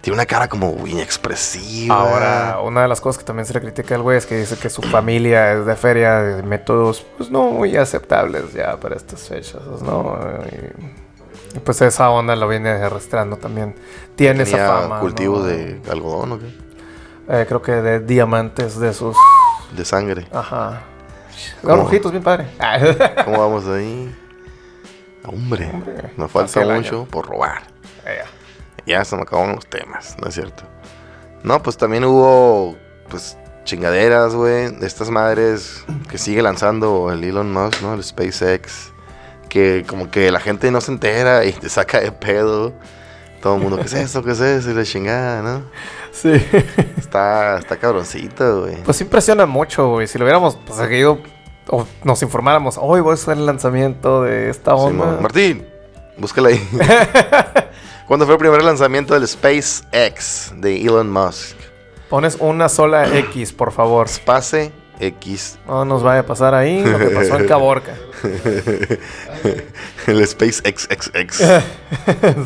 Tiene 0.00 0.14
una 0.14 0.26
cara 0.26 0.48
como 0.48 0.86
inexpresiva. 0.86 1.96
Ahora, 1.96 2.60
una 2.62 2.82
de 2.82 2.88
las 2.88 3.00
cosas 3.00 3.18
que 3.18 3.24
también 3.24 3.44
se 3.44 3.54
le 3.54 3.60
critica 3.60 3.96
al 3.96 4.02
güey 4.02 4.18
es 4.18 4.26
que 4.26 4.36
dice 4.36 4.56
que 4.56 4.70
su 4.70 4.80
familia 4.82 5.54
es 5.54 5.66
de 5.66 5.74
feria 5.74 6.22
de 6.22 6.42
métodos, 6.44 7.04
pues 7.16 7.28
no 7.28 7.50
muy 7.50 7.76
aceptables 7.76 8.52
ya 8.52 8.78
para 8.78 8.94
estas 8.94 9.26
fechas, 9.26 9.62
¿no? 9.82 10.16
Y, 10.46 11.05
y, 11.54 11.58
pues 11.60 11.80
esa 11.82 12.10
onda 12.10 12.36
lo 12.36 12.48
viene 12.48 12.70
arrastrando 12.70 13.36
también. 13.36 13.74
Tiene 14.14 14.42
esa 14.44 14.82
fama. 14.82 15.00
cultivos 15.00 15.40
¿no? 15.40 15.46
de 15.46 15.80
algodón 15.90 16.32
o 16.32 16.38
qué? 16.38 16.46
Eh, 17.28 17.44
creo 17.48 17.60
que 17.62 17.72
de 17.72 18.00
diamantes 18.00 18.78
de 18.78 18.90
esos. 18.90 19.16
De 19.76 19.84
sangre. 19.84 20.26
Ajá. 20.32 20.82
¿Cómo? 21.62 21.76
Son 21.76 21.86
ojitos 21.86 22.12
bien 22.12 22.22
padre. 22.22 22.46
¿Cómo 23.24 23.38
vamos 23.38 23.66
ahí? 23.66 24.14
Hombre, 25.26 25.68
Hombre, 25.72 26.12
nos 26.16 26.30
falta 26.30 26.60
año. 26.60 26.74
mucho 26.74 27.04
por 27.10 27.26
robar. 27.26 27.62
Eh, 28.06 28.20
Ya 28.86 29.04
se 29.04 29.16
me 29.16 29.22
acabaron 29.22 29.56
los 29.56 29.66
temas, 29.66 30.16
¿no 30.22 30.28
es 30.28 30.34
cierto? 30.34 30.62
No, 31.42 31.60
pues 31.62 31.76
también 31.76 32.04
hubo, 32.04 32.76
pues, 33.08 33.36
chingaderas, 33.64 34.34
güey. 34.34 34.70
De 34.76 34.86
estas 34.86 35.10
madres 35.10 35.84
que 36.08 36.18
sigue 36.18 36.42
lanzando 36.42 37.10
el 37.12 37.24
Elon 37.24 37.52
Musk, 37.52 37.82
¿no? 37.82 37.94
El 37.94 38.04
SpaceX. 38.04 38.92
Que 39.48 39.84
como 39.86 40.10
que 40.10 40.30
la 40.30 40.40
gente 40.40 40.70
no 40.70 40.80
se 40.80 40.92
entera 40.92 41.44
y 41.44 41.52
te 41.52 41.68
saca 41.68 42.00
de 42.00 42.12
pedo. 42.12 42.72
Todo 43.40 43.56
el 43.56 43.62
mundo, 43.62 43.76
¿qué 43.78 43.84
es 43.84 43.92
eso? 43.94 44.22
¿Qué 44.22 44.32
es 44.32 44.40
eso? 44.40 44.70
Y 44.70 44.74
la 44.74 44.84
chingada, 44.84 45.42
¿no? 45.42 45.62
Sí. 46.12 46.32
Está, 46.96 47.58
está 47.58 47.76
cabroncito, 47.76 48.62
güey. 48.62 48.82
Pues 48.82 49.00
impresiona 49.00 49.46
mucho, 49.46 49.88
güey. 49.90 50.06
Si 50.06 50.18
lo 50.18 50.24
hubiéramos 50.24 50.56
pues, 50.56 50.78
seguido 50.78 51.20
o 51.68 51.86
nos 52.04 52.22
informáramos, 52.22 52.78
hoy 52.80 53.00
voy 53.00 53.12
a 53.12 53.14
hacer 53.14 53.36
el 53.36 53.46
lanzamiento 53.46 54.22
de 54.22 54.50
esta 54.50 54.74
onda. 54.74 55.18
Martín, 55.20 55.66
búscala 56.16 56.48
ahí. 56.48 56.68
¿Cuándo 58.06 58.24
fue 58.24 58.34
el 58.36 58.38
primer 58.38 58.62
lanzamiento 58.62 59.14
del 59.14 59.26
SpaceX 59.26 60.52
de 60.56 60.80
Elon 60.80 61.10
Musk? 61.10 61.56
Pones 62.08 62.36
una 62.38 62.68
sola 62.68 63.18
X, 63.18 63.52
por 63.52 63.72
favor. 63.72 64.06
Space 64.06 64.72
X. 65.00 65.58
No 65.66 65.84
nos 65.84 66.02
vaya 66.02 66.20
a 66.20 66.26
pasar 66.26 66.54
ahí 66.54 66.82
lo 66.84 66.98
que 66.98 67.06
pasó 67.06 67.36
en 67.38 67.46
Caborca. 67.46 67.92
el 70.06 70.26
SpaceX 70.26 70.88
XX. 70.90 71.42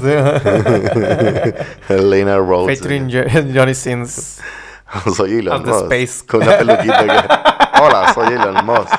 Sí. 0.02 1.94
Elena 1.94 2.36
Rhodes. 2.38 2.78
Featuring 2.78 3.08
Jo- 3.10 3.24
Johnny 3.54 3.74
Sins. 3.74 4.38
soy 5.16 5.38
Elon 5.38 5.64
Musk. 5.64 5.82
space. 5.92 6.26
Con 6.26 6.42
una 6.42 6.58
peluquita. 6.58 7.00
acá. 7.00 7.70
Hola, 7.82 8.12
soy 8.14 8.34
Elon 8.34 8.64
Musk. 8.64 8.94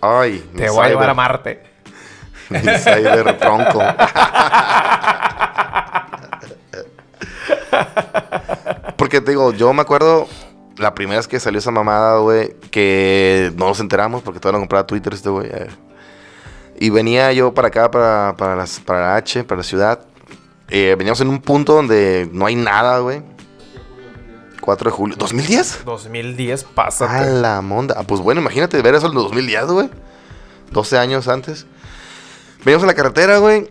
Ay, 0.00 0.48
Te 0.56 0.68
voy 0.70 0.84
a 0.86 0.88
llevar 0.88 1.10
a 1.10 1.14
Marte. 1.14 1.62
Mi 2.50 2.60
cyber 2.60 3.36
tronco. 3.38 3.82
Porque 8.96 9.20
te 9.20 9.30
digo, 9.32 9.52
yo 9.52 9.72
me 9.72 9.82
acuerdo 9.82 10.26
la 10.78 10.94
primera 10.94 11.18
vez 11.18 11.28
que 11.28 11.40
salió 11.40 11.58
esa 11.58 11.70
mamada, 11.70 12.18
güey, 12.18 12.54
que 12.70 13.52
no 13.56 13.68
nos 13.68 13.80
enteramos 13.80 14.22
porque 14.22 14.40
todavía 14.40 14.58
no 14.58 14.62
compraba 14.62 14.86
Twitter 14.86 15.14
este 15.14 15.28
güey. 15.28 15.48
eh. 15.50 15.68
Y 16.78 16.90
venía 16.90 17.32
yo 17.32 17.54
para 17.54 17.68
acá, 17.68 17.90
para, 17.90 18.34
para, 18.36 18.54
las, 18.56 18.80
para 18.80 19.00
la 19.00 19.16
H, 19.16 19.44
para 19.44 19.58
la 19.58 19.62
ciudad. 19.64 20.00
Eh, 20.68 20.94
veníamos 20.98 21.20
en 21.20 21.28
un 21.28 21.40
punto 21.40 21.74
donde 21.74 22.28
no 22.32 22.44
hay 22.46 22.54
nada, 22.56 22.98
güey. 22.98 23.22
4 24.60 24.90
de 24.90 24.96
julio. 24.96 25.16
¿2010? 25.16 25.84
2010, 25.84 26.64
A 26.64 26.68
pásate. 26.74 27.30
la 27.30 27.60
monda. 27.62 27.94
Ah, 27.98 28.02
pues 28.02 28.20
bueno, 28.20 28.40
imagínate 28.40 28.80
ver 28.82 28.94
eso 28.96 29.06
en 29.06 29.12
el 29.12 29.18
2010, 29.18 29.66
güey. 29.66 29.90
12 30.72 30.98
años 30.98 31.28
antes. 31.28 31.66
Veníamos 32.64 32.82
en 32.82 32.88
la 32.88 32.94
carretera, 32.94 33.38
güey. 33.38 33.70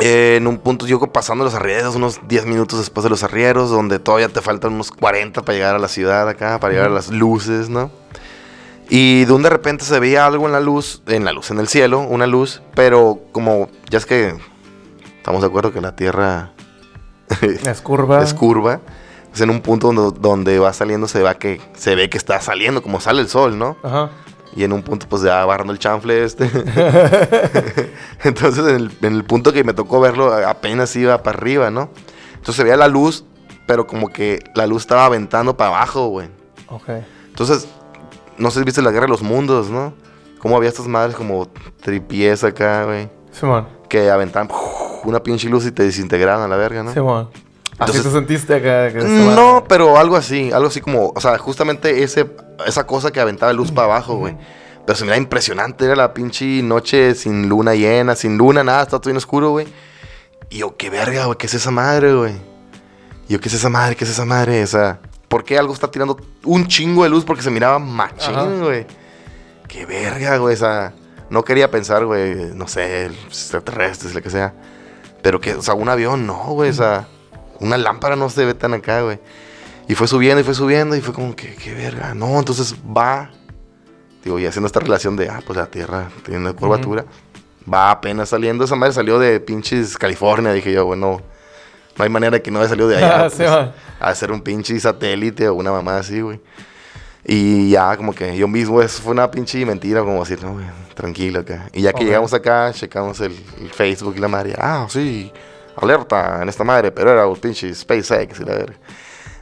Eh, 0.00 0.36
en 0.36 0.46
un 0.46 0.58
punto, 0.58 0.86
yo 0.86 1.00
pasando 1.00 1.44
los 1.44 1.54
arrieros, 1.54 1.94
unos 1.94 2.20
10 2.28 2.46
minutos 2.46 2.78
después 2.78 3.04
de 3.04 3.10
los 3.10 3.22
arrieros, 3.22 3.70
donde 3.70 3.98
todavía 3.98 4.28
te 4.28 4.40
faltan 4.40 4.74
unos 4.74 4.90
40 4.90 5.42
para 5.42 5.56
llegar 5.56 5.74
a 5.74 5.78
la 5.78 5.88
ciudad 5.88 6.28
acá, 6.28 6.58
para 6.60 6.72
llegar 6.72 6.88
a 6.90 6.94
las 6.94 7.10
luces, 7.10 7.68
¿no? 7.68 7.90
Y 8.88 9.24
de 9.24 9.32
un 9.32 9.42
de 9.42 9.50
repente 9.50 9.84
se 9.84 9.98
veía 9.98 10.26
algo 10.26 10.46
en 10.46 10.52
la 10.52 10.60
luz, 10.60 11.02
en 11.06 11.24
la 11.24 11.32
luz, 11.32 11.50
en 11.50 11.58
el 11.58 11.66
cielo, 11.66 12.00
una 12.00 12.26
luz, 12.26 12.62
pero 12.74 13.20
como, 13.32 13.68
ya 13.90 13.98
es 13.98 14.06
que 14.06 14.34
estamos 15.16 15.40
de 15.40 15.48
acuerdo 15.48 15.72
que 15.72 15.80
la 15.80 15.96
Tierra 15.96 16.52
Es 17.40 17.80
curva. 17.80 18.22
es 18.22 18.34
curva. 18.34 18.80
Es 19.34 19.40
en 19.40 19.50
un 19.50 19.60
punto 19.60 19.92
donde, 19.92 20.18
donde 20.20 20.58
va 20.58 20.72
saliendo, 20.72 21.08
se, 21.08 21.22
va 21.22 21.34
que, 21.34 21.60
se 21.74 21.94
ve 21.94 22.08
que 22.08 22.16
está 22.16 22.40
saliendo, 22.40 22.82
como 22.82 23.00
sale 23.00 23.20
el 23.20 23.28
sol, 23.28 23.58
¿no? 23.58 23.76
Ajá. 23.82 24.10
Y 24.56 24.64
en 24.64 24.72
un 24.72 24.82
punto, 24.82 25.06
pues 25.08 25.22
ya 25.22 25.42
agarrando 25.42 25.72
el 25.72 25.78
chanfle 25.78 26.24
este. 26.24 26.44
Entonces, 28.24 28.66
en 28.66 28.74
el, 28.74 28.92
en 29.02 29.14
el 29.14 29.24
punto 29.24 29.52
que 29.52 29.62
me 29.62 29.74
tocó 29.74 30.00
verlo, 30.00 30.32
apenas 30.32 30.96
iba 30.96 31.22
para 31.22 31.36
arriba, 31.36 31.70
¿no? 31.70 31.90
Entonces 32.32 32.56
se 32.56 32.64
veía 32.64 32.76
la 32.76 32.88
luz, 32.88 33.24
pero 33.66 33.86
como 33.86 34.08
que 34.08 34.38
la 34.54 34.66
luz 34.66 34.82
estaba 34.82 35.04
aventando 35.04 35.56
para 35.56 35.76
abajo, 35.76 36.08
güey. 36.08 36.28
Ok. 36.68 36.88
Entonces, 37.26 37.68
no 38.38 38.50
sé 38.50 38.60
si 38.60 38.64
viste 38.64 38.80
la 38.82 38.90
guerra 38.90 39.06
de 39.06 39.10
los 39.10 39.22
mundos, 39.22 39.68
¿no? 39.68 39.92
Cómo 40.38 40.56
había 40.56 40.68
estas 40.68 40.86
madres 40.86 41.16
como 41.16 41.48
tripies 41.82 42.44
acá, 42.44 42.84
güey. 42.84 43.10
Simón. 43.32 43.68
Que 43.88 44.10
aventaban 44.10 44.48
una 45.04 45.22
pinche 45.22 45.48
luz 45.48 45.66
y 45.66 45.72
te 45.72 45.82
desintegraban 45.82 46.42
a 46.42 46.48
la 46.48 46.56
verga, 46.56 46.82
¿no? 46.82 46.92
Simón. 46.92 47.28
Así 47.78 47.98
Entonces- 47.98 48.02
te 48.04 48.10
sentiste 48.10 48.54
acá. 48.54 48.92
que 48.92 49.04
No, 49.04 49.64
pero 49.68 49.98
algo 49.98 50.16
así, 50.16 50.50
algo 50.52 50.68
así 50.68 50.80
como, 50.80 51.12
o 51.14 51.20
sea, 51.20 51.36
justamente 51.38 52.02
ese, 52.02 52.26
esa 52.66 52.86
cosa 52.86 53.10
que 53.10 53.20
aventaba 53.20 53.52
luz 53.52 53.70
para 53.70 53.86
abajo, 53.86 54.16
güey. 54.16 54.36
Pero 54.86 54.96
se 54.98 55.04
da 55.04 55.16
impresionante, 55.16 55.84
era 55.84 55.96
la 55.96 56.14
pinche 56.14 56.62
noche 56.62 57.14
sin 57.14 57.48
luna 57.48 57.74
llena, 57.74 58.14
sin 58.14 58.38
luna, 58.38 58.62
nada, 58.64 58.82
estaba 58.82 59.00
todo 59.00 59.10
bien 59.10 59.16
oscuro, 59.18 59.50
güey. 59.50 59.66
Y 60.48 60.58
yo, 60.58 60.76
qué 60.76 60.90
verga, 60.90 61.26
güey, 61.26 61.36
¿qué 61.36 61.46
es 61.46 61.54
esa 61.54 61.70
madre, 61.70 62.14
güey? 62.14 62.34
Y 63.28 63.32
yo, 63.32 63.40
¿qué 63.40 63.48
es 63.48 63.54
esa 63.54 63.68
madre? 63.68 63.96
¿Qué 63.96 64.04
es 64.04 64.10
esa 64.10 64.24
madre? 64.24 64.62
O 64.62 64.66
sea, 64.68 65.00
¿por 65.28 65.42
qué 65.44 65.58
algo 65.58 65.74
está 65.74 65.90
tirando 65.90 66.16
un 66.44 66.68
chingo 66.68 67.02
de 67.02 67.10
luz? 67.10 67.24
Porque 67.24 67.42
se 67.42 67.50
miraba 67.50 67.78
machín, 67.80 68.62
güey. 68.62 68.86
Qué 69.68 69.84
verga, 69.84 70.36
güey, 70.36 70.54
o 70.54 70.58
sea, 70.58 70.94
no 71.28 71.44
quería 71.44 71.68
pensar, 71.70 72.06
güey, 72.06 72.36
no 72.54 72.68
sé, 72.68 73.06
extraterrestres, 73.06 74.14
lo 74.14 74.22
que 74.22 74.30
sea. 74.30 74.54
Pero 75.20 75.40
que, 75.40 75.54
o 75.54 75.62
sea, 75.62 75.74
un 75.74 75.88
avión, 75.88 76.26
no, 76.26 76.36
güey, 76.52 76.70
o 76.70 76.74
sea, 76.74 77.08
una 77.60 77.76
lámpara 77.76 78.16
no 78.16 78.28
se 78.30 78.44
ve 78.44 78.54
tan 78.54 78.74
acá, 78.74 79.02
güey. 79.02 79.18
Y 79.88 79.94
fue 79.94 80.08
subiendo 80.08 80.40
y 80.40 80.44
fue 80.44 80.54
subiendo 80.54 80.96
y 80.96 81.00
fue 81.00 81.14
como 81.14 81.34
que, 81.36 81.54
qué 81.54 81.72
verga, 81.74 82.12
no, 82.14 82.38
entonces 82.38 82.74
va, 82.74 83.30
digo, 84.24 84.38
y 84.38 84.46
haciendo 84.46 84.66
esta 84.66 84.80
relación 84.80 85.16
de, 85.16 85.28
ah, 85.28 85.40
pues 85.46 85.56
la 85.56 85.66
Tierra 85.66 86.08
tiene 86.24 86.40
una 86.40 86.52
curvatura, 86.54 87.04
va 87.72 87.92
apenas 87.92 88.28
saliendo, 88.30 88.64
esa 88.64 88.74
madre 88.74 88.92
salió 88.94 89.18
de 89.18 89.38
pinches 89.38 89.96
California, 89.96 90.52
dije 90.52 90.72
yo, 90.72 90.84
bueno, 90.86 91.20
no 91.96 92.04
hay 92.04 92.10
manera 92.10 92.40
que 92.40 92.50
no 92.50 92.58
haya 92.58 92.68
salido 92.68 92.88
de 92.88 92.96
allá. 92.96 93.28
Pues, 93.36 93.48
a 93.98 94.14
ser 94.14 94.30
un 94.30 94.42
pinche 94.42 94.78
satélite 94.78 95.48
o 95.48 95.54
una 95.54 95.72
mamá 95.72 95.96
así, 95.98 96.20
güey. 96.20 96.38
Y 97.24 97.70
ya, 97.70 97.96
como 97.96 98.12
que 98.14 98.36
yo 98.36 98.46
mismo, 98.46 98.82
eso 98.82 99.02
fue 99.02 99.12
una 99.12 99.30
pinche 99.30 99.64
mentira, 99.64 100.00
como 100.00 100.20
decir, 100.20 100.42
no, 100.42 100.52
güey, 100.52 100.66
tranquilo 100.94 101.40
acá. 101.40 101.68
Y 101.72 101.80
ya 101.82 101.92
que 101.92 102.02
Ok. 102.02 102.06
llegamos 102.06 102.34
acá, 102.34 102.70
checamos 102.74 103.20
el, 103.20 103.32
el 103.60 103.70
Facebook 103.70 104.14
y 104.16 104.20
la 104.20 104.28
madre, 104.28 104.54
ah, 104.58 104.86
sí, 104.90 105.32
alerta 105.76 106.42
en 106.42 106.48
esta 106.48 106.64
madre, 106.64 106.90
pero 106.92 107.10
era 107.12 107.26
un 107.26 107.36
pinche 107.36 107.74
SpaceX 107.74 108.40
y 108.40 108.44
la 108.44 108.54
verga. 108.54 108.76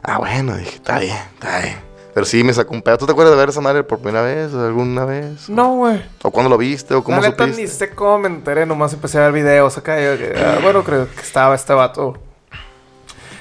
Ah, 0.02 0.18
bueno, 0.18 0.56
dije, 0.56 0.76
está 0.76 0.98
bien, 0.98 1.16
está 1.34 1.60
bien. 1.60 1.76
Pero 2.12 2.26
sí 2.26 2.44
me 2.44 2.52
sacó 2.54 2.74
un 2.74 2.82
pedo. 2.82 2.96
¿Tú 2.98 3.06
te 3.06 3.12
acuerdas 3.12 3.34
de 3.34 3.40
ver 3.40 3.48
esa 3.48 3.60
madre 3.60 3.82
por 3.82 3.98
primera 3.98 4.22
vez 4.22 4.54
o 4.54 4.64
alguna 4.64 5.04
vez? 5.04 5.48
No, 5.48 5.74
güey. 5.76 6.00
¿O 6.22 6.30
cuándo 6.30 6.48
lo 6.48 6.56
viste 6.56 6.94
o 6.94 7.02
cómo 7.02 7.20
La 7.20 7.30
supiste? 7.30 7.60
ni 7.62 7.66
sé 7.66 7.90
cómo 7.90 8.18
me 8.18 8.28
enteré, 8.28 8.66
nomás 8.66 8.92
empecé 8.92 9.18
a 9.18 9.22
ver 9.22 9.32
videos 9.32 9.76
acá. 9.76 9.96
ah, 9.96 10.58
bueno, 10.62 10.84
creo 10.84 11.08
que 11.12 11.20
estaba 11.20 11.54
este 11.56 11.72
vato. 11.72 12.14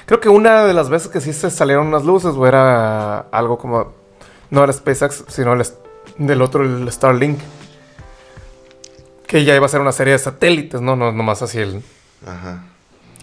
Creo 0.06 0.20
que 0.20 0.28
una 0.28 0.64
de 0.64 0.74
las 0.74 0.88
veces 0.90 1.08
que 1.08 1.20
sí 1.20 1.32
se 1.32 1.50
salieron 1.50 1.86
unas 1.86 2.04
luces, 2.04 2.34
güey, 2.34 2.48
era 2.48 3.20
algo 3.30 3.58
como. 3.58 3.92
No 4.50 4.64
era 4.64 4.72
SpaceX, 4.72 5.24
sino 5.28 5.52
el, 5.52 5.64
del 6.18 6.42
otro, 6.42 6.64
el 6.64 6.90
Starlink. 6.90 7.38
Que 9.26 9.44
ya 9.44 9.54
iba 9.54 9.66
a 9.66 9.68
ser 9.68 9.80
una 9.80 9.92
serie 9.92 10.12
de 10.14 10.18
satélites, 10.18 10.80
¿no? 10.80 10.96
No 10.96 11.12
nomás 11.12 11.42
así 11.42 11.58
el, 11.60 11.82
Ajá. 12.26 12.64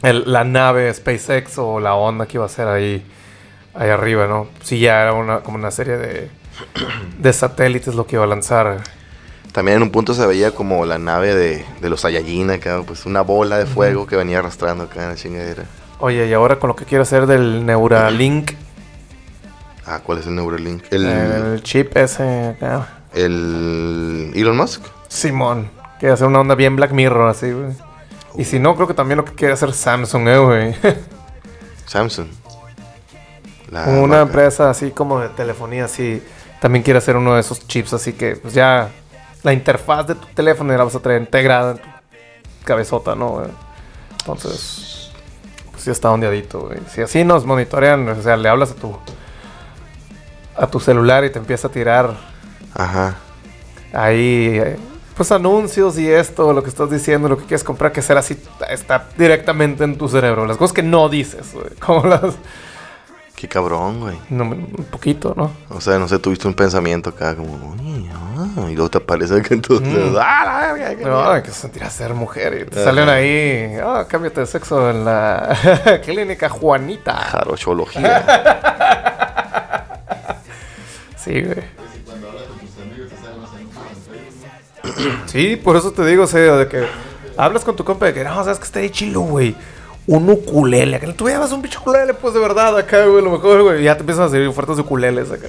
El- 0.03 0.23
la 0.31 0.43
nave 0.43 0.93
SpaceX 0.93 1.57
o 1.57 1.79
la 1.79 1.93
onda 1.95 2.25
que 2.25 2.37
iba 2.37 2.45
a 2.45 2.49
ser 2.49 2.67
ahí, 2.67 3.03
ahí 3.73 3.89
arriba, 3.89 4.27
¿no? 4.27 4.47
Sí, 4.63 4.79
ya 4.79 5.01
era 5.01 5.13
una, 5.13 5.39
como 5.41 5.57
una 5.57 5.71
serie 5.71 5.97
de, 5.97 6.29
de 7.19 7.33
satélites 7.33 7.95
lo 7.95 8.05
que 8.07 8.15
iba 8.15 8.23
a 8.25 8.27
lanzar. 8.27 8.77
También 9.51 9.77
en 9.77 9.83
un 9.83 9.91
punto 9.91 10.13
se 10.13 10.25
veía 10.25 10.51
como 10.51 10.85
la 10.85 10.97
nave 10.97 11.35
de, 11.35 11.65
de 11.81 11.89
los 11.89 12.01
Saiyajin 12.01 12.51
acá, 12.51 12.81
pues 12.87 13.05
una 13.05 13.21
bola 13.21 13.57
de 13.57 13.65
fuego 13.65 14.07
que 14.07 14.15
venía 14.15 14.39
arrastrando 14.39 14.85
acá 14.85 15.03
en 15.03 15.09
la 15.09 15.15
chingadera. 15.15 15.63
Oye, 15.99 16.25
y 16.27 16.33
ahora 16.33 16.57
con 16.57 16.69
lo 16.69 16.75
que 16.75 16.85
quiero 16.85 17.01
hacer 17.03 17.25
del 17.27 17.65
Neuralink, 17.65 18.51
Ah, 19.85 19.99
¿cuál 20.03 20.19
es 20.19 20.27
el 20.27 20.35
Neuralink? 20.35 20.83
El, 20.91 21.05
el 21.05 21.63
chip 21.63 21.97
ese 21.97 22.49
acá. 22.49 22.87
el 23.13 24.31
Elon 24.35 24.55
Musk. 24.55 24.83
Simón, 25.09 25.69
quiere 25.99 26.13
hacer 26.13 26.27
una 26.27 26.39
onda 26.39 26.55
bien 26.55 26.75
Black 26.77 26.91
Mirror 26.91 27.29
así, 27.29 27.51
güey. 27.51 27.71
Y 28.37 28.45
si 28.45 28.59
no, 28.59 28.75
creo 28.75 28.87
que 28.87 28.93
también 28.93 29.17
lo 29.17 29.25
que 29.25 29.33
quiere 29.33 29.53
hacer 29.53 29.73
Samsung, 29.73 30.27
eh, 30.27 30.37
güey. 30.37 30.75
Samsung. 31.85 32.27
La 33.69 33.85
Una 33.87 34.07
marca. 34.07 34.21
empresa 34.21 34.69
así 34.69 34.91
como 34.91 35.19
de 35.19 35.29
telefonía, 35.29 35.85
así, 35.85 36.21
también 36.59 36.83
quiere 36.83 36.97
hacer 36.97 37.15
uno 37.15 37.35
de 37.35 37.41
esos 37.41 37.67
chips, 37.67 37.93
así 37.93 38.13
que 38.13 38.35
pues 38.35 38.53
ya 38.53 38.89
la 39.43 39.53
interfaz 39.53 40.07
de 40.07 40.15
tu 40.15 40.27
teléfono 40.27 40.71
ya 40.71 40.77
la 40.77 40.83
vas 40.83 40.95
a 40.95 40.99
traer 40.99 41.21
integrada 41.21 41.71
en 41.71 41.77
tu 41.77 41.87
cabezota, 42.65 43.15
¿no? 43.15 43.29
güey? 43.29 43.47
Entonces, 44.19 45.11
pues 45.71 45.85
ya 45.85 45.91
está 45.93 46.11
ondeadito, 46.11 46.61
güey. 46.67 46.79
Si 46.89 47.01
así 47.01 47.23
nos 47.23 47.45
monitorean, 47.45 48.07
o 48.09 48.21
sea, 48.21 48.37
le 48.37 48.49
hablas 48.49 48.71
a 48.71 48.75
tu 48.75 48.95
a 50.57 50.67
tu 50.67 50.79
celular 50.79 51.23
y 51.23 51.29
te 51.31 51.39
empieza 51.39 51.69
a 51.69 51.71
tirar 51.71 52.13
Ajá. 52.75 53.15
ahí 53.93 54.59
eh, 54.61 54.77
pues 55.15 55.31
anuncios 55.31 55.97
y 55.99 56.09
esto, 56.09 56.53
lo 56.53 56.63
que 56.63 56.69
estás 56.69 56.89
diciendo, 56.89 57.27
lo 57.29 57.37
que 57.37 57.43
quieres 57.45 57.63
comprar, 57.63 57.91
que 57.91 58.01
será 58.01 58.21
así, 58.21 58.37
está 58.69 59.07
directamente 59.17 59.83
en 59.83 59.97
tu 59.97 60.07
cerebro. 60.07 60.45
Las 60.45 60.57
cosas 60.57 60.73
que 60.73 60.83
no 60.83 61.09
dices, 61.09 61.53
güey. 61.53 61.67
Como 61.79 62.05
las... 62.07 62.35
Qué 63.35 63.47
cabrón, 63.47 64.01
güey. 64.01 64.17
no, 64.29 64.43
un 64.43 64.87
poquito, 64.91 65.33
¿no? 65.35 65.51
O 65.69 65.81
sea, 65.81 65.97
no 65.97 66.07
sé, 66.07 66.19
tuviste 66.19 66.47
un 66.47 66.53
pensamiento 66.53 67.09
acá 67.09 67.35
como, 67.35 67.73
"Uy, 67.81 68.07
ah", 68.13 68.67
y 68.69 68.75
luego 68.75 68.87
te 68.91 68.99
aparece 68.99 69.41
que 69.41 69.55
entonces, 69.55 69.87
Mm. 70.11 70.15
¡ah, 70.21 70.43
la 70.45 70.73
verga, 70.73 70.89
qué 70.95 71.03
No, 71.05 71.09
mierda". 71.15 71.33
hay 71.33 71.41
que 71.41 71.49
sentir 71.49 71.83
a 71.83 71.89
ser 71.89 72.13
mujer. 72.13 72.61
Y 72.61 72.69
te 72.69 72.75
Ajá. 72.79 72.85
salen 72.89 73.09
ahí, 73.09 73.77
ah, 73.83 74.05
cámbiate 74.07 74.41
de 74.41 74.45
sexo 74.45 74.91
en 74.91 75.05
la 75.05 75.57
clínica 76.05 76.49
Juanita. 76.49 77.15
Jarochología. 77.15 78.25
Sí, 81.17 81.39
güey. 81.43 81.57
Sí, 85.31 85.55
por 85.55 85.77
eso 85.77 85.91
te 85.93 86.05
digo, 86.05 86.25
o 86.25 86.27
sea, 86.27 86.57
de 86.57 86.67
que 86.67 86.85
hablas 87.37 87.63
con 87.63 87.75
tu 87.77 87.85
compa 87.85 88.07
de 88.07 88.13
que, 88.13 88.23
no, 88.23 88.43
sabes 88.43 88.57
que 88.57 88.65
está 88.65 88.79
ahí 88.79 88.89
chilo, 88.89 89.21
güey. 89.21 89.55
Un 90.07 90.29
ukulele. 90.29 90.99
Que 90.99 91.07
tú 91.13 91.29
llevas 91.29 91.53
un 91.53 91.61
bicho 91.61 91.79
ukulele, 91.79 92.13
pues 92.13 92.33
de 92.33 92.41
verdad, 92.41 92.77
acá, 92.77 93.05
güey, 93.05 93.23
lo 93.23 93.31
mejor, 93.31 93.61
güey. 93.63 93.83
Ya 93.83 93.95
te 93.95 94.01
empiezan 94.01 94.25
a 94.25 94.29
salir 94.29 94.45
ofertas 94.47 94.75
de 94.75 94.81
ukuleles 94.81 95.31
acá. 95.31 95.47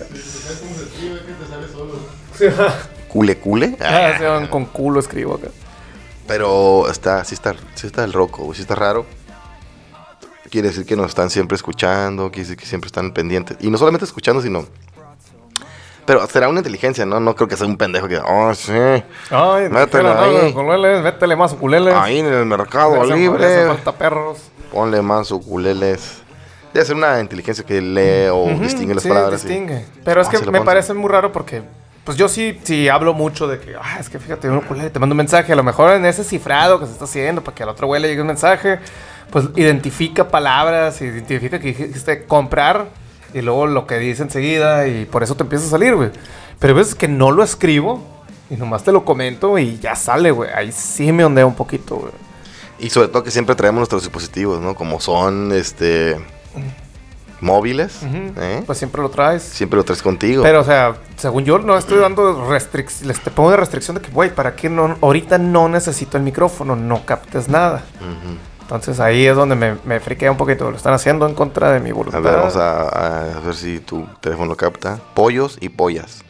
Sí. 2.38 2.46
¿Cule, 3.08 3.36
cule? 3.38 3.76
Ah, 3.80 4.14
se 4.18 4.24
van 4.24 4.46
con 4.46 4.66
culo, 4.66 5.00
escribo 5.00 5.34
acá. 5.34 5.48
Pero 6.28 6.88
está, 6.88 7.24
sí 7.24 7.34
está, 7.34 7.56
sí 7.74 7.88
está 7.88 8.04
el 8.04 8.12
roco, 8.12 8.44
güey, 8.44 8.54
sí 8.54 8.62
está 8.62 8.76
raro. 8.76 9.04
Quiere 10.48 10.68
decir 10.68 10.86
que 10.86 10.94
nos 10.94 11.06
están 11.06 11.28
siempre 11.28 11.56
escuchando, 11.56 12.30
quiere 12.30 12.44
decir 12.44 12.56
que 12.56 12.66
siempre 12.66 12.86
están 12.86 13.12
pendientes. 13.12 13.56
Y 13.60 13.68
no 13.68 13.78
solamente 13.78 14.04
escuchando, 14.04 14.40
sino... 14.42 14.66
Pero 16.04 16.26
será 16.26 16.48
una 16.48 16.58
inteligencia, 16.60 17.06
¿no? 17.06 17.20
No 17.20 17.34
creo 17.36 17.46
que 17.48 17.56
sea 17.56 17.66
un 17.66 17.76
pendejo 17.76 18.08
que... 18.08 18.18
Oh, 18.18 18.52
sí. 18.54 18.72
Ay, 19.30 19.68
Métele 19.70 20.08
ahí. 20.08 20.38
no, 20.42 20.48
ukuleles, 20.60 21.02
métele 21.02 21.36
más 21.36 21.52
ukuleles. 21.52 21.94
Ahí 21.94 22.18
en 22.18 22.26
el 22.26 22.44
mercado 22.46 23.04
libre. 23.04 23.66
falta 23.68 23.92
perros. 23.92 24.38
Ponle 24.72 25.00
más 25.00 25.30
ukuleles. 25.30 26.22
Debe 26.74 26.86
ser 26.86 26.96
una 26.96 27.20
inteligencia 27.20 27.64
que 27.64 27.80
lee 27.80 28.28
o 28.32 28.46
distingue 28.60 28.94
las 28.94 29.02
sí, 29.04 29.08
palabras. 29.10 29.44
y- 29.44 29.46
distingue. 29.48 29.84
Pero 30.04 30.22
es 30.22 30.28
Ah, 30.28 30.30
que 30.32 30.50
me 30.50 30.62
parece 30.62 30.92
muy 30.94 31.08
raro 31.10 31.30
porque, 31.30 31.62
pues 32.02 32.16
yo 32.16 32.28
sí, 32.28 32.58
sí 32.64 32.88
hablo 32.88 33.12
mucho 33.14 33.46
de 33.46 33.60
que, 33.60 33.76
ah, 33.80 33.98
es 34.00 34.08
que 34.08 34.18
fíjate, 34.18 34.48
un 34.48 34.56
ukulele, 34.56 34.90
te 34.90 34.98
mando 34.98 35.12
un 35.12 35.18
mensaje, 35.18 35.52
a 35.52 35.56
lo 35.56 35.62
mejor 35.62 35.92
en 35.92 36.04
ese 36.06 36.24
cifrado 36.24 36.80
que 36.80 36.86
se 36.86 36.92
está 36.92 37.04
haciendo 37.04 37.44
para 37.44 37.54
que 37.54 37.62
al 37.62 37.68
otro 37.68 37.86
güey 37.86 38.00
le 38.02 38.08
llegue 38.08 38.22
un 38.22 38.26
mensaje, 38.26 38.78
pues 39.30 39.44
identifica 39.54 40.26
palabras, 40.28 41.00
identifica 41.02 41.60
que 41.60 41.68
dijiste 41.74 42.24
comprar 42.24 42.86
y 43.34 43.42
luego 43.42 43.66
lo 43.66 43.86
que 43.86 43.98
dice 43.98 44.22
enseguida 44.22 44.86
y 44.86 45.04
por 45.04 45.22
eso 45.22 45.34
te 45.34 45.42
empieza 45.42 45.66
a 45.66 45.70
salir, 45.70 45.94
güey. 45.94 46.10
Pero 46.58 46.74
veces 46.74 46.94
que 46.94 47.08
no 47.08 47.30
lo 47.30 47.42
escribo 47.42 48.02
y 48.50 48.56
nomás 48.56 48.84
te 48.84 48.92
lo 48.92 49.04
comento 49.04 49.58
y 49.58 49.78
ya 49.78 49.96
sale, 49.96 50.30
güey. 50.30 50.50
Ahí 50.54 50.72
sí 50.72 51.12
me 51.12 51.24
ondea 51.24 51.46
un 51.46 51.54
poquito, 51.54 51.96
güey. 51.96 52.12
Y 52.78 52.90
sobre 52.90 53.08
todo 53.08 53.22
que 53.22 53.30
siempre 53.30 53.54
traemos 53.54 53.78
nuestros 53.78 54.02
dispositivos, 54.02 54.60
¿no? 54.60 54.74
Como 54.74 55.00
son, 55.00 55.52
este... 55.52 56.16
Móviles. 57.40 57.98
¿eh? 58.04 58.62
Pues 58.64 58.78
siempre 58.78 59.02
lo 59.02 59.10
traes. 59.10 59.42
Siempre 59.42 59.76
lo 59.76 59.84
traes 59.84 60.00
contigo. 60.00 60.44
Pero, 60.44 60.60
o 60.60 60.64
sea, 60.64 60.94
según 61.16 61.44
yo, 61.44 61.58
no 61.58 61.76
estoy 61.76 61.98
dando 61.98 62.48
restricción. 62.48 63.08
Les 63.08 63.20
te 63.20 63.32
pongo 63.32 63.50
de 63.50 63.56
restricción 63.56 63.96
de 63.96 64.00
que, 64.00 64.12
güey, 64.12 64.32
¿para 64.32 64.54
qué 64.54 64.70
no? 64.70 64.96
Ahorita 65.00 65.38
no 65.38 65.68
necesito 65.68 66.16
el 66.16 66.22
micrófono, 66.22 66.76
no 66.76 67.04
captes 67.04 67.48
nada. 67.48 67.84
Ujú. 68.00 68.36
Entonces 68.62 68.98
ahí 69.00 69.26
es 69.26 69.36
donde 69.36 69.54
me, 69.54 69.76
me 69.84 70.00
friquea 70.00 70.30
un 70.30 70.36
poquito. 70.38 70.70
Lo 70.70 70.76
están 70.76 70.94
haciendo 70.94 71.26
en 71.28 71.34
contra 71.34 71.70
de 71.72 71.80
mi 71.80 71.90
A 71.90 71.94
voluntad. 71.94 72.22
ver, 72.22 72.36
vamos 72.36 72.56
a, 72.56 73.36
a 73.36 73.40
ver 73.40 73.54
si 73.54 73.80
tu 73.80 74.06
teléfono 74.20 74.48
lo 74.48 74.56
capta. 74.56 74.98
Pollos 75.14 75.58
y 75.60 75.68
pollas. 75.68 76.22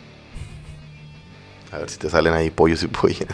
A 1.73 1.79
ver 1.79 1.89
si 1.89 1.99
te 1.99 2.11
salen 2.11 2.35
ahí 2.35 2.51
pollos 2.51 2.83
y 2.83 2.89
pollas. 2.89 3.27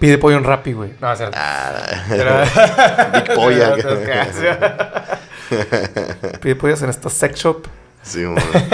Pide 0.00 0.18
pollo 0.18 0.36
en 0.36 0.44
Rappi, 0.44 0.72
güey. 0.72 0.92
No, 1.00 1.10
o 1.10 1.16
sea, 1.16 1.30
Ah, 1.34 2.04
era- 2.12 2.44
Big 3.14 3.34
polla. 3.34 3.74
Pide 6.40 6.56
pollos 6.56 6.82
en 6.82 6.90
esta 6.90 7.08
sex 7.08 7.38
shop. 7.40 7.66
Sí. 8.02 8.24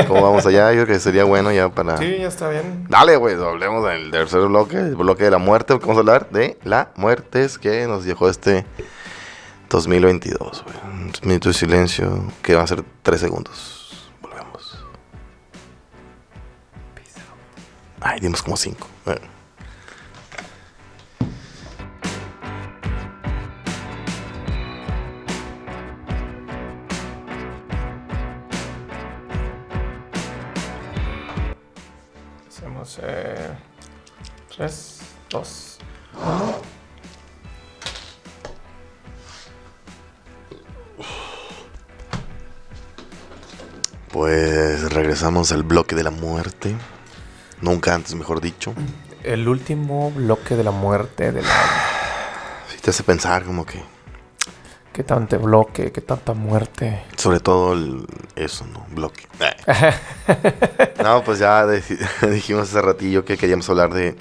¿Cómo 0.07 0.23
vamos 0.23 0.47
allá? 0.47 0.73
Yo 0.73 0.85
creo 0.85 0.95
que 0.95 1.01
sería 1.01 1.25
bueno 1.25 1.51
ya 1.51 1.69
para... 1.69 1.97
Sí, 1.97 2.19
ya 2.21 2.29
está 2.29 2.49
bien. 2.51 2.87
Dale, 2.89 3.17
güey, 3.17 3.35
hablemos 3.35 3.85
del 3.89 4.11
tercer 4.11 4.41
bloque, 4.43 4.77
el 4.77 4.95
bloque 4.97 5.25
de 5.25 5.31
la 5.31 5.39
muerte. 5.39 5.75
Vamos 5.75 5.97
a 5.97 6.01
hablar 6.01 6.29
de 6.31 6.59
la 6.63 6.91
muerte 6.97 7.43
es 7.45 7.59
que 7.59 7.87
nos 7.87 8.05
dejó 8.05 8.29
este 8.29 8.65
2022, 9.75 10.63
güey. 10.63 10.77
Minuto 11.23 11.49
de 11.49 11.55
silencio 11.55 12.33
que 12.43 12.55
va 12.55 12.63
a 12.63 12.67
ser 12.67 12.85
tres 13.03 13.21
segundos. 13.21 14.09
Volvemos. 14.23 14.79
Ay, 18.01 18.21
dimos 18.21 18.43
como 18.43 18.57
cinco. 18.57 18.87
Bueno. 19.05 19.34
Regresamos 45.35 45.51
al 45.51 45.65
bloque 45.65 45.97
de 45.97 46.05
la 46.05 46.11
muerte. 46.13 46.77
Nunca 47.61 47.93
antes, 47.93 48.15
mejor 48.15 48.41
dicho. 48.41 48.73
El 49.25 49.49
último 49.49 50.13
bloque 50.13 50.55
de 50.55 50.63
la 50.63 50.71
muerte 50.71 51.33
del 51.33 51.45
año. 51.45 51.53
Si 52.73 52.79
te 52.81 52.91
hace 52.91 53.03
pensar 53.03 53.43
como 53.43 53.67
que... 53.67 53.83
¿Qué 54.93 55.03
tanto 55.03 55.37
bloque? 55.41 55.91
¿Qué 55.91 56.01
tanta 56.03 56.35
muerte? 56.35 57.03
Sobre 57.17 57.41
todo 57.41 57.73
el- 57.73 58.07
eso, 58.37 58.65
¿no? 58.67 58.87
Bloque. 58.95 59.27
No, 61.03 61.25
pues 61.25 61.41
ya 61.41 61.67
dijimos 62.31 62.69
hace 62.69 62.81
ratillo 62.81 63.25
que 63.25 63.37
queríamos 63.37 63.69
hablar 63.69 63.93
de 63.93 64.17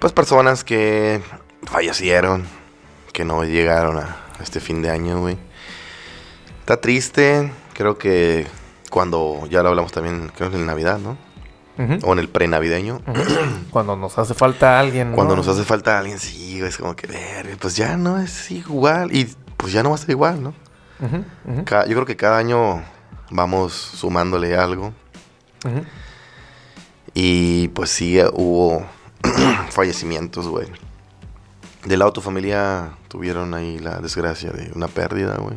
pues 0.00 0.12
personas 0.12 0.64
que 0.64 1.22
fallecieron, 1.62 2.44
que 3.12 3.24
no 3.24 3.44
llegaron 3.44 3.98
a 3.98 4.16
este 4.42 4.58
fin 4.58 4.82
de 4.82 4.90
año, 4.90 5.20
güey. 5.20 5.38
Está 6.60 6.80
triste, 6.80 7.52
creo 7.74 7.96
que 7.98 8.46
cuando 8.94 9.48
ya 9.50 9.64
lo 9.64 9.70
hablamos 9.70 9.90
también, 9.90 10.30
creo 10.36 10.52
que 10.52 10.56
en 10.56 10.66
Navidad, 10.66 11.00
¿no? 11.00 11.16
O 12.04 12.12
en 12.12 12.20
el 12.20 12.28
pre-navideño. 12.28 13.00
Cuando 13.72 13.96
nos 13.96 14.16
hace 14.18 14.34
falta 14.34 14.78
alguien. 14.78 15.10
¿no? 15.10 15.16
Cuando 15.16 15.34
nos 15.34 15.48
hace 15.48 15.64
falta 15.64 15.98
alguien, 15.98 16.20
sí, 16.20 16.60
güey, 16.60 16.68
es 16.68 16.78
como 16.78 16.94
que, 16.94 17.08
"Verga, 17.08 17.56
pues 17.58 17.74
ya 17.74 17.96
no 17.96 18.20
es 18.20 18.52
igual. 18.52 19.12
Y 19.12 19.34
pues 19.56 19.72
ya 19.72 19.82
no 19.82 19.88
va 19.88 19.96
a 19.96 19.98
ser 19.98 20.10
igual, 20.10 20.44
¿no? 20.44 20.54
Yo 21.88 21.94
creo 21.96 22.06
que 22.06 22.14
cada 22.14 22.38
año 22.38 22.84
vamos 23.32 23.72
sumándole 23.72 24.56
algo. 24.56 24.92
Y 27.14 27.66
pues 27.74 27.90
sí, 27.90 28.20
eh, 28.20 28.30
hubo 28.32 28.86
fallecimientos, 29.70 30.46
güey. 30.46 30.68
Del 31.84 31.98
lado 31.98 32.12
de 32.12 32.14
tu 32.14 32.20
familia 32.20 32.92
tuvieron 33.08 33.54
ahí 33.54 33.80
la 33.80 33.98
desgracia 33.98 34.52
de 34.52 34.70
una 34.72 34.86
pérdida, 34.86 35.34
güey. 35.38 35.56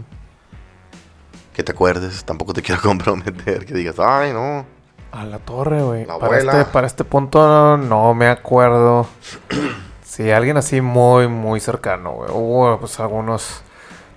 Que 1.58 1.64
te 1.64 1.72
acuerdes, 1.72 2.24
tampoco 2.24 2.54
te 2.54 2.62
quiero 2.62 2.80
comprometer, 2.84 3.66
que 3.66 3.74
digas, 3.74 3.96
ay, 3.98 4.32
no. 4.32 4.64
A 5.12 5.26
la 5.26 5.40
torre, 5.40 5.82
güey. 5.82 6.06
Para 6.06 6.38
este, 6.38 6.66
para 6.66 6.86
este 6.86 7.04
punto 7.04 7.78
no 7.78 8.14
me 8.14 8.28
acuerdo. 8.28 9.08
Sí, 10.04 10.32
alguien 10.32 10.58
así 10.58 10.82
muy, 10.82 11.28
muy 11.28 11.60
cercano, 11.60 12.14
güey. 12.14 12.32
Hubo 12.32 12.80
pues 12.80 13.00
algunos 13.00 13.62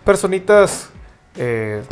personitas 0.03 0.88
eh, 1.36 1.82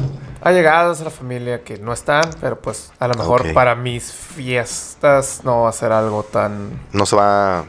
allegadas 0.40 1.02
a 1.02 1.04
la 1.04 1.10
familia 1.10 1.62
que 1.62 1.76
no 1.76 1.92
están, 1.92 2.30
pero 2.40 2.58
pues 2.58 2.90
a 3.00 3.08
lo 3.08 3.14
mejor 3.14 3.52
para 3.52 3.74
mis 3.74 4.10
fiestas 4.10 5.42
no 5.44 5.62
va 5.62 5.68
a 5.68 5.72
ser 5.72 5.92
algo 5.92 6.22
tan... 6.22 6.80
No 6.92 7.04
se 7.04 7.16
va, 7.16 7.64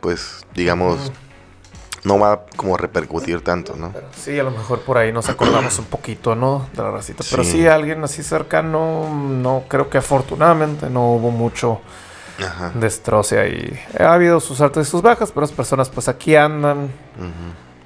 pues, 0.00 0.46
digamos, 0.54 1.12
no 2.04 2.18
va 2.18 2.44
como 2.56 2.74
a 2.74 2.78
repercutir 2.78 3.42
tanto, 3.42 3.74
¿no? 3.76 3.92
Sí, 4.16 4.38
a 4.38 4.42
lo 4.42 4.50
mejor 4.50 4.80
por 4.80 4.98
ahí 4.98 5.12
nos 5.12 5.28
acordamos 5.28 5.78
un 5.78 5.86
poquito, 5.86 6.34
¿no? 6.34 6.66
De 6.74 6.82
la 6.82 6.90
racita. 6.90 7.24
Pero 7.30 7.44
Sí. 7.44 7.66
alguien 7.66 8.04
así 8.04 8.22
cercano, 8.22 9.08
no 9.10 9.64
creo 9.68 9.88
que 9.88 9.98
afortunadamente 9.98 10.90
no 10.90 11.12
hubo 11.14 11.30
mucho 11.30 11.80
Ajá. 12.38 12.72
destroce 12.74 13.38
ahí. 13.40 13.80
Ha 13.98 14.12
habido 14.12 14.40
sus 14.40 14.60
altas 14.60 14.86
y 14.86 14.90
sus 14.90 15.02
bajas, 15.02 15.30
pero 15.30 15.42
las 15.42 15.52
personas 15.52 15.88
pues 15.88 16.08
aquí 16.08 16.36
andan. 16.36 16.90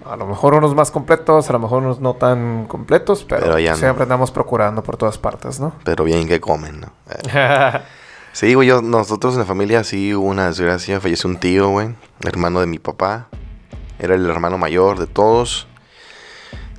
A 0.05 0.17
lo 0.17 0.27
mejor 0.27 0.55
unos 0.55 0.75
más 0.75 0.91
completos, 0.91 1.51
a 1.51 1.53
lo 1.53 1.59
mejor 1.59 1.83
unos 1.83 2.01
no 2.01 2.15
tan 2.15 2.67
completos, 2.67 3.27
pero, 3.29 3.57
siempre 3.77 4.03
andamos 4.05 4.31
procurando 4.31 4.83
por 4.83 4.97
todas 4.97 5.19
partes, 5.19 5.61
¿no? 5.61 5.75
Pero 5.85 6.05
bien 6.05 6.27
que 6.27 6.41
comen, 6.41 6.81
¿no? 6.81 6.93
Eh. 7.33 7.81
Sí, 8.31 8.55
güey, 8.55 8.69
yo, 8.69 8.83
nosotros 8.83 9.35
en 9.35 9.41
la 9.41 9.47
familia 9.47 9.83
sí 9.83 10.15
hubo 10.15 10.29
una 10.29 10.47
desgracia. 10.47 11.01
Falleció 11.01 11.29
un 11.29 11.39
tío, 11.39 11.71
güey, 11.71 11.95
hermano 12.25 12.61
de 12.61 12.67
mi 12.67 12.79
papá. 12.79 13.27
Era 13.99 14.15
el 14.15 14.29
hermano 14.29 14.59
mayor 14.59 14.99
de 14.99 15.07
todos. 15.07 15.67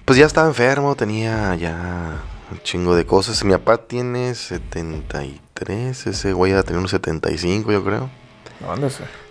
Pues 0.05 0.17
ya 0.17 0.25
estaba 0.25 0.47
enfermo, 0.47 0.95
tenía 0.95 1.55
ya 1.55 2.21
un 2.51 2.59
chingo 2.63 2.95
de 2.95 3.05
cosas. 3.05 3.43
Mi 3.43 3.51
papá 3.51 3.77
tiene 3.77 4.33
73, 4.33 6.07
ese 6.07 6.33
güey 6.33 6.53
a 6.53 6.63
tener 6.63 6.79
unos 6.79 6.91
75, 6.91 7.71
yo 7.71 7.83
creo. 7.83 8.09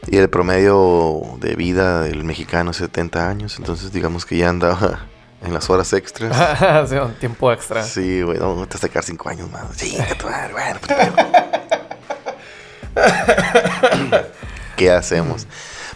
Y 0.06 0.16
el 0.16 0.30
promedio 0.30 1.20
de 1.38 1.54
vida 1.54 2.02
del 2.02 2.24
mexicano 2.24 2.70
es 2.70 2.78
70 2.78 3.28
años, 3.28 3.58
entonces 3.58 3.92
digamos 3.92 4.24
que 4.24 4.38
ya 4.38 4.48
andaba 4.48 5.06
en 5.42 5.52
las 5.52 5.68
horas 5.68 5.92
extras. 5.92 6.88
sí, 6.88 6.94
un 6.96 7.14
tiempo 7.14 7.52
extra. 7.52 7.82
Sí, 7.82 8.22
güey, 8.22 8.38
no, 8.38 8.54
te 8.66 8.74
vas 8.74 8.76
a 8.76 8.78
sacar 8.78 9.04
5 9.04 9.28
años 9.28 9.50
más. 9.50 9.76
Sí, 9.76 9.96
bueno, 10.52 10.80
pues, 10.80 11.10
¿Qué 14.76 14.90
hacemos? 14.90 15.46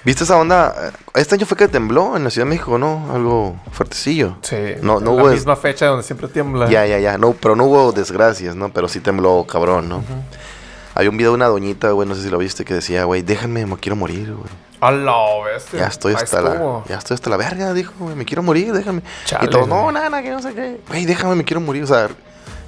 ¿Viste 0.05 0.25
esa 0.25 0.37
onda? 0.37 0.93
Este 1.15 1.37
año 1.37 1.47
fue 1.47 1.57
que 1.57 1.69
tembló 1.69 2.17
en 2.17 2.25
la 2.25 2.31
Ciudad 2.31 2.47
de 2.47 2.51
México, 2.51 2.77
¿no? 2.77 3.13
Algo 3.15 3.57
fuertecillo. 3.71 4.37
Sí. 4.43 4.57
No- 4.83 4.99
no 4.99 5.15
la 5.17 5.23
hubo- 5.23 5.31
misma 5.31 5.55
fecha 5.55 5.87
donde 5.87 6.03
siempre 6.03 6.27
tiembla. 6.29 6.69
Ya, 6.69 6.85
ya, 6.87 6.99
ya. 6.99 7.19
No, 7.19 7.33
pero 7.35 7.55
no 7.55 7.65
hubo 7.65 7.93
desgracias, 7.93 8.57
¿no? 8.57 8.71
Pero 8.73 8.89
sí 8.89 8.99
tembló, 9.01 9.47
cabrón, 9.49 9.89
¿no? 9.89 10.03
Hay 10.95 11.07
un 11.09 11.17
video 11.17 11.31
de 11.31 11.37
una 11.37 11.47
doñita, 11.47 11.91
güey, 11.93 12.07
no 12.09 12.15
sé 12.15 12.23
si 12.23 12.31
lo 12.31 12.39
viste, 12.39 12.65
que 12.65 12.75
decía, 12.75 13.05
güey, 13.05 13.23
déjenme, 13.23 13.65
me 13.65 13.77
quiero 13.77 13.97
morir, 13.97 14.35
güey. 14.35 14.51
A 14.81 14.91
la 14.91 15.15
bestia. 15.45 15.79
Ya 15.79 15.87
estoy 15.87 16.15
hasta 16.15 16.43
la, 16.43 16.83
ya 16.89 16.97
estoy 16.99 17.15
hasta 17.15 17.31
la 17.31 17.37
verga, 17.37 17.73
dijo, 17.73 17.93
güey, 18.01 18.17
me 18.17 18.25
quiero 18.25 18.43
morir, 18.43 18.73
déjame. 18.73 19.03
Chale, 19.25 19.47
y 19.47 19.49
todos, 19.51 19.69
no, 19.69 19.93
nada, 19.93 20.21
que 20.23 20.31
no 20.31 20.43
sé 20.43 20.53
qué. 20.53 20.81
Güey, 20.89 21.05
déjame, 21.07 21.37
me 21.37 21.45
quiero 21.45 21.61
morir. 21.61 21.85
O 21.85 21.87
sea, 21.87 22.09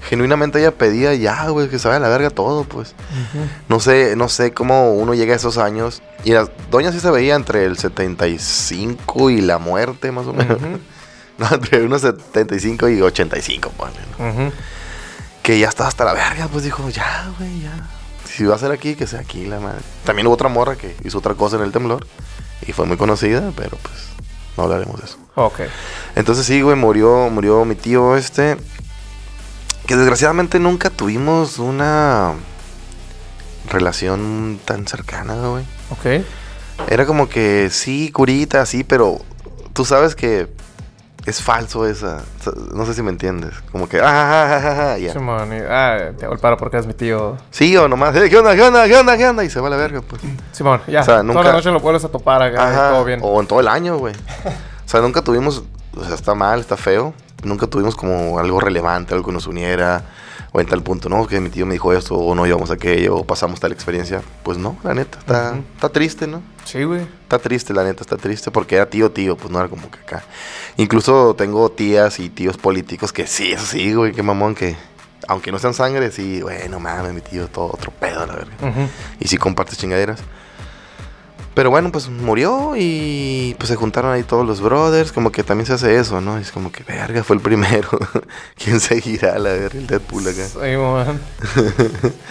genuinamente 0.09 0.59
ella 0.61 0.70
pedía 0.72 1.14
ya, 1.14 1.48
güey, 1.48 1.68
que 1.68 1.78
se 1.78 1.88
vaya 1.88 1.98
a 1.98 2.00
la 2.00 2.09
verga 2.09 2.30
todo, 2.30 2.64
pues. 2.64 2.94
Ujú. 3.11 3.44
No 3.68 3.80
sé, 3.80 4.14
no 4.16 4.28
sé 4.28 4.52
cómo 4.52 4.92
uno 4.94 5.14
llega 5.14 5.32
a 5.32 5.36
esos 5.36 5.59
años. 5.59 6.02
Y 6.24 6.32
la 6.32 6.48
doña 6.70 6.92
sí 6.92 7.00
se 7.00 7.11
veía 7.11 7.34
entre 7.34 7.64
el 7.64 7.78
75 7.78 9.30
y 9.30 9.40
la 9.40 9.59
muerte, 9.59 10.12
más 10.12 10.26
o 10.26 10.32
menos. 10.32 10.59
Ujú. 10.61 10.78
No, 11.36 11.48
entre 11.52 11.82
unos 11.82 12.02
75 12.02 12.88
y 12.90 13.02
85, 13.02 13.70
ponle, 13.76 13.96
¿no? 14.16 14.28
Ujú. 14.28 14.52
Que 15.42 15.59
ya 15.59 15.66
estaba 15.68 15.88
hasta 15.88 16.05
la 16.05 16.12
verga, 16.12 16.46
pues 16.46 16.62
dijo, 16.62 16.88
ya, 16.90 17.28
güey, 17.36 17.61
ya. 17.62 17.72
Si 18.24 18.44
va 18.44 18.55
a 18.55 18.59
ser 18.59 18.70
aquí, 18.70 18.94
que 18.94 19.09
sea 19.09 19.18
aquí, 19.18 19.44
la 19.46 19.59
madre. 19.59 19.80
También 20.05 20.28
hubo 20.28 20.34
otra 20.34 20.48
morra 20.48 20.76
que 20.76 20.94
hizo 21.02 21.18
otra 21.18 21.34
cosa 21.34 21.57
en 21.57 21.62
el 21.62 21.72
temblor. 21.72 22.07
Y 22.68 22.72
fue 22.72 22.86
muy 22.86 22.96
conocida, 22.96 23.50
pero 23.57 23.76
pues 23.82 23.94
no 24.57 24.62
hablaremos 24.62 25.00
de 25.00 25.07
eso. 25.07 25.18
Ok. 25.34 25.62
Entonces 26.14 26.46
sí, 26.46 26.62
güey, 26.62 26.76
murió, 26.76 27.28
murió 27.30 27.64
mi 27.64 27.74
tío 27.74 28.16
este. 28.16 28.57
Que 29.87 29.97
desgraciadamente 29.97 30.59
nunca 30.59 30.91
tuvimos 30.91 31.59
una 31.59 32.32
relación 33.70 34.59
tan 34.64 34.87
cercana, 34.87 35.35
güey. 35.35 35.64
Ok. 35.91 36.24
Era 36.89 37.07
como 37.07 37.28
que 37.28 37.68
sí, 37.70 38.11
curita, 38.11 38.64
sí, 38.66 38.82
pero 38.85 39.18
tú 39.72 39.85
sabes 39.85 40.14
que 40.14 40.49
es 41.26 41.41
falso 41.41 41.87
esa. 41.87 42.22
No 42.74 42.85
sé 42.87 42.95
si 42.95 43.03
me 43.03 43.11
entiendes. 43.11 43.55
Como 43.72 43.89
que, 43.89 44.01
ah, 44.01 44.05
ah, 44.07 44.47
ah, 44.51 44.61
ah, 44.64 44.93
ah, 44.95 44.99
ya. 44.99 45.12
Y- 45.12 45.62
ah, 45.68 46.12
te 46.18 46.24
hago 46.24 46.35
el 46.35 46.41
paro 46.41 46.57
porque 46.57 46.78
es 46.78 46.87
mi 46.87 46.95
tío. 46.95 47.37
Sí, 47.51 47.76
o 47.76 47.87
nomás, 47.89 48.14
eh, 48.16 48.28
¿qué 48.28 48.39
onda, 48.39 48.55
qué 48.55 48.62
onda, 48.62 48.87
qué 48.87 48.97
onda, 48.97 49.16
qué 49.16 49.26
onda? 49.28 49.45
Y 49.45 49.51
se 49.51 49.61
va 49.61 49.68
a 49.68 49.70
la 49.70 49.76
verga, 49.76 50.03
pues. 50.03 50.20
Simón, 50.53 50.80
ya. 50.87 51.01
O 51.01 51.05
sea, 51.05 51.22
nunca- 51.22 51.41
Toda 51.41 51.45
la 51.53 51.53
noche 51.59 51.70
lo 51.70 51.80
vuelves 51.80 52.05
a 52.05 52.09
topar 52.09 52.43
acá. 52.43 52.91
todo 52.91 53.05
bien. 53.05 53.20
O 53.22 53.41
en 53.41 53.47
todo 53.47 53.61
el 53.61 53.68
año, 53.68 53.97
güey. 53.99 54.14
O 54.14 54.89
sea, 54.89 55.01
nunca 55.01 55.22
tuvimos, 55.22 55.62
o 55.97 56.05
sea, 56.05 56.14
está 56.14 56.34
mal, 56.34 56.61
está 56.61 56.76
feo. 56.76 57.14
Nunca 57.42 57.66
tuvimos 57.66 57.95
como 57.97 58.38
algo 58.38 58.61
relevante, 58.61 59.14
algo 59.14 59.26
que 59.26 59.32
nos 59.32 59.47
uniera. 59.47 60.05
O 60.57 60.61
en 60.61 60.68
tal 60.68 60.84
punto, 60.84 61.09
¿no? 61.09 61.26
Que 61.26 61.40
mi 61.40 61.51
tío 61.51 61.66
me 61.66 61.72
dijo 61.72 61.92
esto, 61.92 62.14
o 62.14 62.32
no 62.32 62.47
íbamos 62.47 62.70
a 62.70 62.74
aquello, 62.74 63.16
o 63.16 63.24
pasamos 63.26 63.59
tal 63.59 63.72
experiencia. 63.72 64.22
Pues 64.45 64.57
no, 64.57 64.76
la 64.84 64.95
neta, 64.95 65.18
está, 65.18 65.51
Ujú. 65.51 65.62
está 65.74 65.88
triste, 65.88 66.28
¿no? 66.28 66.42
Sí, 66.64 66.84
güey. 66.84 67.01
Está 67.24 67.40
triste, 67.40 67.74
la 67.74 67.82
neta, 67.82 68.03
está 68.03 68.16
triste, 68.16 68.53
porque 68.53 68.76
era 68.76 68.88
tío, 68.88 69.11
tío, 69.11 69.36
pues 69.36 69.51
no 69.51 69.59
era 69.59 69.68
como 69.68 69.90
que 69.90 69.99
acá. 69.99 70.22
Incluso 70.76 71.34
tengo 71.34 71.70
tías 71.72 72.20
y 72.20 72.28
tíos 72.28 72.57
políticos 72.57 73.12
que 73.12 73.26
sí, 73.26 73.51
eso 73.53 73.66
sí, 73.66 73.95
güey, 73.95 74.12
qué 74.12 74.22
mamón, 74.22 74.55
que 74.55 74.76
aunque 75.26 75.51
no 75.51 75.59
sean 75.59 75.74
sangre, 75.74 76.12
sí, 76.12 76.40
güey, 76.40 76.68
no 76.68 76.78
mames, 76.78 77.12
mi 77.12 77.20
tío, 77.20 77.49
todo 77.49 77.72
otro 77.74 77.90
pedo, 77.90 78.24
la 78.24 78.34
verga. 78.36 78.53
Ujú. 78.62 78.88
Y 79.18 79.26
sí 79.26 79.36
compartes 79.38 79.76
chingaderas. 79.76 80.20
Pero 81.55 81.70
bueno, 81.70 81.92
pues 81.92 82.09
murió 82.09 82.72
y 82.76 83.55
pues 83.59 83.68
se 83.68 83.76
juntaron 83.76 84.12
ahí 84.12 84.24
todos 84.24 84.44
los 84.44 84.61
brothers. 84.61 85.12
Como 85.12 85.30
que 85.30 85.44
también 85.44 85.66
se 85.66 85.74
hace 85.74 85.96
eso, 85.96 86.20
¿no? 86.20 86.36
Es 86.36 86.50
como 86.50 86.72
que, 86.72 86.82
verga, 86.82 87.22
fue 87.22 87.36
el 87.36 87.42
primero. 87.42 87.88
¿Quién 88.62 88.80
seguirá 88.80 89.38
la 89.38 89.50
verga? 89.50 89.78
El 89.78 89.86
Deadpool 89.86 90.26
acá. 90.26 90.48
Sí, 90.48 90.76
man. 90.76 91.20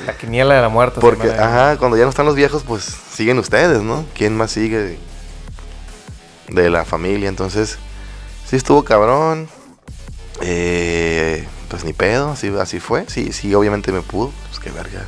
la 0.06 0.18
quiniela 0.18 0.56
de 0.56 0.62
la 0.62 0.68
muerte. 0.68 1.00
Porque, 1.00 1.32
ajá, 1.32 1.78
cuando 1.78 1.96
ya 1.96 2.04
no 2.04 2.10
están 2.10 2.26
los 2.26 2.36
viejos, 2.36 2.64
pues 2.64 2.84
siguen 2.84 3.40
ustedes, 3.40 3.82
¿no? 3.82 4.04
¿Quién 4.14 4.36
más 4.36 4.52
sigue 4.52 4.78
de, 4.78 5.00
de 6.50 6.70
la 6.70 6.84
familia? 6.84 7.30
Entonces, 7.30 7.78
sí 8.46 8.58
estuvo 8.58 8.84
cabrón. 8.84 9.48
Eh, 10.42 11.48
pues 11.70 11.86
ni 11.86 11.94
pedo, 11.94 12.32
así, 12.32 12.54
así 12.60 12.82
fue. 12.82 13.06
Sí, 13.08 13.32
sí, 13.32 13.56
obviamente 13.56 13.94
me 13.94 14.02
pudo. 14.02 14.34
Pues 14.50 14.60
qué 14.60 14.70
verga. 14.70 15.06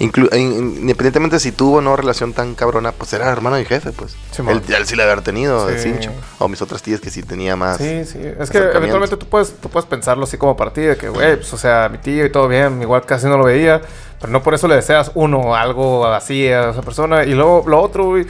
Inclu 0.00 0.28
independientemente 0.32 1.40
si 1.40 1.50
tuvo 1.50 1.78
o 1.78 1.80
no 1.80 1.96
relación 1.96 2.32
tan 2.32 2.54
cabrona, 2.54 2.92
pues 2.92 3.12
era 3.12 3.28
hermano 3.30 3.56
de 3.56 3.64
jefe, 3.64 3.90
pues. 3.90 4.16
Sí, 4.30 4.42
él, 4.48 4.62
él, 4.68 4.86
sí 4.86 4.94
le 4.94 5.02
había 5.02 5.16
tenido, 5.22 5.68
sí. 5.70 5.78
Cincho. 5.78 6.12
O 6.38 6.46
mis 6.46 6.62
otras 6.62 6.82
tías 6.82 7.00
que 7.00 7.10
sí 7.10 7.24
tenía 7.24 7.56
más. 7.56 7.78
Sí, 7.78 8.04
sí. 8.04 8.20
Es 8.38 8.48
que 8.48 8.58
eventualmente 8.58 9.16
tú 9.16 9.26
puedes, 9.26 9.54
tú 9.54 9.68
puedes 9.68 9.88
pensarlo 9.88 10.22
así 10.22 10.38
como 10.38 10.56
para 10.56 10.72
ti, 10.72 10.82
de 10.82 10.96
que, 10.96 11.08
güey, 11.08 11.36
pues, 11.36 11.52
o 11.52 11.58
sea, 11.58 11.88
mi 11.88 11.98
tío 11.98 12.24
y 12.24 12.30
todo 12.30 12.46
bien, 12.46 12.80
igual 12.80 13.04
casi 13.06 13.26
no 13.26 13.36
lo 13.36 13.44
veía, 13.44 13.80
pero 14.20 14.32
no 14.32 14.40
por 14.42 14.54
eso 14.54 14.68
le 14.68 14.76
deseas 14.76 15.10
uno 15.14 15.56
algo 15.56 16.06
así 16.06 16.46
a 16.46 16.70
esa 16.70 16.82
persona. 16.82 17.24
Y 17.24 17.34
luego 17.34 17.64
lo 17.66 17.82
otro, 17.82 18.04
güey, 18.04 18.26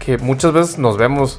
que 0.00 0.18
muchas 0.18 0.52
veces 0.52 0.78
nos 0.78 0.96
vemos 0.96 1.38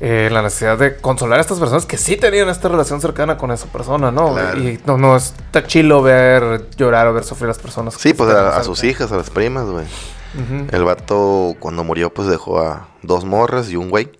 eh, 0.00 0.28
la 0.32 0.42
necesidad 0.42 0.76
de 0.76 0.96
consolar 0.96 1.38
a 1.38 1.42
estas 1.42 1.60
personas 1.60 1.86
que 1.86 1.98
sí 1.98 2.16
tenían 2.16 2.48
esta 2.48 2.68
relación 2.68 3.00
cercana 3.00 3.36
con 3.36 3.52
esa 3.52 3.66
persona, 3.66 4.10
¿no? 4.10 4.36
Y 4.56 4.80
no, 4.86 4.98
no, 4.98 5.16
está 5.16 5.66
chilo 5.66 6.02
ver 6.02 6.68
llorar 6.76 7.06
o 7.06 7.14
ver 7.14 7.24
sufrir 7.24 7.44
a 7.44 7.48
las 7.48 7.58
personas. 7.58 7.94
Sí, 7.94 8.12
pues 8.12 8.30
a, 8.30 8.62
sus 8.64 8.82
hijas, 8.82 9.12
a 9.12 9.16
las 9.16 9.30
primas, 9.30 9.66
güey. 9.66 9.86
El 10.72 10.82
vato 10.82 11.54
cuando 11.60 11.84
murió 11.84 12.12
pues 12.12 12.26
dejó 12.26 12.58
a 12.58 12.88
dos 13.02 13.24
morras 13.24 13.70
y 13.70 13.76
un 13.76 13.88
güey. 13.88 14.10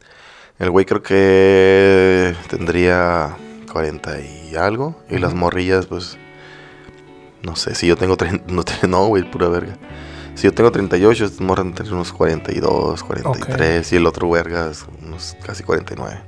El 0.61 0.71
güey 0.71 0.87
creo 0.87 1.03
que 1.03 2.37
tendría 2.49 3.37
40 3.73 4.21
y 4.21 4.55
algo. 4.57 4.95
Y 5.11 5.19
las 5.19 5.35
morrillas 5.35 5.87
pues... 5.87 6.17
No 7.43 7.57
sé, 7.57 7.75
si 7.75 7.89
yo 7.89 7.97
tengo 7.97 8.17
30... 8.17 8.47
No, 8.87 9.09
güey, 9.09 9.29
pura 9.29 9.49
verga. 9.49 9.77
Si 10.35 10.45
yo 10.45 10.53
tengo 10.53 10.73
38, 10.73 11.25
estos 11.25 11.41
morras 11.41 11.73
tener 11.75 11.93
unos 11.93 12.13
42, 12.13 13.03
43. 13.05 13.93
Y 13.93 13.97
el 13.97 14.07
otro 14.07 14.29
vergas 14.29 14.87
unos 15.03 15.37
casi 15.45 15.63
49. 15.63 16.21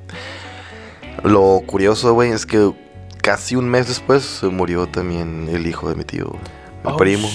Lo 1.25 1.63
curioso, 1.67 2.13
güey, 2.15 2.31
es 2.31 2.47
que 2.47 2.73
casi 3.21 3.57
un 3.57 3.69
mes 3.69 3.89
después 3.89 4.23
se 4.23 4.47
murió 4.49 4.87
también 4.87 5.49
el 5.51 5.67
hijo 5.67 5.89
de 5.89 5.97
mi 5.97 6.05
tío, 6.05 6.37
el 6.85 6.93
oh, 6.93 6.97
primo. 6.97 7.29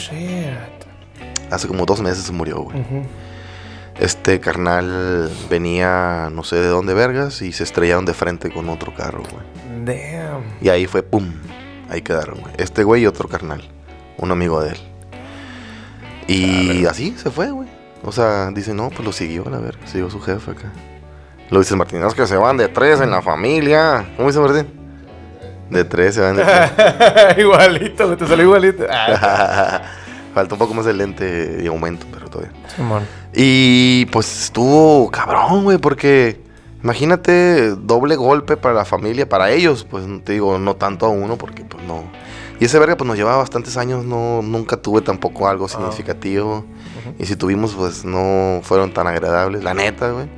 Hace 1.50 1.68
como 1.68 1.86
dos 1.86 2.02
meses 2.02 2.24
se 2.24 2.32
murió, 2.32 2.62
güey. 2.62 2.86
Este 4.00 4.40
carnal 4.40 5.30
venía 5.50 6.30
no 6.32 6.44
sé 6.44 6.56
de 6.56 6.68
dónde 6.68 6.94
vergas 6.94 7.42
y 7.42 7.52
se 7.52 7.64
estrellaron 7.64 8.06
de 8.06 8.14
frente 8.14 8.50
con 8.50 8.70
otro 8.70 8.96
carro, 8.96 9.24
güey. 9.30 9.86
Damn. 9.86 10.44
Y 10.62 10.70
ahí 10.70 10.88
fue, 10.88 11.04
pum, 11.04 11.30
ahí 11.90 12.02
quedaron, 12.02 12.40
güey. 12.40 12.54
Este 12.58 12.86
güey 12.86 13.04
y 13.04 13.08
otro 13.08 13.28
carnal, 13.28 13.62
un 14.18 14.32
amigo 14.32 14.62
de 14.62 14.72
él. 14.72 14.91
Y 16.32 16.86
así 16.86 17.16
se 17.18 17.30
fue, 17.30 17.52
güey. 17.52 17.68
O 18.04 18.12
sea, 18.12 18.50
dice, 18.52 18.74
no, 18.74 18.90
pues 18.90 19.04
lo 19.04 19.12
siguió, 19.12 19.46
a 19.48 19.60
ver, 19.60 19.78
siguió 19.86 20.10
su 20.10 20.20
jefe 20.20 20.52
acá. 20.52 20.72
Lo 21.50 21.60
dice 21.60 21.76
Martín, 21.76 22.02
es 22.04 22.14
que 22.14 22.26
se 22.26 22.38
van 22.38 22.58
de 22.58 22.68
tres 22.70 23.02
en 23.02 23.12
la 23.12 23.22
familia. 23.22 24.10
¿Cómo 24.16 24.30
dice 24.30 24.40
Martín? 24.40 24.68
De 25.70 25.84
tres 25.84 26.16
se 26.16 26.22
van 26.22 26.38
de 26.38 26.44
tres. 26.44 27.38
igualito, 27.38 28.16
te 28.16 28.26
salió 28.26 28.46
igualito. 28.46 28.86
Falta 30.34 30.56
un 30.56 30.60
poco 30.60 30.74
más 30.74 30.86
el 30.88 30.98
lente 30.98 31.26
de 31.26 31.68
aumento, 31.68 32.06
pero 32.12 32.30
todavía. 32.30 32.54
Y 33.34 34.06
pues 34.08 34.46
estuvo 34.46 35.12
cabrón, 35.12 35.66
güey, 35.66 35.78
porque 35.78 36.42
imagínate 36.82 37.76
doble 37.76 38.16
golpe 38.16 38.56
para 38.56 38.74
la 38.74 38.86
familia, 38.86 39.28
para 39.28 39.52
ellos, 39.52 39.86
pues 39.90 40.06
te 40.24 40.34
digo, 40.34 40.58
no 40.58 40.76
tanto 40.76 41.06
a 41.06 41.10
uno, 41.10 41.38
porque 41.38 41.66
pues 41.66 41.84
no. 41.84 42.04
Y 42.62 42.66
ese 42.66 42.78
verga 42.78 42.96
pues 42.96 43.08
nos 43.08 43.18
llevaba 43.18 43.38
bastantes 43.38 43.76
años, 43.76 44.06
no, 44.06 44.44
nunca 44.44 44.78
tuve 44.78 45.02
tampoco 45.02 45.48
algo 45.48 45.66
ah. 45.66 45.68
significativo. 45.68 46.64
Y 47.18 47.26
si 47.26 47.36
tuvimos, 47.36 47.74
pues 47.74 48.06
no 48.06 48.60
fueron 48.62 48.94
tan 48.94 49.08
agradables, 49.08 49.64
la 49.64 49.74
neta, 49.74 50.12
güey. 50.12 50.30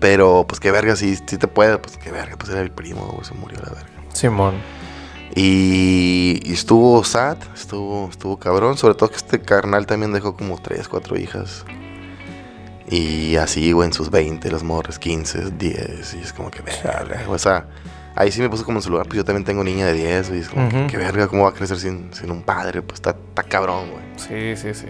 Pero 0.00 0.44
pues 0.48 0.58
qué 0.58 0.72
verga, 0.72 0.96
si, 0.96 1.14
si 1.14 1.38
te 1.38 1.46
puede, 1.46 1.78
pues 1.78 1.96
qué 1.96 2.10
verga, 2.10 2.36
pues 2.36 2.50
era 2.50 2.60
el 2.60 2.72
primo, 2.72 3.06
güey, 3.06 3.24
se 3.24 3.34
murió 3.34 3.60
la 3.60 3.70
verga. 3.70 3.92
Simón. 4.12 4.54
Y, 5.36 6.40
estuvo 6.52 7.04
sad, 7.04 7.36
estuvo, 7.54 8.08
estuvo 8.10 8.36
cabrón, 8.36 8.76
sobre 8.76 8.96
todo 8.96 9.08
que 9.08 9.16
este 9.16 9.40
carnal 9.40 9.86
también 9.86 10.12
dejó 10.12 10.36
como 10.36 10.60
tres, 10.60 10.88
cuatro 10.88 11.16
hijas. 11.16 11.64
Y 12.90 13.36
así, 13.36 13.70
güey, 13.70 13.86
en 13.86 13.92
sus 13.92 14.10
20, 14.10 14.50
los 14.50 14.64
morres, 14.64 14.98
15, 14.98 15.52
10, 15.52 16.14
y 16.14 16.18
es 16.18 16.32
como 16.32 16.50
que 16.50 16.62
verga, 16.62 17.26
o 17.28 17.38
sea 17.38 17.68
ahí 18.14 18.30
sí 18.30 18.40
me 18.40 18.48
puse 18.48 18.64
como 18.64 18.78
en 18.78 18.82
su 18.82 18.90
lugar, 18.90 19.06
pues 19.06 19.16
yo 19.16 19.24
también 19.24 19.44
tengo 19.44 19.64
niña 19.64 19.86
de 19.86 19.94
10, 19.94 20.30
y 20.30 20.38
es 20.38 20.48
como, 20.48 20.86
que, 20.86 20.96
verga, 20.96 21.28
¿cómo 21.28 21.44
va 21.44 21.50
a 21.50 21.52
crecer 21.52 21.78
sin, 21.78 22.10
un 22.28 22.42
padre? 22.42 22.82
Pues 22.82 22.98
está, 22.98 23.10
está 23.10 23.42
cabrón, 23.42 23.90
güey. 23.90 24.02
Sí, 24.16 24.56
sí, 24.56 24.74
sí. 24.74 24.86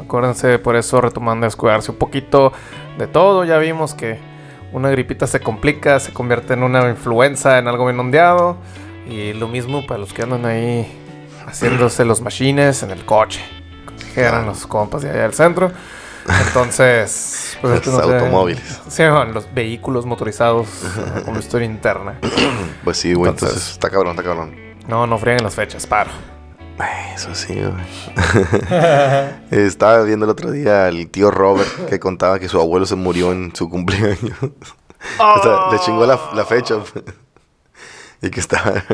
Acuérdense, 0.00 0.58
por 0.58 0.76
eso 0.76 1.00
retomando 1.00 1.46
a 1.46 1.50
cuidarse 1.50 1.90
un 1.90 1.98
poquito 1.98 2.52
de 2.98 3.06
todo, 3.06 3.44
ya 3.44 3.58
vimos 3.58 3.94
que 3.94 4.18
una 4.72 4.90
gripita 4.90 5.26
se 5.26 5.40
complica, 5.40 5.98
se 5.98 6.12
convierte 6.12 6.54
en 6.54 6.62
una 6.62 6.88
influenza, 6.88 7.58
en 7.58 7.68
algo 7.68 7.86
bien 7.86 7.98
ondeado, 7.98 8.56
y 9.08 9.32
lo 9.32 9.48
mismo 9.48 9.86
para 9.86 9.98
los 9.98 10.12
que 10.12 10.22
andan 10.22 10.44
ahí 10.44 10.86
haciéndose 11.46 12.04
los 12.04 12.20
machines 12.20 12.82
en 12.82 12.90
el 12.90 13.04
coche, 13.04 13.40
que 14.14 14.20
eran 14.20 14.46
los 14.46 14.66
compas 14.66 15.02
de 15.02 15.10
allá 15.10 15.22
del 15.22 15.34
centro. 15.34 15.72
Entonces, 16.46 17.56
pues, 17.60 17.86
los 17.86 17.94
automóviles. 18.00 18.80
sí, 18.88 19.02
los 19.32 19.52
vehículos 19.54 20.06
motorizados 20.06 20.68
con 21.24 21.38
historia 21.38 21.66
interna. 21.66 22.18
Pues 22.84 22.96
sí, 22.96 23.12
güey, 23.12 23.30
entonces, 23.30 23.72
está 23.72 23.90
cabrón, 23.90 24.12
está 24.12 24.22
cabrón. 24.22 24.54
No, 24.86 25.06
no 25.06 25.18
frieguen 25.18 25.44
las 25.44 25.54
fechas, 25.54 25.86
paro. 25.86 26.10
Eso 27.14 27.34
sí, 27.34 27.54
güey. 27.54 27.74
Estaba 29.66 30.02
viendo 30.04 30.24
el 30.24 30.30
otro 30.30 30.50
día 30.52 30.86
al 30.86 31.08
tío 31.08 31.30
Robert 31.30 31.88
que 31.88 31.98
contaba 31.98 32.38
que 32.38 32.48
su 32.48 32.60
abuelo 32.60 32.86
se 32.86 32.94
murió 32.94 33.32
en 33.32 33.54
su 33.54 33.68
cumpleaños. 33.68 34.38
o 34.42 35.42
sea, 35.42 35.72
le 35.72 35.78
chingó 35.80 36.06
la, 36.06 36.18
la 36.34 36.44
fecha. 36.44 36.76
y 38.22 38.30
que 38.30 38.40
estaba, 38.40 38.84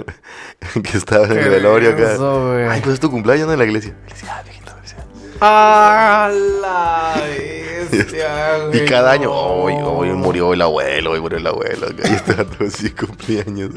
que 0.82 0.96
estaba 0.96 1.26
en 1.26 1.32
el 1.38 1.48
velorio 1.50 1.90
acá. 1.90 2.16
Ay, 2.72 2.80
pues 2.80 2.94
es 2.94 3.00
tu 3.00 3.10
cumpleaños 3.10 3.50
en 3.52 3.58
la 3.58 3.64
iglesia. 3.64 3.94
Felicidades, 4.06 4.63
¡A 5.46 6.30
la 6.62 7.20
bestia, 7.90 8.70
Y 8.72 8.86
cada 8.86 9.12
año, 9.12 9.30
hoy, 9.30 9.74
hoy 9.74 10.08
murió 10.14 10.54
el 10.54 10.62
abuelo, 10.62 11.10
hoy 11.10 11.20
murió 11.20 11.36
el 11.36 11.46
abuelo. 11.46 11.88
Y 12.02 12.14
estaba 12.14 12.44
todo 12.44 12.66
así 12.66 12.88
cumpleaños. 12.90 13.72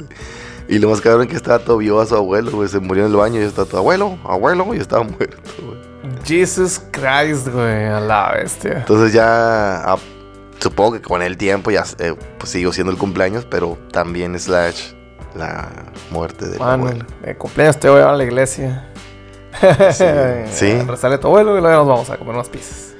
Y 0.70 0.80
lo 0.80 0.90
más 0.90 1.02
cabrón 1.02 1.24
es 1.24 1.28
que 1.28 1.36
estaba 1.36 1.60
todo 1.60 1.78
vio 1.80 2.00
a 2.00 2.06
su 2.06 2.16
abuelo, 2.16 2.52
güey. 2.52 2.70
Se 2.70 2.80
murió 2.80 3.06
en 3.06 3.12
el 3.12 3.18
baño 3.18 3.42
y 3.42 3.44
estaba 3.44 3.68
todo 3.68 3.80
abuelo, 3.80 4.18
abuelo, 4.24 4.74
y 4.74 4.78
estaba 4.78 5.04
muerto, 5.20 5.52
güey. 5.62 5.78
Jesus 6.24 6.82
Christ, 6.92 7.50
güey, 7.50 7.86
a 7.88 8.00
la 8.00 8.32
bestia. 8.32 8.78
Entonces 8.78 9.12
ya, 9.12 9.92
ah, 9.92 9.98
supongo 10.60 10.94
que 10.94 11.02
con 11.02 11.22
el 11.22 11.36
tiempo 11.36 11.70
ya 11.70 11.84
eh, 12.00 12.16
pues, 12.38 12.50
siguió 12.50 12.72
siendo 12.72 12.94
el 12.94 12.98
cumpleaños, 12.98 13.44
pero 13.44 13.78
también 13.92 14.40
slash 14.40 14.94
la 15.36 15.68
muerte 16.12 16.48
del 16.48 16.62
abuelo. 16.62 17.06
El 17.24 17.36
cumpleaños 17.38 17.78
te 17.78 17.90
voy 17.90 18.00
a, 18.00 18.10
a 18.10 18.16
la 18.16 18.24
iglesia. 18.24 18.88
Sí. 20.52 20.74
Resale 20.88 21.18
tu 21.18 21.28
abuelo 21.28 21.58
y 21.58 21.62
luego 21.62 21.78
nos 21.78 21.88
vamos 21.88 22.10
a 22.10 22.18
comer 22.18 22.36
unas 22.36 22.50
pizzas. 22.50 22.94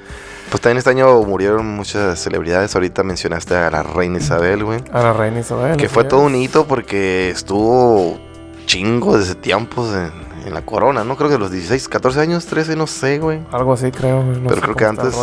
Pues 0.50 0.62
también 0.62 0.78
este 0.78 0.90
año 0.90 1.22
murieron 1.24 1.66
muchas 1.66 2.18
celebridades. 2.20 2.74
Ahorita 2.74 3.02
mencionaste 3.02 3.54
a 3.54 3.70
la 3.70 3.82
reina 3.82 4.18
Isabel, 4.18 4.64
güey. 4.64 4.82
A 4.92 5.02
la 5.02 5.12
reina 5.12 5.40
Isabel. 5.40 5.76
Que 5.76 5.88
fue 5.88 6.04
todo 6.04 6.20
un 6.20 6.34
hito 6.34 6.66
porque 6.66 7.28
estuvo 7.30 8.18
chingo 8.64 9.18
desde 9.18 9.34
tiempos 9.34 9.94
en, 9.94 10.28
la 10.52 10.62
corona, 10.62 11.04
¿no? 11.04 11.14
Creo 11.14 11.28
que 11.28 11.36
los 11.36 11.50
16, 11.50 11.88
14 11.88 12.20
años, 12.20 12.46
13, 12.46 12.74
no 12.74 12.86
sé, 12.86 13.18
güey. 13.18 13.40
Algo 13.52 13.74
así, 13.74 13.90
creo. 13.90 14.24
pero 14.48 14.62
creo 14.62 14.74
que 14.74 14.84
antes. 14.86 15.14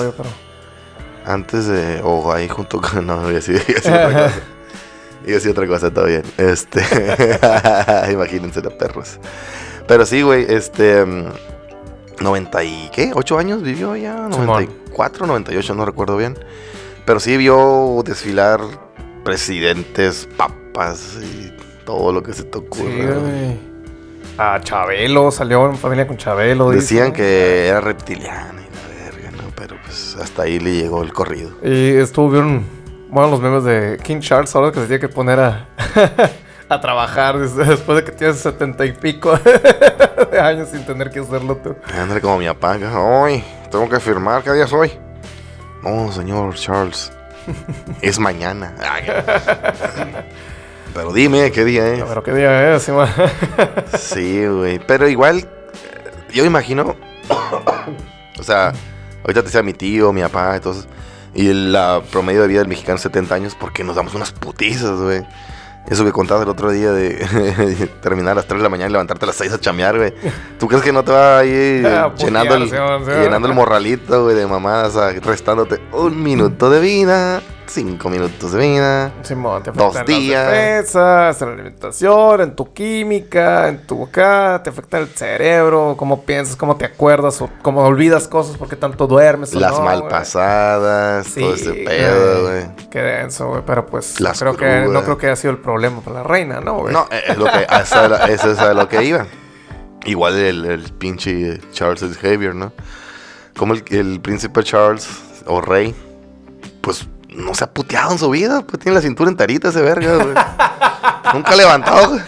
Antes 1.26 1.66
de. 1.66 2.02
O 2.04 2.32
ahí 2.32 2.48
junto 2.48 2.80
con. 2.80 3.08
No, 3.08 3.18
voy 3.22 3.32
a 3.32 3.36
decir, 3.36 3.60
otra 3.80 4.06
cosa. 4.06 4.34
Iba 5.24 5.32
a 5.32 5.34
decir 5.34 5.52
otra 5.52 5.68
cosa, 5.68 5.92
todo 5.92 6.06
bien. 6.06 6.22
Este. 6.38 6.82
Imagínense 8.12 8.62
los 8.62 8.74
perros. 8.74 9.18
Pero 9.88 10.06
sí, 10.06 10.22
güey, 10.22 10.46
este. 10.50 11.06
90 12.20 12.58
mm, 12.58 12.64
y. 12.64 12.90
¿Qué? 12.94 13.12
¿8 13.12 13.40
años 13.40 13.62
vivió 13.62 13.96
ya? 13.96 14.16
94, 14.30 15.28
98, 15.28 15.76
no 15.76 15.86
recuerdo 15.86 16.18
bien. 16.18 16.38
Pero 17.06 17.20
sí 17.20 17.38
vio 17.38 18.02
desfilar 18.04 18.62
presidentes, 19.24 20.28
papas 20.38 21.18
y 21.22 21.54
todo 21.86 22.12
lo 22.12 22.24
que 22.24 22.34
se 22.34 22.44
tocó. 22.44 22.78
Sí, 22.78 23.00
A 24.38 24.60
Chabelo, 24.62 25.32
salió 25.32 25.70
en 25.70 25.78
familia 25.78 26.08
con 26.08 26.18
Chabelo. 26.18 26.72
Decían 26.72 27.14
que 27.14 27.68
era 27.68 27.82
reptiliana 27.82 28.62
y 28.62 28.76
la 28.76 29.06
verga, 29.06 29.32
¿no? 29.32 29.44
Pero 29.56 29.76
pues 29.84 30.18
hasta 30.20 30.44
ahí 30.44 30.60
le 30.60 30.74
llegó 30.74 31.04
el 31.04 31.14
corrido. 31.14 31.52
Y 31.64 31.96
estuvo 31.98 32.32
bien. 32.32 32.66
Bueno, 33.10 33.30
los 33.30 33.40
memes 33.40 33.64
de 33.64 34.00
King 34.04 34.20
Charles, 34.20 34.56
ahora 34.56 34.72
que 34.72 34.80
se 34.80 34.88
tiene 34.88 35.00
que 35.00 35.10
poner 35.10 35.40
a. 35.40 35.70
a 36.70 36.82
trabajar 36.82 37.38
después 37.39 37.97
de 37.97 38.03
que 38.03 38.11
tienes 38.11 38.39
setenta 38.39 38.86
y 38.86 38.91
pico 38.91 39.38
de 40.32 40.39
años 40.39 40.70
sin 40.70 40.86
tener 40.86 41.09
que 41.11 41.20
hacerlo 41.20 41.57
tú. 41.57 41.76
André 41.93 42.22
como 42.22 42.38
mi 42.38 42.47
papá, 42.47 42.78
hoy 42.97 43.43
tengo 43.72 43.88
que 43.89 43.99
firmar, 43.99 44.43
¿qué 44.43 44.51
día 44.53 44.68
soy? 44.68 44.91
Oh, 45.84 46.11
señor 46.11 46.55
Charles, 46.55 47.11
es 48.01 48.20
mañana. 48.20 48.74
Pero 50.93 51.13
dime, 51.13 51.51
¿qué 51.51 51.66
día 51.66 51.88
es? 51.93 52.03
Pero 52.03 52.24
qué 52.24 52.34
día 52.34 52.76
es, 52.76 52.89
sí, 53.99 54.47
güey. 54.47 54.80
Pero 54.80 55.07
igual, 55.07 55.47
yo 56.34 56.45
imagino. 56.45 56.95
o 58.39 58.43
sea, 58.43 58.72
ahorita 59.22 59.41
te 59.41 59.47
decía 59.47 59.61
mi 59.61 59.74
tío, 59.74 60.11
mi 60.13 60.22
papá, 60.22 60.55
entonces. 60.55 60.88
Y 61.34 61.51
la 61.51 62.01
promedio 62.11 62.43
de 62.43 62.47
vida 62.47 62.59
del 62.59 62.70
mexicano 62.70 62.95
es 62.95 63.01
70 63.01 63.36
años 63.36 63.57
porque 63.59 63.84
nos 63.84 63.97
damos 63.97 64.16
unas 64.16 64.32
putizas, 64.32 64.97
güey. 65.01 65.22
Eso 65.90 66.04
que 66.04 66.12
contabas 66.12 66.44
el 66.44 66.50
otro 66.50 66.72
día 66.72 66.92
de 66.92 67.90
terminar 68.02 68.32
a 68.32 68.36
las 68.36 68.46
3 68.48 68.60
de 68.60 68.64
la 68.64 68.70
mañana 68.70 68.90
y 68.90 68.92
levantarte 68.94 69.26
a 69.26 69.28
las 69.28 69.36
6 69.36 69.54
a 69.54 69.60
chamear, 69.60 69.98
güey. 69.98 70.14
¿Tú 70.60 70.68
crees 70.68 70.84
que 70.84 70.92
no 70.92 71.04
te 71.04 71.12
va 71.12 71.40
a 71.40 71.46
ir 71.46 71.86
Ah, 71.86 72.12
llenando, 72.18 72.56
el, 72.56 72.64
putear, 72.64 73.00
sí, 73.00 73.06
sí. 73.06 73.12
llenando 73.22 73.48
el 73.48 73.54
morralito, 73.54 74.24
güey, 74.24 74.36
de 74.36 74.48
mamadas, 74.48 74.96
o 74.96 75.00
sea, 75.00 75.20
restándote 75.22 75.80
un 75.92 76.22
minuto 76.24 76.70
de 76.72 76.80
vida, 76.80 77.42
cinco 77.68 78.09
minutos 78.09 78.51
de 78.51 78.59
vida? 78.59 79.11
Simón, 79.24 79.63
te 79.63 79.72
Dos 79.72 80.05
días. 80.05 80.43
las 80.45 80.51
defensas, 80.53 81.41
en 81.41 81.47
la 81.47 81.53
alimentación, 81.53 82.41
en 82.41 82.55
tu 82.55 82.74
química, 82.74 83.68
en 83.70 83.86
tu 83.86 83.97
boca, 83.97 84.61
te 84.63 84.70
afecta 84.70 84.97
el 84.99 85.07
cerebro, 85.07 85.95
cómo 85.97 86.24
piensas, 86.24 86.55
cómo 86.55 86.76
te 86.78 86.86
acuerdas 86.86 87.41
o 87.41 87.49
cómo 87.61 87.82
olvidas 87.84 88.28
cosas 88.28 88.57
porque 88.57 88.76
tanto 88.76 89.07
duermes. 89.07 89.55
o 89.55 89.59
Las 89.59 89.74
no, 89.74 89.82
mal 89.82 89.99
güey. 89.99 90.09
pasadas, 90.11 91.28
Sí, 91.28 91.41
todo 91.41 91.55
ese 91.55 91.74
pedo, 91.74 92.43
güey. 92.49 92.89
Qué 92.89 92.99
denso, 93.01 93.47
güey. 93.49 93.61
Pero 93.66 93.86
pues 93.86 94.20
Las 94.20 94.39
creo 94.39 94.55
que, 94.55 94.88
no 94.89 95.03
creo 95.03 95.18
que 95.18 95.28
haya 95.28 95.36
sido 95.36 95.51
el 95.51 95.59
problema 95.59 96.01
para 96.01 96.18
la 96.18 96.24
reina, 96.24 96.61
¿no, 96.61 96.80
güey? 96.80 96.93
No, 96.93 97.07
eh, 97.11 97.22
es 97.28 97.38
lo 97.38 97.45
que, 97.45 97.63
esa- 97.82 98.26
es 98.28 98.43
a 98.59 98.74
lo 98.74 98.88
que 98.88 99.03
iba. 99.03 99.26
Igual 100.05 100.36
el, 100.38 100.66
el 100.66 100.84
pinche 100.93 101.59
Charles 101.72 102.01
Xavier, 102.22 102.53
¿no? 102.53 102.72
Como 103.57 103.74
el, 103.74 103.84
el 103.89 104.20
príncipe 104.22 104.63
Charles 104.63 105.07
o 105.47 105.61
rey, 105.61 105.95
pues 106.82 107.07
no 107.36 107.54
se 107.54 107.64
ha 107.64 107.68
puteado 107.68 108.12
en 108.12 108.20
su 108.20 108.30
vida, 108.30 108.62
pues 108.62 108.82
tiene 108.82 108.96
la 108.96 109.02
cintura 109.02 109.30
enterita 109.30 109.70
ese 109.70 109.82
verga, 109.82 110.16
güey. 110.16 110.36
Nunca 111.34 111.52
ha 111.52 111.56
levantado, 111.56 112.10
güey. 112.10 112.22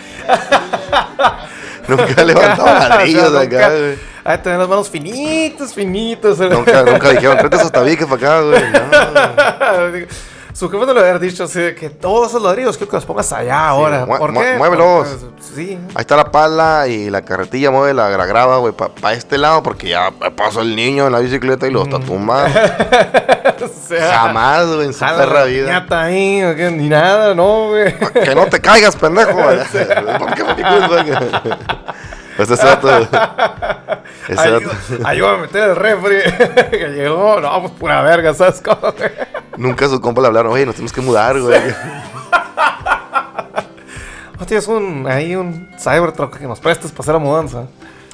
Nunca 1.88 2.22
ha 2.22 2.26
levantado 2.26 2.66
ladrillos 2.66 3.24
O 3.28 3.32
sea, 3.32 3.42
acá, 3.42 3.70
güey. 3.70 3.98
Ay, 4.24 4.38
tener 4.40 4.60
las 4.60 4.68
manos 4.68 4.90
finitas, 4.90 5.74
finitas. 5.74 6.38
Nunca, 6.40 6.84
nunca 6.84 7.10
dijeron, 7.12 7.38
tráete 7.38 7.56
esos 7.56 7.72
tabiques 7.72 8.06
para 8.06 8.16
acá, 8.16 8.42
güey. 8.42 8.64
No, 8.72 9.90
güey. 9.92 10.08
Su 10.58 10.72
jefe 10.72 10.88
no 10.88 10.94
le 10.96 11.02
había 11.02 11.20
dicho 11.20 11.44
así 11.44 11.60
de 11.60 11.76
que 11.76 11.92
todos 11.92 12.30
esos 12.30 12.42
ladrillos 12.42 12.78
quiero 12.78 12.90
que 12.90 12.98
los 12.98 13.06
pongas 13.06 13.32
allá 13.32 13.68
ahora. 13.68 14.08
¿Por 14.08 14.34
qué? 14.34 14.56
muévelos. 14.58 15.08
Porque, 15.08 15.26
pues, 15.36 15.46
sí. 15.54 15.78
Ahí 15.94 16.02
está 16.02 16.16
la 16.16 16.32
pala 16.32 16.88
y 16.88 17.12
la 17.12 17.22
carretilla 17.22 17.70
mueve 17.70 17.94
la 17.94 18.10
gra- 18.10 18.26
grava, 18.26 18.58
güey, 18.58 18.74
para 18.74 19.14
este 19.14 19.38
lado, 19.38 19.62
porque 19.62 19.90
ya 19.90 20.10
pasó 20.36 20.62
el 20.62 20.76
niño 20.76 21.06
en 21.06 21.12
la 21.14 21.20
bicicleta 21.20 21.68
y 21.68 21.72
lo 21.72 21.84
está 21.84 22.00
tumbando. 22.00 22.60
O 23.60 23.88
sea, 23.90 24.20
Jamás, 24.20 24.68
güey, 24.68 24.88
en 24.88 24.94
su 24.94 25.00
perra 25.00 25.26
la 25.40 25.44
vida. 25.46 25.86
ahí, 25.92 26.44
o 26.44 26.56
qué, 26.56 26.70
ni 26.72 26.90
nada, 26.90 27.34
no, 27.34 27.68
güey. 27.70 27.96
Que 27.98 28.36
no 28.36 28.46
te 28.48 28.60
caigas, 28.60 28.96
pendejo. 28.96 29.32
¿Por 30.20 30.34
qué 30.34 30.44
vato. 32.66 32.90
Ese 34.28 34.50
vato. 34.52 34.70
Ayuda- 34.72 35.10
Ayúdame 35.10 35.38
a 35.38 35.42
meter 35.42 35.70
el 35.70 35.76
refri. 35.76 36.18
que 36.72 36.88
llegó, 36.90 37.40
no, 37.40 37.62
pues 37.62 37.74
pura 37.74 38.02
verga, 38.02 38.34
¿sabes 38.34 38.62
cómo? 38.62 38.92
güey? 38.92 39.12
Nunca 39.58 39.90
su 39.90 40.00
compa 40.00 40.22
le 40.22 40.28
hablaron, 40.28 40.54
oye, 40.54 40.66
nos 40.66 40.76
tenemos 40.76 40.94
que 40.94 41.02
mudar, 41.02 41.40
güey. 41.40 41.60
¿No 44.40 44.46
tienes 44.48 44.68
un, 44.68 45.08
ahí 45.08 45.36
un 45.36 45.70
Cybertruck 45.80 46.38
que 46.38 46.46
nos 46.46 46.60
prestes 46.60 46.92
para 46.92 47.02
hacer 47.02 47.14
la 47.16 47.20
mudanza? 47.20 47.68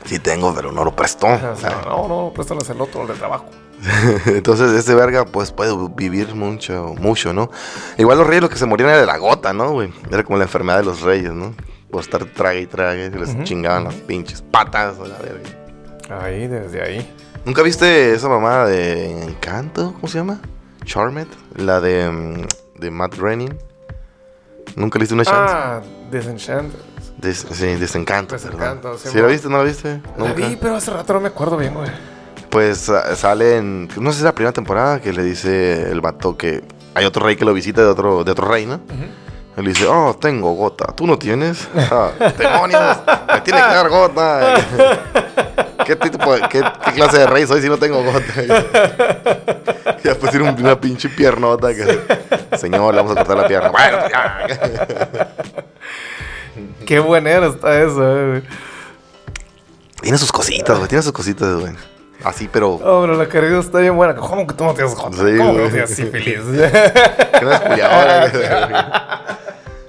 Sí 0.06 0.20
tengo, 0.20 0.54
pero 0.54 0.72
no 0.72 0.84
lo 0.84 0.96
prestó. 0.96 1.28
O 1.28 1.56
sea, 1.56 1.82
no, 1.86 2.08
no, 2.08 2.32
préstales 2.34 2.70
el 2.70 2.82
otro, 2.82 3.02
el 3.04 3.08
de 3.10 3.14
trabajo. 3.14 3.46
Entonces, 4.26 4.72
ese 4.72 4.96
verga, 4.96 5.26
pues, 5.26 5.52
puede 5.52 5.74
vivir 5.96 6.36
mucho, 6.36 6.96
mucho, 7.00 7.34
¿no? 7.34 7.50
Igual 7.98 8.18
los 8.18 8.28
reyes 8.28 8.42
lo 8.42 8.50
que 8.50 8.56
se 8.58 8.66
morían 8.66 8.90
era 8.90 9.00
de 9.00 9.06
la 9.06 9.18
gota, 9.18 9.54
¿no, 9.54 9.72
güey? 9.72 9.94
Era 10.12 10.24
como 10.24 10.38
la 10.38 10.46
enfermedad 10.46 10.80
de 10.80 10.86
los 10.86 11.02
reyes, 11.02 11.32
¿no? 11.32 11.54
Por 11.92 12.02
estar 12.02 12.24
trague 12.26 12.62
y 12.62 12.68
trague, 12.68 13.12
se 13.12 13.20
les 13.20 13.44
chingaban 13.44 13.84
las 13.84 13.94
pinches 13.94 14.42
patas 14.42 14.96
a 15.00 15.08
la 15.08 15.18
verga. 15.20 16.24
Ahí, 16.24 16.48
desde 16.48 16.82
ahí. 16.82 17.14
¿Nunca 17.46 17.62
viste 17.62 18.14
esa 18.14 18.30
mamada 18.30 18.68
de 18.68 19.24
Encanto? 19.24 19.94
¿Cómo 19.94 20.08
se 20.08 20.18
llama? 20.18 20.40
Charmed. 20.86 21.28
La 21.56 21.80
de, 21.82 22.10
mm, 22.10 22.80
de 22.80 22.92
Matt 22.92 23.16
Groening. 23.18 23.58
¿Nunca 24.76 24.98
le 24.98 25.04
diste 25.04 25.14
una 25.14 25.26
chance? 25.26 25.54
Ah, 25.56 25.82
Disenchanted. 26.12 26.80
Des- 27.18 27.46
sí, 27.52 27.76
Desencanto. 27.76 28.36
Desencanto, 28.36 28.98
sí, 28.98 29.10
¿Sí 29.10 29.18
la 29.20 29.28
viste? 29.28 29.48
¿No 29.50 29.58
la 29.60 29.64
viste? 29.64 30.02
La 30.18 30.26
Nunca. 30.28 30.48
vi, 30.48 30.56
pero 30.56 30.76
hace 30.76 30.92
rato 30.92 31.14
no 31.14 31.20
me 31.22 31.28
acuerdo 31.28 31.58
bien, 31.58 31.74
güey. 31.74 31.90
Pues 32.50 32.92
sale 33.16 33.58
en. 33.58 33.88
No 33.98 34.12
sé 34.12 34.18
si 34.18 34.22
es 34.22 34.26
la 34.26 34.36
primera 34.36 34.52
temporada 34.54 35.00
que 35.02 35.12
le 35.14 35.24
dice 35.24 35.90
el 35.92 36.02
vato 36.02 36.38
que 36.38 36.64
hay 36.96 37.06
otro 37.06 37.26
rey 37.26 37.36
que 37.36 37.46
lo 37.46 37.54
visita 37.54 37.82
de 37.82 37.88
otro, 37.88 38.24
de 38.24 38.32
otro 38.32 38.48
rey, 38.48 38.66
¿no? 38.66 38.80
Él 39.56 39.66
dice, 39.66 39.86
oh, 39.88 40.16
tengo 40.20 40.54
gota. 40.54 40.88
¿Tú 40.96 41.06
no 41.08 41.18
tienes? 41.18 41.68
Ah, 41.76 42.12
¡Demonios! 42.38 42.98
¡Me 43.32 43.42
tiene 43.42 43.60
que 43.62 43.68
dar 43.68 43.90
gota! 43.90 44.56
¿Qué, 45.86 45.96
tipo 45.96 46.34
de- 46.36 46.42
qué, 46.50 46.64
qué 46.86 46.92
clase 46.94 47.20
de 47.20 47.28
rey 47.28 47.46
soy 47.48 47.62
si 47.62 47.70
no 47.70 47.78
tengo 47.78 48.04
gota? 48.04 48.24
Y 50.04 50.08
después 50.08 50.32
tiene 50.32 50.50
un- 50.50 50.60
una 50.60 50.80
pinche 50.80 51.10
piernota 51.10 51.70
que... 51.74 52.00
Señor, 52.58 52.94
le 52.94 53.02
vamos 53.02 53.14
a 53.14 53.16
cortar 53.16 53.38
la 53.38 53.48
pierna. 53.48 53.70
Bueno, 53.70 53.98
pues 54.00 54.12
ya. 54.12 55.28
Qué 56.86 57.00
buena 57.00 57.30
era 57.32 57.48
está 57.48 57.82
eso, 57.82 58.18
eh, 58.18 58.30
güey. 58.30 58.44
Tiene 60.02 60.18
sus 60.18 60.32
cositas, 60.32 60.78
güey. 60.78 60.88
Tiene 60.90 61.02
sus 61.02 61.12
cositas, 61.14 61.56
güey. 61.56 61.74
Así, 62.24 62.50
pero... 62.52 62.72
Oh, 62.76 63.02
pero 63.02 63.16
la 63.18 63.28
carrera 63.28 63.60
está 63.60 63.80
bien 63.80 63.96
buena. 63.96 64.16
¿Cómo 64.16 64.46
que 64.48 64.54
tú 64.54 64.64
no 64.64 64.74
tienes 64.74 64.94
jota? 64.94 65.18
Sí, 65.18 65.38
¿Cómo 65.38 65.54
que 65.56 65.62
no 65.64 65.70
tienes 65.70 65.90
sífilis? 65.96 66.40
que 67.40 67.46
no 67.46 67.52
es 67.52 67.60
culiadora. 67.62 69.20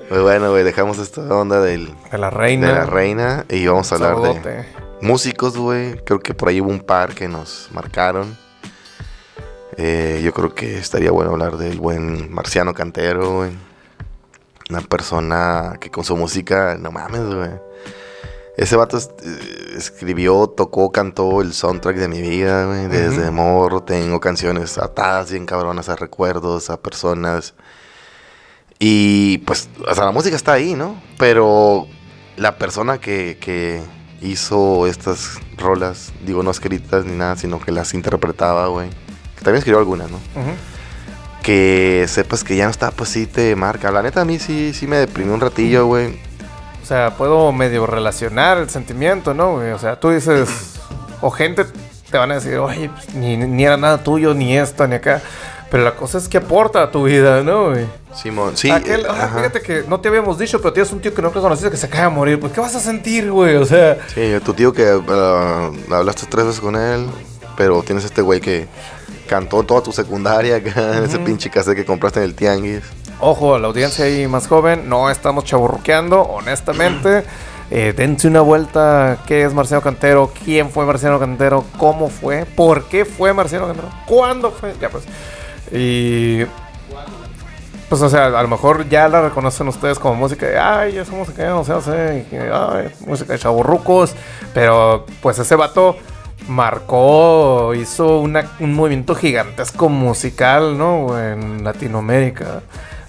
Pues 0.07 0.21
bueno, 0.21 0.51
güey, 0.51 0.63
dejamos 0.65 0.99
esta 0.99 1.23
onda 1.23 1.61
del, 1.63 1.93
de 2.13 2.19
la 2.19 2.29
reina. 2.29 2.69
de 2.69 2.75
la 2.75 2.85
reina 2.85 3.47
y 3.49 3.67
vamos 3.67 3.91
a 3.91 3.95
hablar 3.95 4.17
de. 4.19 4.65
Músicos, 5.05 5.57
güey. 5.57 5.95
Creo 6.05 6.21
que 6.21 6.35
por 6.35 6.49
ahí 6.49 6.61
hubo 6.61 6.71
un 6.71 6.81
par 6.81 7.15
que 7.15 7.29
nos 7.29 7.69
marcaron. 7.73 8.37
Eh, 9.77 10.21
yo 10.25 10.33
creo 10.33 10.55
que 10.55 10.79
estaría 10.79 11.11
bueno 11.11 11.33
hablar 11.33 11.57
del 11.57 11.79
buen 11.79 12.33
Marciano 12.33 12.75
Cantero, 12.75 13.37
güey. 13.37 13.51
Una 14.71 14.81
persona 14.81 15.77
que 15.81 15.91
con 15.91 16.05
su 16.05 16.17
música, 16.17 16.77
no 16.81 16.91
mames, 16.91 17.23
güey. 17.35 17.51
Ese 18.57 18.77
vato 18.77 18.97
es- 18.97 19.11
eh, 19.25 19.75
escribió, 19.77 20.47
tocó, 20.47 20.93
cantó 20.93 21.43
el 21.43 21.53
soundtrack 21.53 21.97
de 21.97 22.09
mi 22.09 22.21
vida, 22.21 22.67
güey. 22.67 22.87
Desde 22.87 23.31
morro 23.33 23.83
tengo 23.83 24.21
canciones 24.21 24.79
atadas 24.79 25.31
bien 25.33 25.45
cabronas 25.45 25.89
a 25.89 25.97
recuerdos, 25.97 26.71
a 26.71 26.81
personas. 26.81 27.55
Y 28.79 29.39
pues, 29.39 29.69
o 29.89 29.95
sea, 29.95 30.05
la 30.05 30.13
música 30.13 30.37
está 30.37 30.53
ahí, 30.53 30.75
¿no? 30.75 31.03
Pero 31.19 31.89
la 32.37 32.57
persona 32.57 32.99
que, 32.99 33.39
que 33.41 33.83
hizo 34.25 34.87
estas 34.87 35.39
rolas, 35.57 36.12
digo, 36.25 36.43
no 36.43 36.51
escritas 36.51 37.05
ni 37.05 37.12
nada, 37.12 37.37
sino 37.37 37.61
que 37.61 37.72
las 37.72 37.95
interpretaba, 37.95 38.66
güey. 38.68 38.89
Que 39.37 39.45
también 39.45 39.57
escribió 39.59 39.79
algunas, 39.79 40.11
¿no? 40.11 40.16
Ujú. 40.16 40.51
Que 41.43 42.07
sepas 42.09 42.43
que 42.43 42.57
ya 42.57 42.64
no 42.64 42.70
está, 42.70 42.91
pues 42.91 43.11
sí 43.11 43.27
te 43.27 43.55
marca. 43.55 43.91
La 43.91 44.03
neta, 44.03 44.22
a 44.22 44.25
mí 44.25 44.39
sí, 44.39 44.72
sí 44.72 44.87
me 44.87 44.97
deprimió 44.97 45.35
un 45.35 45.41
ratillo, 45.41 45.87
güey. 45.87 46.18
O 46.83 46.87
sea, 46.87 47.16
puedo 47.16 47.53
medio 47.53 47.87
relacionar 47.87 48.59
el 48.59 48.70
sentimiento, 48.70 49.35
¿no, 49.35 49.55
güey? 49.57 49.72
O 49.72 49.79
sea, 49.79 50.01
tú 50.01 50.11
dices, 50.11 50.49
o 51.20 51.31
gente 51.31 51.64
te 52.11 52.18
van 52.18 52.31
a 52.31 52.35
decir, 52.35 52.59
oye, 52.59 52.91
pues, 52.91 53.14
ni, 53.14 53.37
ni 53.37 53.64
era 53.64 53.77
nada 53.77 54.03
tuyo, 54.03 54.35
ni 54.35 54.57
esto, 54.57 54.87
ni 54.87 54.97
acá. 54.97 55.22
Pero 55.75 55.83
la 55.83 55.97
cosa 55.97 56.18
es 56.18 56.29
que 56.29 56.39
aporta 56.39 56.85
a 56.85 56.91
tu 56.93 57.03
vida, 57.03 57.43
¿no, 57.43 57.70
güey? 57.70 57.85
Simón, 58.14 58.57
sí. 58.57 58.70
Aquel, 58.70 59.01
eh, 59.01 59.09
ajá. 59.11 59.39
fíjate 59.39 59.61
que 59.61 59.83
no 59.89 59.99
te 59.99 60.07
habíamos 60.07 60.39
dicho, 60.39 60.61
pero 60.61 60.72
tienes 60.72 60.93
un 60.93 61.01
tío 61.01 61.12
que 61.12 61.20
nunca 61.20 61.41
conociste 61.41 61.68
que 61.68 61.77
se 61.77 61.87
acaba 61.87 62.05
de 62.05 62.11
morir. 62.11 62.39
Pues, 62.39 62.53
¿qué 62.53 62.61
vas 62.61 62.77
a 62.77 62.79
sentir, 62.79 63.29
güey? 63.29 63.57
O 63.57 63.66
sea, 63.66 63.99
Sí, 64.14 64.20
tu 64.45 64.55
tío 64.55 64.72
que 64.72 64.89
ah, 65.09 65.72
hablaste 65.91 66.27
tres 66.31 66.47
veces 66.47 66.61
con 66.61 66.77
él, 66.77 67.09
pero 67.57 67.83
tienes 67.83 68.05
este 68.05 68.22
güey 68.22 68.41
que 68.41 68.68
cantó 69.29 69.64
toda 69.64 69.83
tu 69.83 69.91
secundaria 69.91 70.55
acá, 70.59 70.99
en 70.99 71.03
ese 71.03 71.18
pinche 71.18 71.51
cassette 71.51 71.75
que 71.75 71.85
compraste 71.85 72.20
en 72.20 72.27
el 72.27 72.37
tianguis. 72.37 72.85
ojo, 73.18 73.59
la 73.59 73.66
audiencia 73.66 74.05
ahí 74.05 74.29
más 74.29 74.47
joven, 74.47 74.89
no 74.89 75.11
estamos 75.11 75.43
chaburruqueando, 75.43 76.22
honestamente. 76.22 77.25
Eh, 77.70 77.95
dense 77.97 78.29
una 78.29 78.43
vuelta. 78.43 79.18
¿Qué 79.27 79.43
es 79.43 79.55
Marciano 79.55 79.83
Cantero? 79.83 80.31
¿Quién 80.45 80.70
fue 80.70 80.85
Marciano 80.85 81.18
Cantero? 81.18 81.64
¿Cómo 81.79 82.11
fue? 82.11 82.45
¿Por 82.45 82.85
qué 82.85 83.07
fue 83.07 83.33
Marciano 83.33 83.66
Cantero? 83.66 83.89
¿Cuándo 84.07 84.51
fue? 84.53 84.75
Ya 84.79 84.91
pues. 84.91 85.05
Y. 85.73 86.45
Pues, 87.89 88.01
o 88.01 88.09
sea, 88.09 88.27
a 88.27 88.43
lo 88.43 88.49
mejor 88.49 88.89
ya 88.89 89.09
la 89.09 89.23
reconocen 89.23 89.69
ustedes 89.69 89.99
como 89.99 90.15
música 90.15 90.47
de, 90.47 90.59
ay, 90.59 90.97
esa 90.97 91.12
música 91.12 91.43
ya 91.43 91.51
no 91.51 91.65
se 91.65 91.73
hace, 91.73 92.27
ay, 92.33 92.89
música 93.07 93.35
de 93.35 93.39
chaburrucos. 93.39 94.15
Pero, 94.53 95.07
pues, 95.21 95.39
ese 95.39 95.55
vato 95.55 95.97
marcó, 96.49 97.73
hizo 97.75 98.21
un 98.21 98.75
movimiento 98.75 99.15
gigantesco 99.15 99.89
musical, 99.89 100.77
¿no? 100.77 101.19
En 101.19 101.62
Latinoamérica. 101.62 102.62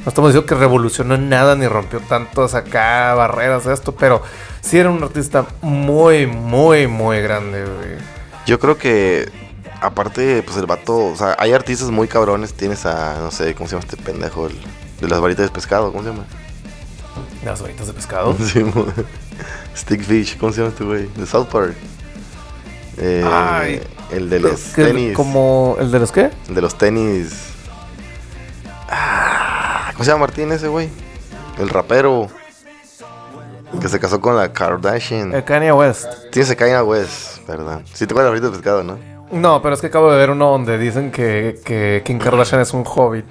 No 0.05 0.09
estamos 0.09 0.31
diciendo 0.31 0.45
que 0.45 0.55
revolucionó 0.55 1.17
nada 1.17 1.55
ni 1.55 1.67
rompió 1.67 1.99
tantos 1.99 2.53
acá 2.53 3.15
barreras 3.15 3.65
de 3.65 3.73
esto, 3.73 3.93
pero 3.95 4.21
sí 4.61 4.77
era 4.77 4.91
un 4.91 5.01
artista 5.01 5.45
muy, 5.61 6.27
muy, 6.27 6.85
muy 6.85 7.21
grande, 7.21 7.63
güey. 7.63 7.97
Yo 8.45 8.59
creo 8.59 8.77
que 8.77 9.31
aparte, 9.81 10.43
pues 10.43 10.57
el 10.57 10.65
vato, 10.65 10.97
o 10.97 11.15
sea, 11.15 11.35
hay 11.39 11.53
artistas 11.53 11.89
muy 11.89 12.07
cabrones. 12.07 12.53
Tienes 12.53 12.85
a, 12.85 13.19
no 13.19 13.31
sé, 13.31 13.53
¿cómo 13.55 13.67
se 13.67 13.75
llama 13.75 13.85
este 13.89 13.97
pendejo? 13.97 14.47
El, 14.47 14.55
de 14.99 15.07
las 15.07 15.19
varitas 15.19 15.45
de 15.45 15.51
pescado, 15.51 15.91
¿cómo 15.91 16.03
se 16.03 16.09
llama? 16.09 16.25
Las 17.43 17.61
varitas 17.61 17.87
de 17.87 17.93
pescado. 17.93 18.35
Sí, 18.45 18.63
Stickfish, 19.75 20.37
¿cómo 20.37 20.53
se 20.53 20.59
llama 20.59 20.69
este 20.69 20.83
güey? 20.85 21.07
De 21.15 21.25
South 21.25 21.47
Park. 21.47 21.75
Eh, 22.97 23.29
Ay. 23.29 23.81
el 24.11 24.29
de 24.29 24.39
los 24.39 24.61
tenis. 24.71 25.15
Como 25.15 25.75
el 25.79 25.91
de 25.91 25.99
los 25.99 26.11
qué? 26.11 26.31
El 26.47 26.55
de 26.55 26.61
los 26.61 26.77
tenis. 26.77 27.33
Ah, 28.89 29.89
¿Cómo 29.93 30.05
se 30.05 30.11
llama 30.11 30.21
Martín 30.27 30.51
ese 30.51 30.69
güey? 30.69 30.89
El 31.57 31.69
rapero. 31.69 32.27
Que 33.81 33.89
se 33.89 33.99
casó 33.99 34.21
con 34.21 34.37
la 34.37 34.53
Kardashian. 34.53 35.33
El 35.33 35.43
Kanye 35.43 35.73
West. 35.73 36.07
Tiene 36.31 36.47
se 36.47 36.55
Kanye 36.55 36.81
West, 36.81 37.45
¿verdad? 37.45 37.81
Sí, 37.93 38.07
te 38.07 38.13
acuerdas 38.13 38.15
de 38.15 38.23
la 38.23 38.29
varita 38.29 38.45
de 38.47 38.51
pescado, 38.53 38.83
¿no? 38.83 39.14
No, 39.31 39.61
pero 39.61 39.73
es 39.75 39.81
que 39.81 39.87
acabo 39.87 40.11
de 40.11 40.17
ver 40.17 40.29
uno 40.29 40.51
donde 40.51 40.77
dicen 40.77 41.11
que, 41.11 41.59
que 41.65 42.01
Kim 42.05 42.19
Kardashian 42.19 42.61
es 42.61 42.73
un 42.73 42.83
hobbit. 42.85 43.25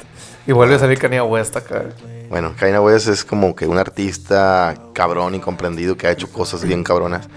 Y 0.46 0.52
vuelve 0.52 0.74
a 0.74 0.78
salir 0.78 0.98
Kanye 0.98 1.22
West 1.22 1.56
acá. 1.56 1.84
Bueno, 2.28 2.52
Kanye 2.58 2.78
West 2.78 3.08
es 3.08 3.24
como 3.24 3.54
que 3.54 3.66
un 3.66 3.78
artista 3.78 4.74
cabrón 4.92 5.34
y 5.34 5.40
comprendido 5.40 5.96
que 5.96 6.06
ha 6.06 6.10
hecho 6.10 6.30
cosas 6.30 6.64
bien 6.64 6.84
cabronas. 6.84 7.28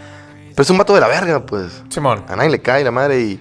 Pero 0.50 0.62
es 0.62 0.70
un 0.70 0.78
vato 0.78 0.94
de 0.94 1.02
la 1.02 1.08
verga, 1.08 1.46
pues. 1.46 1.84
Simón. 1.90 2.26
A 2.28 2.36
nadie 2.36 2.50
le 2.50 2.62
cae 2.62 2.84
la 2.84 2.92
madre 2.92 3.22
y, 3.22 3.40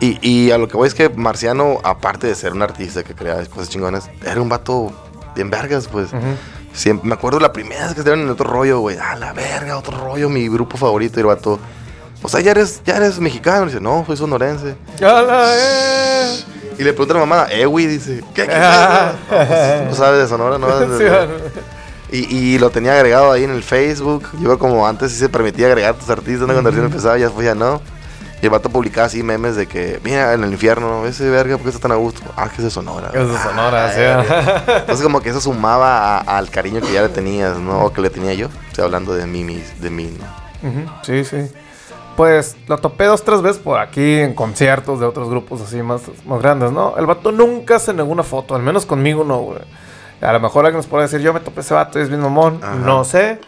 y... 0.00 0.18
y 0.22 0.50
a 0.50 0.58
lo 0.58 0.68
que 0.68 0.76
voy 0.76 0.86
es 0.86 0.94
que 0.94 1.08
Marciano, 1.10 1.80
aparte 1.82 2.26
de 2.26 2.34
ser 2.34 2.52
un 2.52 2.62
artista 2.62 3.02
que 3.02 3.14
crea 3.14 3.44
cosas 3.46 3.68
chingonas, 3.68 4.08
era 4.24 4.40
un 4.40 4.48
vato 4.48 4.92
bien 5.34 5.50
vergas, 5.50 5.88
pues. 5.88 6.10
Siempre, 6.72 7.08
me 7.08 7.14
acuerdo 7.14 7.40
la 7.40 7.52
primera 7.52 7.82
vez 7.82 7.94
que 7.94 8.00
estuvieron 8.00 8.24
en 8.24 8.30
otro 8.30 8.48
rollo, 8.48 8.78
güey. 8.78 8.96
Ah, 8.96 9.16
la 9.16 9.32
verga, 9.32 9.76
otro 9.76 9.98
rollo, 9.98 10.30
mi 10.30 10.48
grupo 10.48 10.78
favorito. 10.78 11.18
Y 11.18 11.20
el 11.20 11.26
vato... 11.26 11.58
O 12.26 12.28
sea, 12.28 12.40
ya 12.40 12.52
eres, 12.52 12.80
ya 12.86 12.96
eres 12.96 13.20
mexicano. 13.20 13.64
Y 13.64 13.68
dice, 13.68 13.80
no, 13.80 14.02
soy 14.06 14.16
sonorense. 14.16 14.76
Y 16.78 16.82
le 16.82 16.92
pregunta 16.92 17.14
a 17.14 17.20
la 17.20 17.26
mamá, 17.26 17.46
eh, 17.50 17.66
güey, 17.66 17.86
dice, 17.86 18.24
¿qué? 18.34 18.42
¿Qué 18.42 18.48
pedo?" 18.48 19.78
No, 19.80 19.84
pues, 19.86 19.96
sabes 19.96 20.20
de 20.22 20.28
Sonora, 20.28 20.58
¿no? 20.58 20.66
Sí, 20.98 21.04
bueno. 21.04 21.32
Y, 22.10 22.36
y 22.36 22.58
lo 22.58 22.70
tenía 22.70 22.94
agregado 22.94 23.30
ahí 23.32 23.44
en 23.44 23.50
el 23.50 23.62
Facebook. 23.62 24.28
Yo 24.40 24.58
como 24.58 24.86
antes 24.86 25.12
sí 25.12 25.18
se 25.18 25.28
permitía 25.28 25.66
agregar 25.66 25.94
a 25.94 25.98
tus 25.98 26.08
artistas, 26.10 26.46
¿no? 26.46 26.52
Cuando 26.52 26.70
recién 26.70 26.86
empezaba, 26.86 27.18
ya 27.18 27.26
después 27.26 27.44
ya 27.46 27.54
no. 27.54 27.80
Y 28.40 28.46
el 28.46 28.50
vato 28.50 28.68
publicaba 28.68 29.06
así 29.06 29.22
memes 29.22 29.56
de 29.56 29.66
que, 29.66 30.00
mira, 30.04 30.32
en 30.34 30.44
el 30.44 30.52
infierno, 30.52 31.06
ese 31.06 31.28
verga, 31.30 31.56
¿por 31.56 31.64
qué 31.64 31.68
está 31.70 31.80
tan 31.80 31.92
a 31.92 31.96
gusto? 31.96 32.20
Ah, 32.36 32.48
que 32.48 32.56
es 32.58 32.64
de 32.64 32.70
Sonora. 32.70 33.10
Es 33.14 33.28
de 33.28 33.38
Sonora, 33.38 33.92
sí. 33.92 34.72
Entonces 34.80 35.02
como 35.02 35.20
que 35.22 35.30
eso 35.30 35.40
sumaba 35.40 36.18
a- 36.18 36.36
al 36.38 36.50
cariño 36.50 36.80
que 36.80 36.92
ya 36.92 37.02
le 37.02 37.08
tenías, 37.08 37.56
¿no? 37.58 37.80
O 37.84 37.92
que 37.92 38.00
le 38.00 38.10
tenía 38.10 38.34
yo. 38.34 38.48
Estoy 38.68 38.84
hablando 38.84 39.14
de 39.14 39.26
mí, 39.26 39.62
de 39.80 39.90
mí, 39.90 40.16
¿no? 40.18 40.74
Sí, 41.02 41.24
sí. 41.24 41.50
Pues 42.16 42.56
lo 42.68 42.78
topé 42.78 43.04
dos, 43.06 43.24
tres 43.24 43.42
veces 43.42 43.60
por 43.60 43.80
aquí 43.80 44.18
en 44.18 44.34
conciertos 44.34 45.00
de 45.00 45.06
otros 45.06 45.28
grupos 45.28 45.60
así 45.62 45.82
más, 45.82 46.02
más 46.26 46.40
grandes, 46.40 46.70
¿no? 46.70 46.94
El 46.96 47.06
vato 47.06 47.32
nunca 47.32 47.78
se 47.80 47.92
negó 47.92 48.10
una 48.12 48.22
foto, 48.22 48.54
al 48.54 48.62
menos 48.62 48.86
conmigo 48.86 49.24
no, 49.24 49.38
güey. 49.38 49.58
A 50.20 50.32
lo 50.32 50.38
mejor 50.40 50.64
alguien 50.64 50.76
nos 50.78 50.86
puede 50.86 51.04
decir, 51.04 51.20
yo 51.20 51.32
me 51.34 51.40
topé 51.40 51.60
ese 51.62 51.74
vato 51.74 51.98
y 51.98 52.02
es 52.02 52.08
bien 52.08 52.20
mamón. 52.20 52.60
Ajá. 52.62 52.76
No 52.76 53.02
sé. 53.04 53.40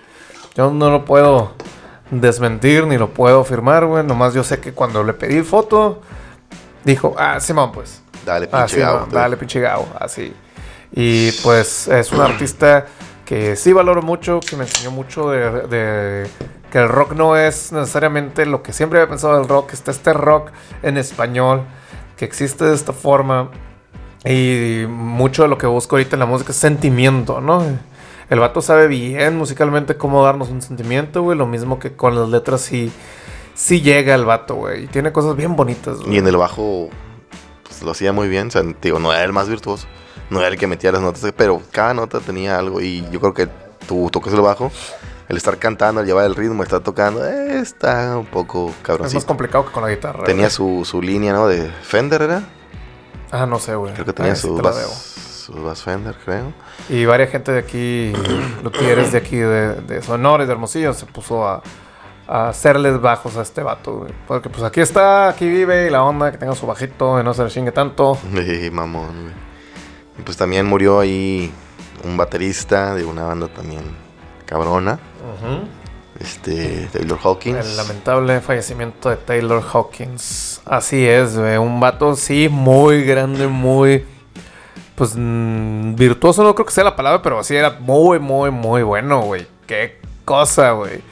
Yo 0.56 0.70
no 0.72 0.90
lo 0.90 1.04
puedo 1.04 1.52
desmentir 2.10 2.86
ni 2.86 2.98
lo 2.98 3.10
puedo 3.10 3.40
afirmar, 3.42 3.86
güey. 3.86 4.04
Nomás 4.04 4.34
yo 4.34 4.42
sé 4.42 4.58
que 4.60 4.72
cuando 4.72 5.04
le 5.04 5.12
pedí 5.14 5.42
foto, 5.42 6.00
dijo, 6.84 7.14
ah, 7.18 7.38
Simón, 7.40 7.70
pues. 7.72 8.02
Dale, 8.24 8.48
Ah, 8.50 8.64
pinche 8.66 8.80
Gabo, 8.80 8.98
no, 9.00 9.06
tú. 9.06 9.14
dale, 9.14 9.36
pinche 9.36 9.60
Gabo, 9.60 9.86
así. 10.00 10.34
Y 10.92 11.30
pues 11.42 11.86
es 11.88 12.10
un 12.10 12.20
artista 12.20 12.86
que 13.26 13.56
sí 13.56 13.74
valoro 13.74 14.00
mucho, 14.00 14.40
que 14.40 14.56
me 14.56 14.64
enseñó 14.64 14.90
mucho 14.90 15.28
de, 15.30 15.66
de- 15.66 16.26
que 16.70 16.78
el 16.78 16.88
rock 16.88 17.12
no 17.12 17.36
es 17.36 17.72
necesariamente 17.72 18.46
lo 18.46 18.62
que 18.62 18.72
siempre 18.72 18.98
había 19.00 19.10
pensado 19.10 19.38
del 19.38 19.48
rock, 19.48 19.72
está 19.74 19.90
este 19.90 20.12
rock 20.14 20.50
en 20.82 20.96
español, 20.96 21.62
que 22.16 22.24
existe 22.24 22.64
de 22.64 22.74
esta 22.74 22.92
forma. 22.94 23.50
Y 24.24 24.84
mucho 24.88 25.42
de 25.42 25.48
lo 25.48 25.58
que 25.58 25.66
busco 25.66 25.96
ahorita 25.96 26.16
en 26.16 26.20
la 26.20 26.26
música 26.26 26.50
es 26.52 26.56
sentimiento, 26.56 27.40
¿no? 27.40 27.62
El 28.28 28.40
vato 28.40 28.60
sabe 28.60 28.88
bien 28.88 29.36
musicalmente 29.36 29.96
cómo 29.96 30.24
darnos 30.24 30.48
un 30.48 30.60
sentimiento, 30.60 31.22
güey. 31.22 31.38
Lo 31.38 31.46
mismo 31.46 31.78
que 31.78 31.94
con 31.94 32.16
las 32.18 32.28
letras 32.28 32.60
sí, 32.62 32.90
sí 33.54 33.82
llega 33.82 34.16
el 34.16 34.24
vato, 34.24 34.56
güey. 34.56 34.84
Y 34.84 34.86
tiene 34.88 35.12
cosas 35.12 35.36
bien 35.36 35.54
bonitas, 35.54 35.98
güey. 35.98 36.14
Y 36.16 36.18
en 36.18 36.26
el 36.26 36.36
bajo 36.36 36.88
pues, 37.62 37.82
lo 37.82 37.92
hacía 37.92 38.12
muy 38.12 38.28
bien. 38.28 38.48
O 38.48 38.50
sea, 38.50 38.64
digo, 38.82 38.98
no 38.98 39.12
era 39.12 39.22
el 39.22 39.32
más 39.32 39.48
virtuoso. 39.48 39.86
No 40.30 40.40
era 40.40 40.48
el 40.48 40.58
que 40.58 40.66
metía 40.66 40.92
las 40.92 41.00
notas, 41.00 41.32
pero 41.36 41.62
cada 41.70 41.94
nota 41.94 42.20
tenía 42.20 42.58
algo. 42.58 42.80
Y 42.80 43.08
yo 43.10 43.20
creo 43.20 43.34
que 43.34 43.48
tú 43.86 44.08
tocas 44.10 44.32
el 44.32 44.40
bajo. 44.40 44.70
El 45.28 45.36
estar 45.36 45.58
cantando, 45.58 46.00
el 46.00 46.06
llevar 46.06 46.24
el 46.24 46.36
ritmo, 46.36 46.62
el 46.62 46.66
estar 46.68 46.80
tocando, 46.80 47.26
eh, 47.26 47.58
está 47.58 48.16
un 48.16 48.26
poco 48.26 48.72
Es 49.04 49.12
más 49.12 49.24
complicado 49.24 49.66
que 49.66 49.72
con 49.72 49.82
la 49.82 49.90
guitarra. 49.90 50.22
Tenía 50.22 50.50
su, 50.50 50.84
su 50.84 51.02
línea, 51.02 51.32
¿no? 51.32 51.48
De 51.48 51.68
Fender, 51.82 52.22
¿era? 52.22 52.42
Ah, 53.32 53.44
no 53.44 53.58
sé, 53.58 53.74
güey. 53.74 53.92
Creo 53.92 54.06
que 54.06 54.12
tenía 54.12 54.32
Ah, 54.32 54.36
sí 54.36 54.46
su, 54.46 54.56
la 54.56 54.70
bass, 54.70 55.44
su 55.46 55.64
bass 55.64 55.82
Fender, 55.82 56.14
creo. 56.24 56.52
Y 56.88 57.04
varias 57.06 57.30
gente 57.30 57.50
de 57.50 57.58
aquí, 57.58 58.12
luthieres 58.62 59.10
de 59.10 59.18
aquí, 59.18 59.36
de, 59.36 59.74
de 59.80 60.00
Sonora 60.00 60.44
y 60.44 60.46
de 60.46 60.52
Hermosillo, 60.52 60.94
se 60.94 61.06
puso 61.06 61.44
a, 61.44 61.60
a 62.28 62.48
hacerles 62.50 63.00
bajos 63.00 63.36
a 63.36 63.42
este 63.42 63.64
vato, 63.64 63.98
güey. 63.98 64.12
Porque 64.28 64.48
pues 64.48 64.62
aquí 64.62 64.80
está, 64.80 65.28
aquí 65.28 65.48
vive 65.48 65.88
y 65.88 65.90
la 65.90 66.04
onda, 66.04 66.30
que 66.30 66.38
tenga 66.38 66.54
su 66.54 66.68
bajito 66.68 67.20
y 67.20 67.24
no 67.24 67.34
se 67.34 67.42
le 67.42 67.50
chingue 67.50 67.72
tanto. 67.72 68.16
Mamón, 68.70 69.22
güey. 69.22 69.45
Y 70.18 70.22
pues 70.22 70.36
también 70.36 70.66
murió 70.66 71.00
ahí 71.00 71.52
un 72.04 72.16
baterista 72.16 72.94
de 72.94 73.04
una 73.04 73.24
banda 73.24 73.48
también 73.48 73.82
cabrona. 74.46 74.98
Este, 76.18 76.88
Taylor 76.92 77.18
Hawkins. 77.22 77.66
El 77.66 77.76
lamentable 77.76 78.40
fallecimiento 78.40 79.10
de 79.10 79.16
Taylor 79.16 79.62
Hawkins. 79.72 80.62
Así 80.64 81.06
es, 81.06 81.36
güey. 81.36 81.58
Un 81.58 81.78
vato, 81.78 82.16
sí, 82.16 82.48
muy 82.50 83.02
grande, 83.04 83.46
muy. 83.46 84.04
Pues 84.94 85.12
mm, 85.14 85.94
virtuoso, 85.94 86.42
no 86.42 86.54
creo 86.54 86.64
que 86.64 86.72
sea 86.72 86.84
la 86.84 86.96
palabra, 86.96 87.20
pero 87.20 87.44
sí 87.44 87.54
era 87.54 87.70
muy, 87.80 88.18
muy, 88.18 88.50
muy 88.50 88.82
bueno, 88.82 89.20
güey. 89.22 89.46
Qué 89.66 90.00
cosa, 90.24 90.70
güey. 90.72 91.02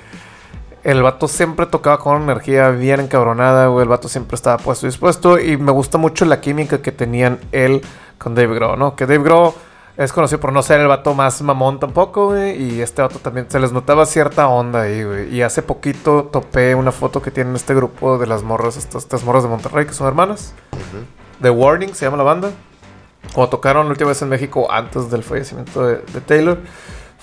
El 0.85 1.03
vato 1.03 1.29
siempre 1.29 1.65
tocaba 1.65 1.99
con 1.99 2.17
una 2.17 2.33
energía 2.33 2.69
bien 2.69 3.01
encabronada, 3.01 3.69
güey. 3.69 3.85
El 3.85 3.89
vato 3.89 4.07
siempre 4.07 4.35
estaba 4.35 4.59
puesto 4.59 4.87
y 4.87 4.91
dispuesto. 4.91 5.39
Y 5.39 5.57
me 5.57 5.73
gusta 5.73 5.97
mucho 5.97 6.27
la 6.27 6.43
química 6.43 6.83
que 6.83 6.93
tenían 6.93 7.41
él 7.53 7.81
con 8.19 8.35
Dave 8.35 8.55
Grohl, 8.55 8.79
¿no? 8.79 8.95
Que 8.95 9.07
Dave 9.07 9.25
Grohl 9.25 9.55
es 9.97 10.13
conocido 10.13 10.41
por 10.41 10.53
no 10.53 10.63
ser 10.63 10.81
el 10.81 10.87
vato 10.87 11.15
más 11.15 11.41
mamón 11.41 11.81
tampoco, 11.81 12.27
güey. 12.27 12.63
Y 12.63 12.83
este 12.83 13.01
vato 13.01 13.19
también 13.19 13.47
se 13.49 13.59
les 13.61 13.73
notaba 13.73 14.05
cierta 14.05 14.47
onda 14.47 14.83
ahí, 14.83 15.03
güey. 15.03 15.35
Y 15.35 15.41
hace 15.41 15.63
poquito 15.63 16.25
topé 16.25 16.75
una 16.75 16.93
foto 16.93 17.23
que 17.23 17.31
tienen 17.31 17.57
este 17.57 17.75
grupo 17.75 18.19
de 18.19 18.27
las 18.27 18.43
morras, 18.43 18.77
estas, 18.77 19.05
estas 19.05 19.25
morras 19.25 19.43
de 19.43 19.49
Monterrey, 19.49 19.87
que 19.87 19.95
son 19.95 20.07
hermanas. 20.07 20.53
Ujú. 20.73 21.05
The 21.41 21.49
Warning 21.49 21.95
se 21.95 22.05
llama 22.05 22.19
la 22.19 22.25
banda. 22.25 22.51
Cuando 23.33 23.49
tocaron 23.49 23.87
la 23.87 23.93
última 23.93 24.09
vez 24.09 24.21
en 24.21 24.29
México 24.29 24.71
antes 24.71 25.11
del 25.11 25.23
fallecimiento 25.23 25.83
de, 25.87 25.97
de 25.97 26.21
Taylor, 26.21 26.59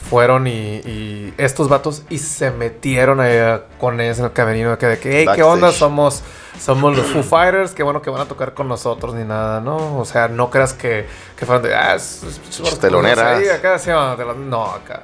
fueron 0.10 0.48
y, 0.48 0.52
y 0.52 1.34
estos 1.38 1.70
vatos 1.70 2.04
y 2.10 2.18
se 2.18 2.52
metieron 2.52 3.20
ahí 3.20 3.62
con 3.80 4.00
ellos 4.02 4.20
en 4.20 4.26
el 4.26 4.34
camerino 4.34 4.72
de 4.72 4.78
que, 4.78 4.88
de 4.88 5.00
que 5.00 5.20
hey, 5.20 5.28
¿qué 5.36 5.44
onda? 5.44 5.72
Somos, 5.72 6.22
somos 6.60 6.98
los 6.98 7.06
Foo 7.08 7.24
Fighters, 7.24 7.72
qué 7.72 7.84
bueno 7.84 8.02
que 8.02 8.10
van 8.10 8.22
a 8.22 8.26
tocar 8.26 8.54
con 8.54 8.68
nosotros 8.68 9.16
ni 9.16 9.24
nada, 9.24 9.62
¿no? 9.62 9.98
O 10.00 10.06
sea, 10.06 10.28
no 10.28 10.50
creas 10.50 10.74
que, 10.74 11.06
que 11.38 11.46
fueron 11.46 11.64
de, 11.64 11.76
ah, 11.76 11.96
es, 11.96 12.24
es- 12.24 12.80
Teloneras. 12.80 13.40
ahí, 13.40 13.48
acá, 13.48 13.80
sí, 13.80 13.90
no, 13.90 14.66
acá. 14.66 15.04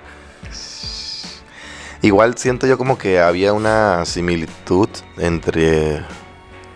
Igual 2.02 2.38
siento 2.38 2.68
yo 2.68 2.78
como 2.78 2.98
que 2.98 3.20
había 3.20 3.54
una 3.54 4.06
similitud 4.06 4.90
entre 5.18 6.04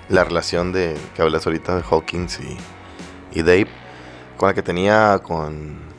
la 0.09 0.23
relación 0.23 0.73
de 0.73 0.97
que 1.15 1.21
hablas 1.21 1.45
ahorita 1.45 1.75
de 1.75 1.83
Hawkins 1.89 2.39
y, 2.39 2.57
y 3.39 3.43
Dave 3.43 3.67
con 4.37 4.47
la 4.47 4.53
que 4.55 4.63
tenía 4.63 5.19
con 5.23 5.90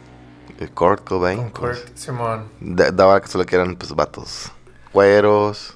eh, 0.61 0.68
Kurt 0.72 1.05
Cobain. 1.05 1.38
Con 1.38 1.50
pues. 1.53 1.84
Simón. 1.94 2.44
Da- 2.61 2.90
daba 2.90 3.20
que 3.20 3.28
solo 3.28 3.44
que 3.46 3.57
eran 3.57 3.76
pues 3.76 3.92
vatos 3.94 4.50
cueros 4.92 5.74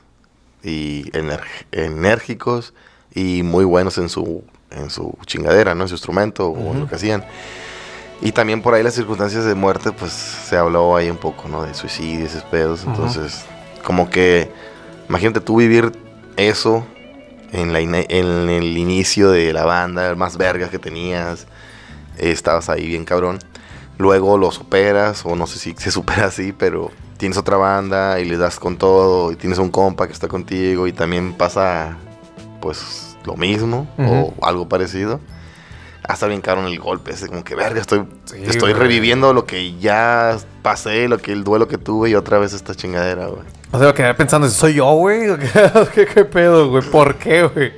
y 0.62 1.10
enérgicos 1.72 2.74
y 3.14 3.42
muy 3.42 3.64
buenos 3.64 3.98
en 3.98 4.08
su 4.08 4.44
en 4.70 4.90
su 4.90 5.16
chingadera, 5.24 5.74
¿no? 5.74 5.82
En 5.82 5.88
su 5.88 5.94
instrumento 5.94 6.48
o 6.48 6.72
en 6.74 6.80
lo 6.80 6.88
que 6.88 6.96
hacían. 6.96 7.24
Y 8.20 8.32
también 8.32 8.62
por 8.62 8.74
ahí 8.74 8.82
las 8.82 8.94
circunstancias 8.94 9.44
de 9.44 9.54
muerte, 9.54 9.92
pues 9.92 10.12
se 10.12 10.56
habló 10.56 10.96
ahí 10.96 11.08
un 11.08 11.16
poco, 11.18 11.48
¿no? 11.48 11.62
De 11.62 11.72
suicidios, 11.74 12.30
esos 12.32 12.42
pedos. 12.44 12.84
Entonces, 12.84 13.44
como 13.84 14.10
que, 14.10 14.50
imagínate 15.08 15.40
tú 15.40 15.56
vivir 15.56 15.92
eso 16.36 16.86
en, 17.52 17.72
la 17.72 17.80
en 17.80 17.94
el 18.50 18.76
inicio 18.76 19.30
de 19.30 19.52
la 19.52 19.64
banda, 19.64 20.14
más 20.14 20.36
vergas 20.36 20.70
que 20.70 20.78
tenías. 20.78 21.46
eh, 22.18 22.30
estabas 22.32 22.68
ahí 22.68 22.86
bien 22.86 23.04
cabrón. 23.04 23.38
Luego 23.98 24.36
lo 24.38 24.50
superas, 24.50 25.24
o 25.24 25.34
no 25.36 25.46
sé 25.46 25.58
si 25.58 25.74
se 25.76 25.90
supera 25.90 26.26
así, 26.26 26.52
pero 26.52 26.90
tienes 27.16 27.38
otra 27.38 27.56
banda 27.56 28.20
y 28.20 28.24
le 28.26 28.36
das 28.36 28.58
con 28.58 28.76
todo. 28.76 29.32
Y 29.32 29.36
tienes 29.36 29.58
un 29.58 29.70
compa 29.70 30.06
que 30.06 30.12
está 30.12 30.28
contigo 30.28 30.86
y 30.86 30.92
también 30.92 31.32
pasa, 31.32 31.96
pues, 32.60 33.16
lo 33.24 33.36
mismo 33.36 33.88
o 33.98 34.34
algo 34.42 34.68
parecido. 34.68 35.20
Hasta 36.08 36.28
bien 36.28 36.40
cabrón 36.40 36.66
el 36.66 36.78
golpe, 36.78 37.10
ese 37.12 37.26
como 37.26 37.42
que 37.42 37.56
verga, 37.56 37.80
estoy, 37.80 38.04
Sí, 38.26 38.36
estoy 38.44 38.70
güey. 38.70 38.74
reviviendo 38.74 39.32
lo 39.32 39.44
que 39.44 39.76
ya 39.78 40.36
pasé, 40.62 41.08
lo 41.08 41.18
que 41.18 41.32
el 41.32 41.42
duelo 41.42 41.66
que 41.66 41.78
tuve 41.78 42.10
y 42.10 42.14
otra 42.14 42.38
vez 42.38 42.52
esta 42.52 42.76
chingadera, 42.76 43.26
güey. 43.26 43.42
O 43.72 43.78
sea, 43.80 43.92
quedé 43.92 44.14
pensando, 44.14 44.48
¿soy 44.48 44.74
yo, 44.74 44.84
güey? 44.92 45.22
¿Qué, 45.94 46.06
qué 46.06 46.24
pedo, 46.24 46.70
güey? 46.70 46.84
¿Por 46.84 47.16
qué, 47.16 47.42
güey? 47.48 47.72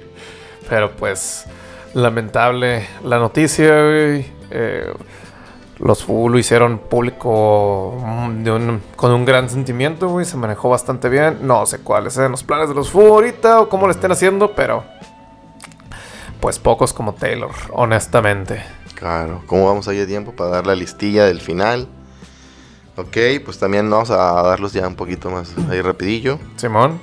Pero 0.68 0.90
pues, 0.92 1.46
lamentable 1.94 2.86
la 3.02 3.18
noticia, 3.18 3.68
güey. 3.82 4.26
Eh, 4.50 4.92
los 5.80 6.04
Fu 6.04 6.28
lo 6.28 6.38
hicieron 6.38 6.78
público 6.78 7.96
mm, 8.04 8.42
de 8.42 8.50
un- 8.52 8.82
con 8.96 9.12
un 9.12 9.24
gran 9.24 9.48
sentimiento, 9.48 10.08
güey. 10.08 10.24
Se 10.26 10.36
manejó 10.36 10.68
bastante 10.68 11.08
bien. 11.08 11.38
No 11.42 11.64
sé 11.66 11.78
cuáles 11.80 12.14
sean 12.14 12.30
los 12.32 12.42
planes 12.42 12.68
de 12.68 12.74
los 12.74 12.90
Fu 12.90 13.00
ahorita 13.00 13.60
o 13.60 13.68
cómo 13.68 13.86
lo 13.86 13.92
estén 13.92 14.10
haciendo, 14.12 14.52
pero... 14.54 14.84
Pues 16.40 16.58
pocos 16.60 16.92
como 16.92 17.14
Taylor, 17.14 17.50
honestamente. 17.72 18.62
Claro, 18.94 19.42
¿cómo 19.46 19.66
vamos 19.66 19.88
ahí 19.88 19.96
de 19.96 20.06
tiempo 20.06 20.32
para 20.32 20.50
dar 20.50 20.66
la 20.66 20.74
listilla 20.76 21.24
del 21.26 21.40
final? 21.40 21.88
Ok, 22.96 23.16
pues 23.44 23.58
también 23.58 23.88
vamos 23.90 24.10
a 24.10 24.16
darlos 24.42 24.72
ya 24.72 24.86
un 24.86 24.94
poquito 24.96 25.30
más 25.30 25.52
ahí 25.70 25.80
rapidillo. 25.80 26.38
Simón. 26.56 27.00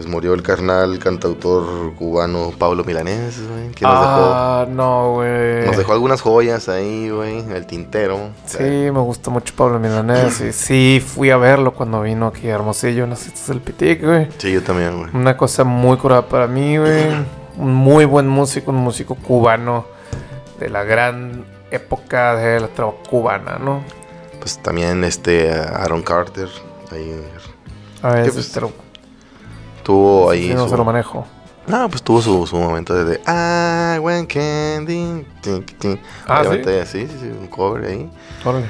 Pues 0.00 0.08
murió 0.08 0.32
el 0.32 0.42
carnal 0.42 0.98
cantautor 0.98 1.94
cubano 1.94 2.54
Pablo 2.58 2.84
Milanés, 2.84 3.46
güey. 3.46 3.68
Que 3.72 3.84
nos, 3.84 3.92
ah, 3.94 4.66
no, 4.66 5.16
güey. 5.16 5.56
dejó, 5.56 5.66
nos 5.66 5.76
dejó 5.76 5.92
algunas 5.92 6.22
joyas 6.22 6.70
ahí, 6.70 7.10
güey, 7.10 7.40
el 7.52 7.66
tintero. 7.66 8.30
Sí, 8.46 8.62
me 8.62 9.00
gusta 9.00 9.28
mucho 9.28 9.52
Pablo 9.54 9.78
Milanés. 9.78 10.40
y 10.40 10.54
sí, 10.54 11.04
fui 11.06 11.28
a 11.28 11.36
verlo 11.36 11.74
cuando 11.74 12.00
vino 12.00 12.28
aquí 12.28 12.48
a 12.48 12.54
Hermosillo, 12.54 13.04
en 13.04 13.10
las 13.10 13.18
fiestas 13.18 13.48
del 13.48 13.60
Pitic, 13.60 14.02
güey. 14.02 14.28
Sí, 14.38 14.52
yo 14.52 14.62
también, 14.62 15.00
güey. 15.00 15.10
Una 15.12 15.36
cosa 15.36 15.64
muy 15.64 15.98
curada 15.98 16.26
para 16.26 16.46
mí, 16.46 16.78
güey. 16.78 17.10
Un 17.58 17.74
muy 17.74 18.06
buen 18.06 18.26
músico, 18.26 18.70
un 18.70 18.78
músico 18.78 19.16
cubano 19.16 19.84
de 20.58 20.70
la 20.70 20.82
gran 20.82 21.44
época 21.70 22.36
de 22.36 22.58
la 22.58 22.68
trova 22.68 22.94
cubana, 23.06 23.58
¿no? 23.58 23.84
Pues 24.38 24.56
también 24.62 25.04
este 25.04 25.52
Aaron 25.52 26.00
Carter, 26.00 26.48
ahí 26.90 27.22
A 28.00 28.14
ver, 28.14 28.24
¿Qué, 28.24 28.30
si 28.30 28.36
pues, 28.36 28.50
tuvo 29.90 30.30
ahí 30.30 30.54
no 30.54 30.64
su- 30.64 30.70
se 30.70 30.76
lo 30.76 30.84
manejo. 30.84 31.26
No, 31.66 31.88
pues 31.88 32.02
tuvo 32.02 32.20
su, 32.22 32.46
su 32.46 32.56
momento 32.56 32.94
de, 33.04 33.16
I 33.26 33.98
want 34.00 34.32
candy. 34.32 35.24
tin, 35.40 35.64
tin. 35.78 36.00
Ah, 36.26 36.40
¿sí? 36.42 36.48
Obviamente, 36.48 36.86
sí, 36.86 37.06
sí, 37.06 37.16
sí, 37.20 37.26
un 37.26 37.46
cover 37.48 37.84
ahí. 37.84 38.10
Órale. 38.44 38.66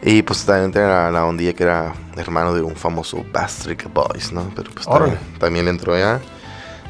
Y 0.00 0.22
pues 0.22 0.44
también 0.46 0.70
tenía 0.72 0.88
la, 0.88 1.10
la 1.10 1.24
ondilla 1.26 1.52
que 1.52 1.64
era 1.64 1.92
hermano 2.16 2.54
de 2.54 2.62
un 2.62 2.76
famoso 2.76 3.24
Bastric 3.32 3.92
Boys, 3.92 4.32
¿no? 4.32 4.48
Pero 4.54 4.70
pues 4.72 4.86
también, 4.86 5.18
también 5.38 5.68
entró 5.68 5.94
allá. 5.94 6.20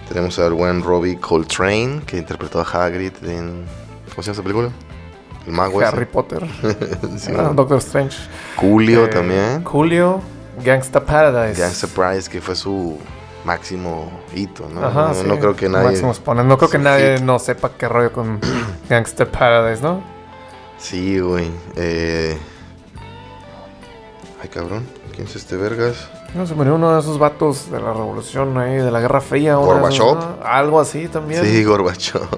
Tenemos 0.08 0.38
al 0.38 0.52
buen 0.52 0.82
Robbie 0.82 1.18
Coltrane, 1.18 2.02
que 2.06 2.18
interpretó 2.18 2.60
a 2.60 2.64
Hagrid 2.64 3.12
en... 3.24 3.64
¿Cómo 4.10 4.22
se 4.22 4.30
llama 4.30 4.32
esa 4.32 4.42
película? 4.42 4.70
El 5.46 5.52
mago 5.54 5.80
Harry 5.80 6.02
ese. 6.02 6.06
Potter. 6.06 6.46
Sí, 7.18 7.32
Ah. 7.36 7.50
Doctor 7.54 7.78
Strange. 7.78 8.16
Julio 8.56 9.06
Eh, 9.06 9.08
también. 9.08 9.64
Julio. 9.64 10.20
Gangsta 10.62 11.04
Paradise. 11.04 11.60
Gangsta 11.60 11.86
Prize, 11.88 12.28
que 12.30 12.40
fue 12.40 12.54
su 12.54 12.98
máximo 13.44 14.10
hito, 14.34 14.68
¿no? 14.68 14.84
Ajá, 14.84 15.08
no, 15.08 15.14
sí. 15.14 15.26
no 15.26 15.38
creo 15.38 15.56
que 15.56 15.68
nadie... 15.68 15.88
Máximo 15.88 16.10
exponente. 16.10 16.48
No 16.48 16.58
creo 16.58 16.70
que 16.70 16.78
nadie 16.78 17.16
hit. 17.16 17.24
no 17.24 17.38
sepa 17.38 17.70
qué 17.78 17.88
rollo 17.88 18.12
con 18.12 18.40
Gangster 18.88 19.30
Paradise, 19.30 19.82
¿no? 19.82 20.02
Sí, 20.78 21.18
güey. 21.18 21.50
Eh... 21.76 22.38
Ay, 24.42 24.48
cabrón. 24.48 24.86
¿Quién 25.14 25.26
es 25.26 25.34
este 25.34 25.56
vergas? 25.56 26.08
No, 26.34 26.46
se 26.46 26.54
murió 26.54 26.76
uno 26.76 26.92
de 26.94 27.00
esos 27.00 27.18
vatos 27.18 27.70
de 27.70 27.80
la 27.80 27.92
revolución 27.92 28.56
ahí, 28.58 28.76
de 28.76 28.90
la 28.90 29.00
Guerra 29.00 29.20
Fría. 29.20 29.56
Gorbachev. 29.56 30.14
¿no? 30.14 30.38
Algo 30.44 30.78
así 30.78 31.08
también. 31.08 31.44
Sí, 31.44 31.64
Gorbachev. 31.64 32.22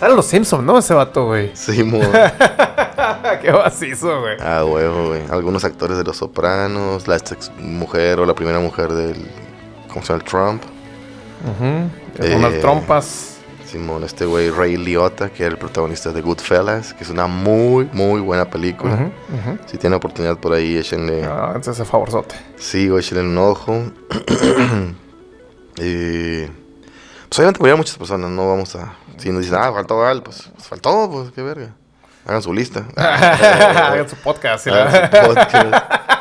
Sale 0.00 0.14
los 0.14 0.26
Simpsons, 0.26 0.62
¿no? 0.62 0.76
Ese 0.76 0.92
vato, 0.92 1.24
güey. 1.24 1.52
Sí, 1.54 1.82
mo. 1.82 2.00
Qué 3.40 3.50
macizo, 3.50 4.20
güey. 4.20 4.36
Ah, 4.40 4.62
huevo, 4.64 5.08
güey. 5.08 5.22
Algunos 5.30 5.64
actores 5.64 5.96
de 5.96 6.04
Los 6.04 6.18
Sopranos, 6.18 7.08
la 7.08 7.16
ex 7.16 7.50
mujer 7.58 8.20
o 8.20 8.26
la 8.26 8.34
primera 8.34 8.58
mujer 8.58 8.92
del. 8.92 9.26
El 10.08 10.22
Trump. 10.24 10.62
Ujú. 11.44 12.24
Eh, 12.24 12.34
Unas 12.36 12.60
trompas. 12.60 13.32
Simón, 13.66 14.04
este 14.04 14.24
güey 14.26 14.48
Ray 14.50 14.76
Liotta, 14.76 15.28
que 15.28 15.42
era 15.42 15.50
el 15.52 15.58
protagonista 15.58 16.12
de 16.12 16.20
Goodfellas, 16.22 16.94
que 16.94 17.02
es 17.02 17.10
una 17.10 17.26
muy, 17.26 17.88
muy 17.92 18.20
buena 18.20 18.48
película. 18.48 19.10
Si 19.66 19.76
tienen 19.76 19.96
oportunidad 19.96 20.38
por 20.38 20.52
ahí, 20.52 20.76
échenle. 20.76 21.24
Ah, 21.24 21.46
entonces 21.48 21.80
ese 21.80 21.84
favorzote. 21.84 22.36
Sí, 22.58 22.88
güey, 22.88 23.00
échenle 23.00 23.24
un 23.24 23.36
ojo. 23.38 23.82
y. 25.78 26.44
Pues 27.28 27.38
obviamente 27.40 27.58
murieron 27.58 27.78
muchas 27.80 27.98
personas, 27.98 28.30
no 28.30 28.48
vamos 28.48 28.76
a. 28.76 28.94
Si 29.18 29.30
nos 29.30 29.42
dicen, 29.42 29.58
ah, 29.60 29.72
faltó 29.72 30.04
algo, 30.06 30.24
pues, 30.24 30.48
pues 30.54 30.68
faltó, 30.68 31.10
pues 31.10 31.32
qué 31.32 31.42
verga. 31.42 31.70
Hagan 32.24 32.42
su 32.42 32.52
lista. 32.52 32.84
Hagan 32.96 34.08
su 34.08 34.16
podcast. 34.22 34.66
Hagan 34.68 35.10
su 35.10 35.26
podcast. 35.26 36.15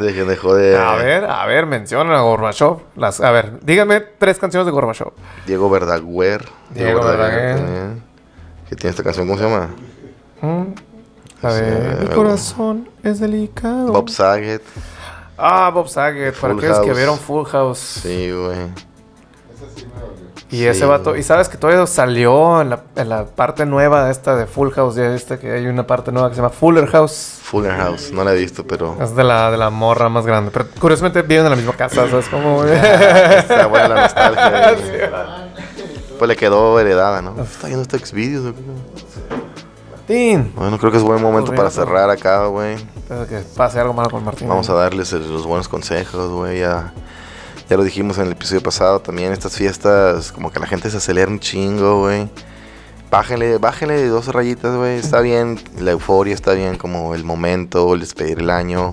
Dejen 0.00 0.28
de 0.28 0.36
joder. 0.36 0.76
A 0.78 0.94
ver, 0.96 1.24
a 1.24 1.46
ver, 1.46 1.66
mencionan 1.66 2.16
a 2.16 2.20
Gorbachev. 2.20 2.78
Las, 2.96 3.20
a 3.20 3.30
ver, 3.30 3.60
díganme 3.62 4.00
tres 4.00 4.38
canciones 4.38 4.66
de 4.66 4.72
Gorbachev. 4.72 5.12
Diego 5.46 5.68
Verdaguer. 5.68 6.44
Diego 6.70 7.02
Verdaguer. 7.02 7.56
también, 7.56 8.02
Que 8.68 8.76
tiene 8.76 8.90
esta 8.90 9.02
canción, 9.02 9.26
¿cómo 9.26 9.38
se 9.38 9.44
llama? 9.44 9.70
Mm. 10.40 10.74
Sí, 11.42 11.46
de 11.46 11.96
Mi 12.02 12.14
corazón 12.14 12.88
es 13.02 13.18
delicado. 13.20 13.92
Bob 13.92 14.10
Saget. 14.10 14.62
Ah, 15.38 15.70
Bob 15.72 15.88
Saget. 15.88 16.34
Para 16.38 16.54
aquellos 16.54 16.80
que 16.80 16.92
vieron 16.92 17.18
Full 17.18 17.46
House. 17.46 17.78
Sí, 17.78 18.30
güey. 18.30 18.58
Y 20.50 20.56
Sí, 20.56 20.66
ese 20.66 20.84
vato. 20.84 21.16
Y 21.16 21.22
sabes 21.22 21.48
que 21.48 21.56
todavía 21.56 21.86
salió 21.86 22.60
en 22.60 22.70
la, 22.70 22.80
en 22.96 23.08
la 23.08 23.24
parte 23.24 23.64
nueva 23.66 24.04
de 24.06 24.10
esta 24.10 24.34
de 24.34 24.46
Full 24.46 24.70
House. 24.72 24.96
Ya 24.96 25.08
viste 25.08 25.38
que 25.38 25.52
hay 25.52 25.66
una 25.66 25.86
parte 25.86 26.10
nueva 26.10 26.28
que 26.28 26.34
se 26.34 26.40
llama 26.42 26.52
Fuller 26.52 26.86
House. 26.88 27.38
Fuller 27.42 27.72
House. 27.76 28.10
No 28.12 28.24
la 28.24 28.32
he 28.32 28.36
visto, 28.36 28.66
pero. 28.66 28.96
Es 29.00 29.14
de 29.14 29.22
la, 29.22 29.50
de 29.50 29.56
la 29.56 29.70
morra 29.70 30.08
más 30.08 30.26
grande. 30.26 30.50
Pero 30.50 30.66
curiosamente 30.80 31.22
viven 31.22 31.44
en 31.44 31.50
la 31.50 31.56
misma 31.56 31.74
casa. 31.74 32.08
¿Sabes 32.08 32.28
cómo? 32.28 32.64
Está 32.64 33.66
buena 33.66 33.88
la 33.88 34.02
nostalgia. 34.02 34.76
Pues 36.18 36.28
le 36.28 36.36
quedó 36.36 36.78
heredada, 36.78 37.22
¿no? 37.22 37.42
Está 37.42 37.68
viendo 37.68 37.80
este 37.80 37.98
Xvideos. 37.98 38.52
Martín. 39.90 40.52
Bueno, 40.54 40.76
creo 40.78 40.92
que 40.92 40.98
es 40.98 41.02
buen 41.02 41.22
momento 41.22 41.54
para 41.54 41.70
cerrar 41.70 42.10
acá, 42.10 42.44
güey. 42.44 42.76
Que 43.26 43.38
pase 43.56 43.80
algo 43.80 43.94
malo 43.94 44.10
con 44.10 44.22
Martín. 44.22 44.46
Vamos 44.46 44.68
a 44.68 44.74
darles 44.74 45.12
los 45.12 45.46
buenos 45.46 45.66
consejos, 45.66 46.30
güey. 46.30 46.62
Ya 47.70 47.76
lo 47.76 47.84
dijimos 47.84 48.18
en 48.18 48.26
el 48.26 48.32
episodio 48.32 48.64
pasado 48.64 49.00
también. 49.00 49.32
Estas 49.32 49.56
fiestas, 49.56 50.32
como 50.32 50.50
que 50.50 50.58
la 50.58 50.66
gente 50.66 50.90
se 50.90 50.96
acelera 50.96 51.30
un 51.30 51.38
chingo, 51.38 52.00
güey. 52.00 52.28
Bájenle, 53.12 53.58
bájenle 53.58 54.08
dos 54.08 54.26
rayitas, 54.26 54.74
güey. 54.74 54.98
Está 54.98 55.20
bien, 55.20 55.60
la 55.78 55.92
euforia 55.92 56.34
está 56.34 56.52
bien, 56.52 56.76
como 56.76 57.14
el 57.14 57.22
momento, 57.22 57.94
el 57.94 58.00
despedir 58.00 58.40
el 58.40 58.50
año. 58.50 58.92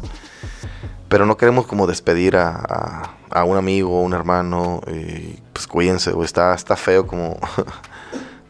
Pero 1.10 1.26
no 1.26 1.38
queremos 1.38 1.66
como 1.66 1.88
despedir 1.88 2.38
a, 2.38 3.16
a, 3.32 3.44
un 3.46 3.58
amigo, 3.58 4.04
un 4.04 4.14
hermano. 4.14 4.82
Y 4.86 5.40
pues 5.54 5.66
cuídense, 5.66 6.12
güey. 6.12 6.26
Está, 6.26 6.54
está 6.54 6.76
feo 6.76 7.08
como, 7.08 7.36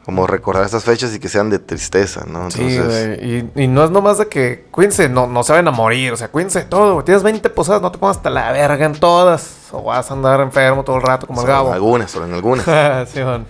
como 0.07 0.25
recordar 0.25 0.63
estas 0.63 0.85
fechas 0.85 1.13
y 1.13 1.19
que 1.19 1.27
sean 1.27 1.49
de 1.49 1.59
tristeza, 1.59 2.23
¿no? 2.25 2.49
Sí, 2.49 2.79
güey. 2.79 3.51
Y, 3.55 3.63
y 3.63 3.67
no 3.67 3.83
es 3.83 3.91
nomás 3.91 4.17
de 4.17 4.27
que 4.29 4.65
cuídense, 4.71 5.09
no, 5.09 5.27
no 5.27 5.43
se 5.43 5.51
vayan 5.51 5.67
a 5.67 5.71
morir. 5.71 6.13
O 6.13 6.15
sea, 6.15 6.29
cuídense 6.29 6.59
de 6.59 6.65
todo. 6.65 6.93
güey. 6.93 7.03
Tienes 7.03 7.23
20 7.23 7.49
posadas, 7.49 7.81
no 7.81 7.91
te 7.91 7.97
pongas 7.97 8.15
hasta 8.15 8.29
la 8.29 8.53
verga 8.53 8.85
en 8.85 8.93
todas. 8.93 9.67
O 9.73 9.83
vas 9.83 10.09
a 10.09 10.13
andar 10.13 10.39
enfermo 10.39 10.85
todo 10.85 10.95
el 10.95 11.01
rato 11.01 11.27
como 11.27 11.41
el 11.41 11.45
solo 11.45 11.51
en 11.57 11.57
Gabo. 11.57 11.73
algunas, 11.73 12.09
solo 12.09 12.25
en 12.25 12.33
algunas. 12.35 12.65
sí, 13.13 13.19
man. 13.19 13.45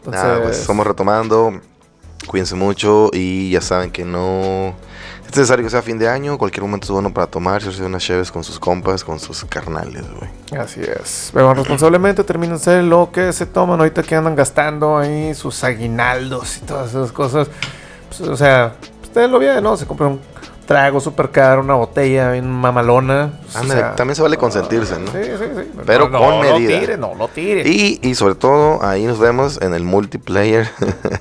Entonces, 0.00 0.22
Nada, 0.22 0.42
pues 0.42 0.60
estamos 0.60 0.86
retomando. 0.86 1.62
Cuídense 2.26 2.56
mucho 2.56 3.08
y 3.14 3.52
ya 3.52 3.62
saben 3.62 3.90
que 3.90 4.04
no 4.04 4.74
es 5.36 5.40
necesario 5.40 5.64
que 5.64 5.70
sea 5.70 5.82
fin 5.82 5.98
de 5.98 6.08
año. 6.08 6.38
Cualquier 6.38 6.62
momento 6.62 6.86
es 6.86 6.90
bueno 6.90 7.12
para 7.12 7.26
tomar, 7.26 7.56
hacerse 7.56 7.82
unas 7.82 8.02
cheves 8.02 8.32
con 8.32 8.42
sus 8.42 8.58
compas, 8.58 9.04
con 9.04 9.20
sus 9.20 9.44
carnales, 9.44 10.04
güey. 10.10 10.60
Así 10.60 10.80
es. 10.80 11.30
Beban 11.34 11.56
responsablemente, 11.56 12.24
termínense 12.24 12.82
lo 12.82 13.10
que 13.12 13.32
se 13.32 13.44
toman 13.44 13.78
ahorita 13.80 14.02
que 14.02 14.14
andan 14.14 14.34
gastando 14.34 14.96
ahí 14.96 15.34
sus 15.34 15.62
aguinaldos 15.62 16.58
y 16.58 16.60
todas 16.60 16.90
esas 16.90 17.12
cosas. 17.12 17.48
Pues, 18.08 18.20
o 18.22 18.36
sea, 18.36 18.76
ustedes 19.02 19.30
lo 19.30 19.38
bien, 19.38 19.62
¿no? 19.62 19.76
Se 19.76 19.86
compra 19.86 20.06
un 20.06 20.20
trago 20.66 21.00
súper 21.00 21.30
caro, 21.30 21.62
una 21.62 21.74
botella 21.74 22.32
bien 22.32 22.50
mamalona. 22.50 23.38
Pues, 23.42 23.56
o 23.56 23.58
Ándale, 23.60 23.80
sea, 23.80 23.94
también 23.96 24.16
se 24.16 24.22
vale 24.22 24.36
consentirse, 24.36 24.98
¿no? 24.98 25.10
Sí, 25.12 25.18
sí, 25.22 25.44
sí. 25.56 25.70
Pero 25.86 26.08
no, 26.08 26.18
con 26.18 26.28
no 26.30 26.40
medida. 26.40 26.72
lo 26.74 26.80
tire, 26.80 26.96
no 26.98 27.14
lo 27.14 27.28
tire. 27.28 27.62
Y, 27.68 28.00
y 28.02 28.14
sobre 28.14 28.34
todo, 28.34 28.84
ahí 28.84 29.04
nos 29.04 29.18
vemos 29.18 29.60
en 29.62 29.72
el 29.74 29.84
multiplayer 29.84 30.68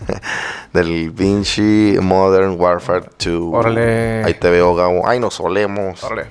del 0.74 1.12
Vinci 1.12 1.98
Modern 2.02 2.60
Warfare 2.60 3.06
2. 3.24 3.54
Órale. 3.54 4.24
Ahí 4.24 4.34
te 4.34 4.50
veo, 4.50 4.76
Gabo. 4.76 5.08
Ahí 5.08 5.20
nos 5.20 5.36
solemos. 5.36 6.04
Órale. 6.04 6.26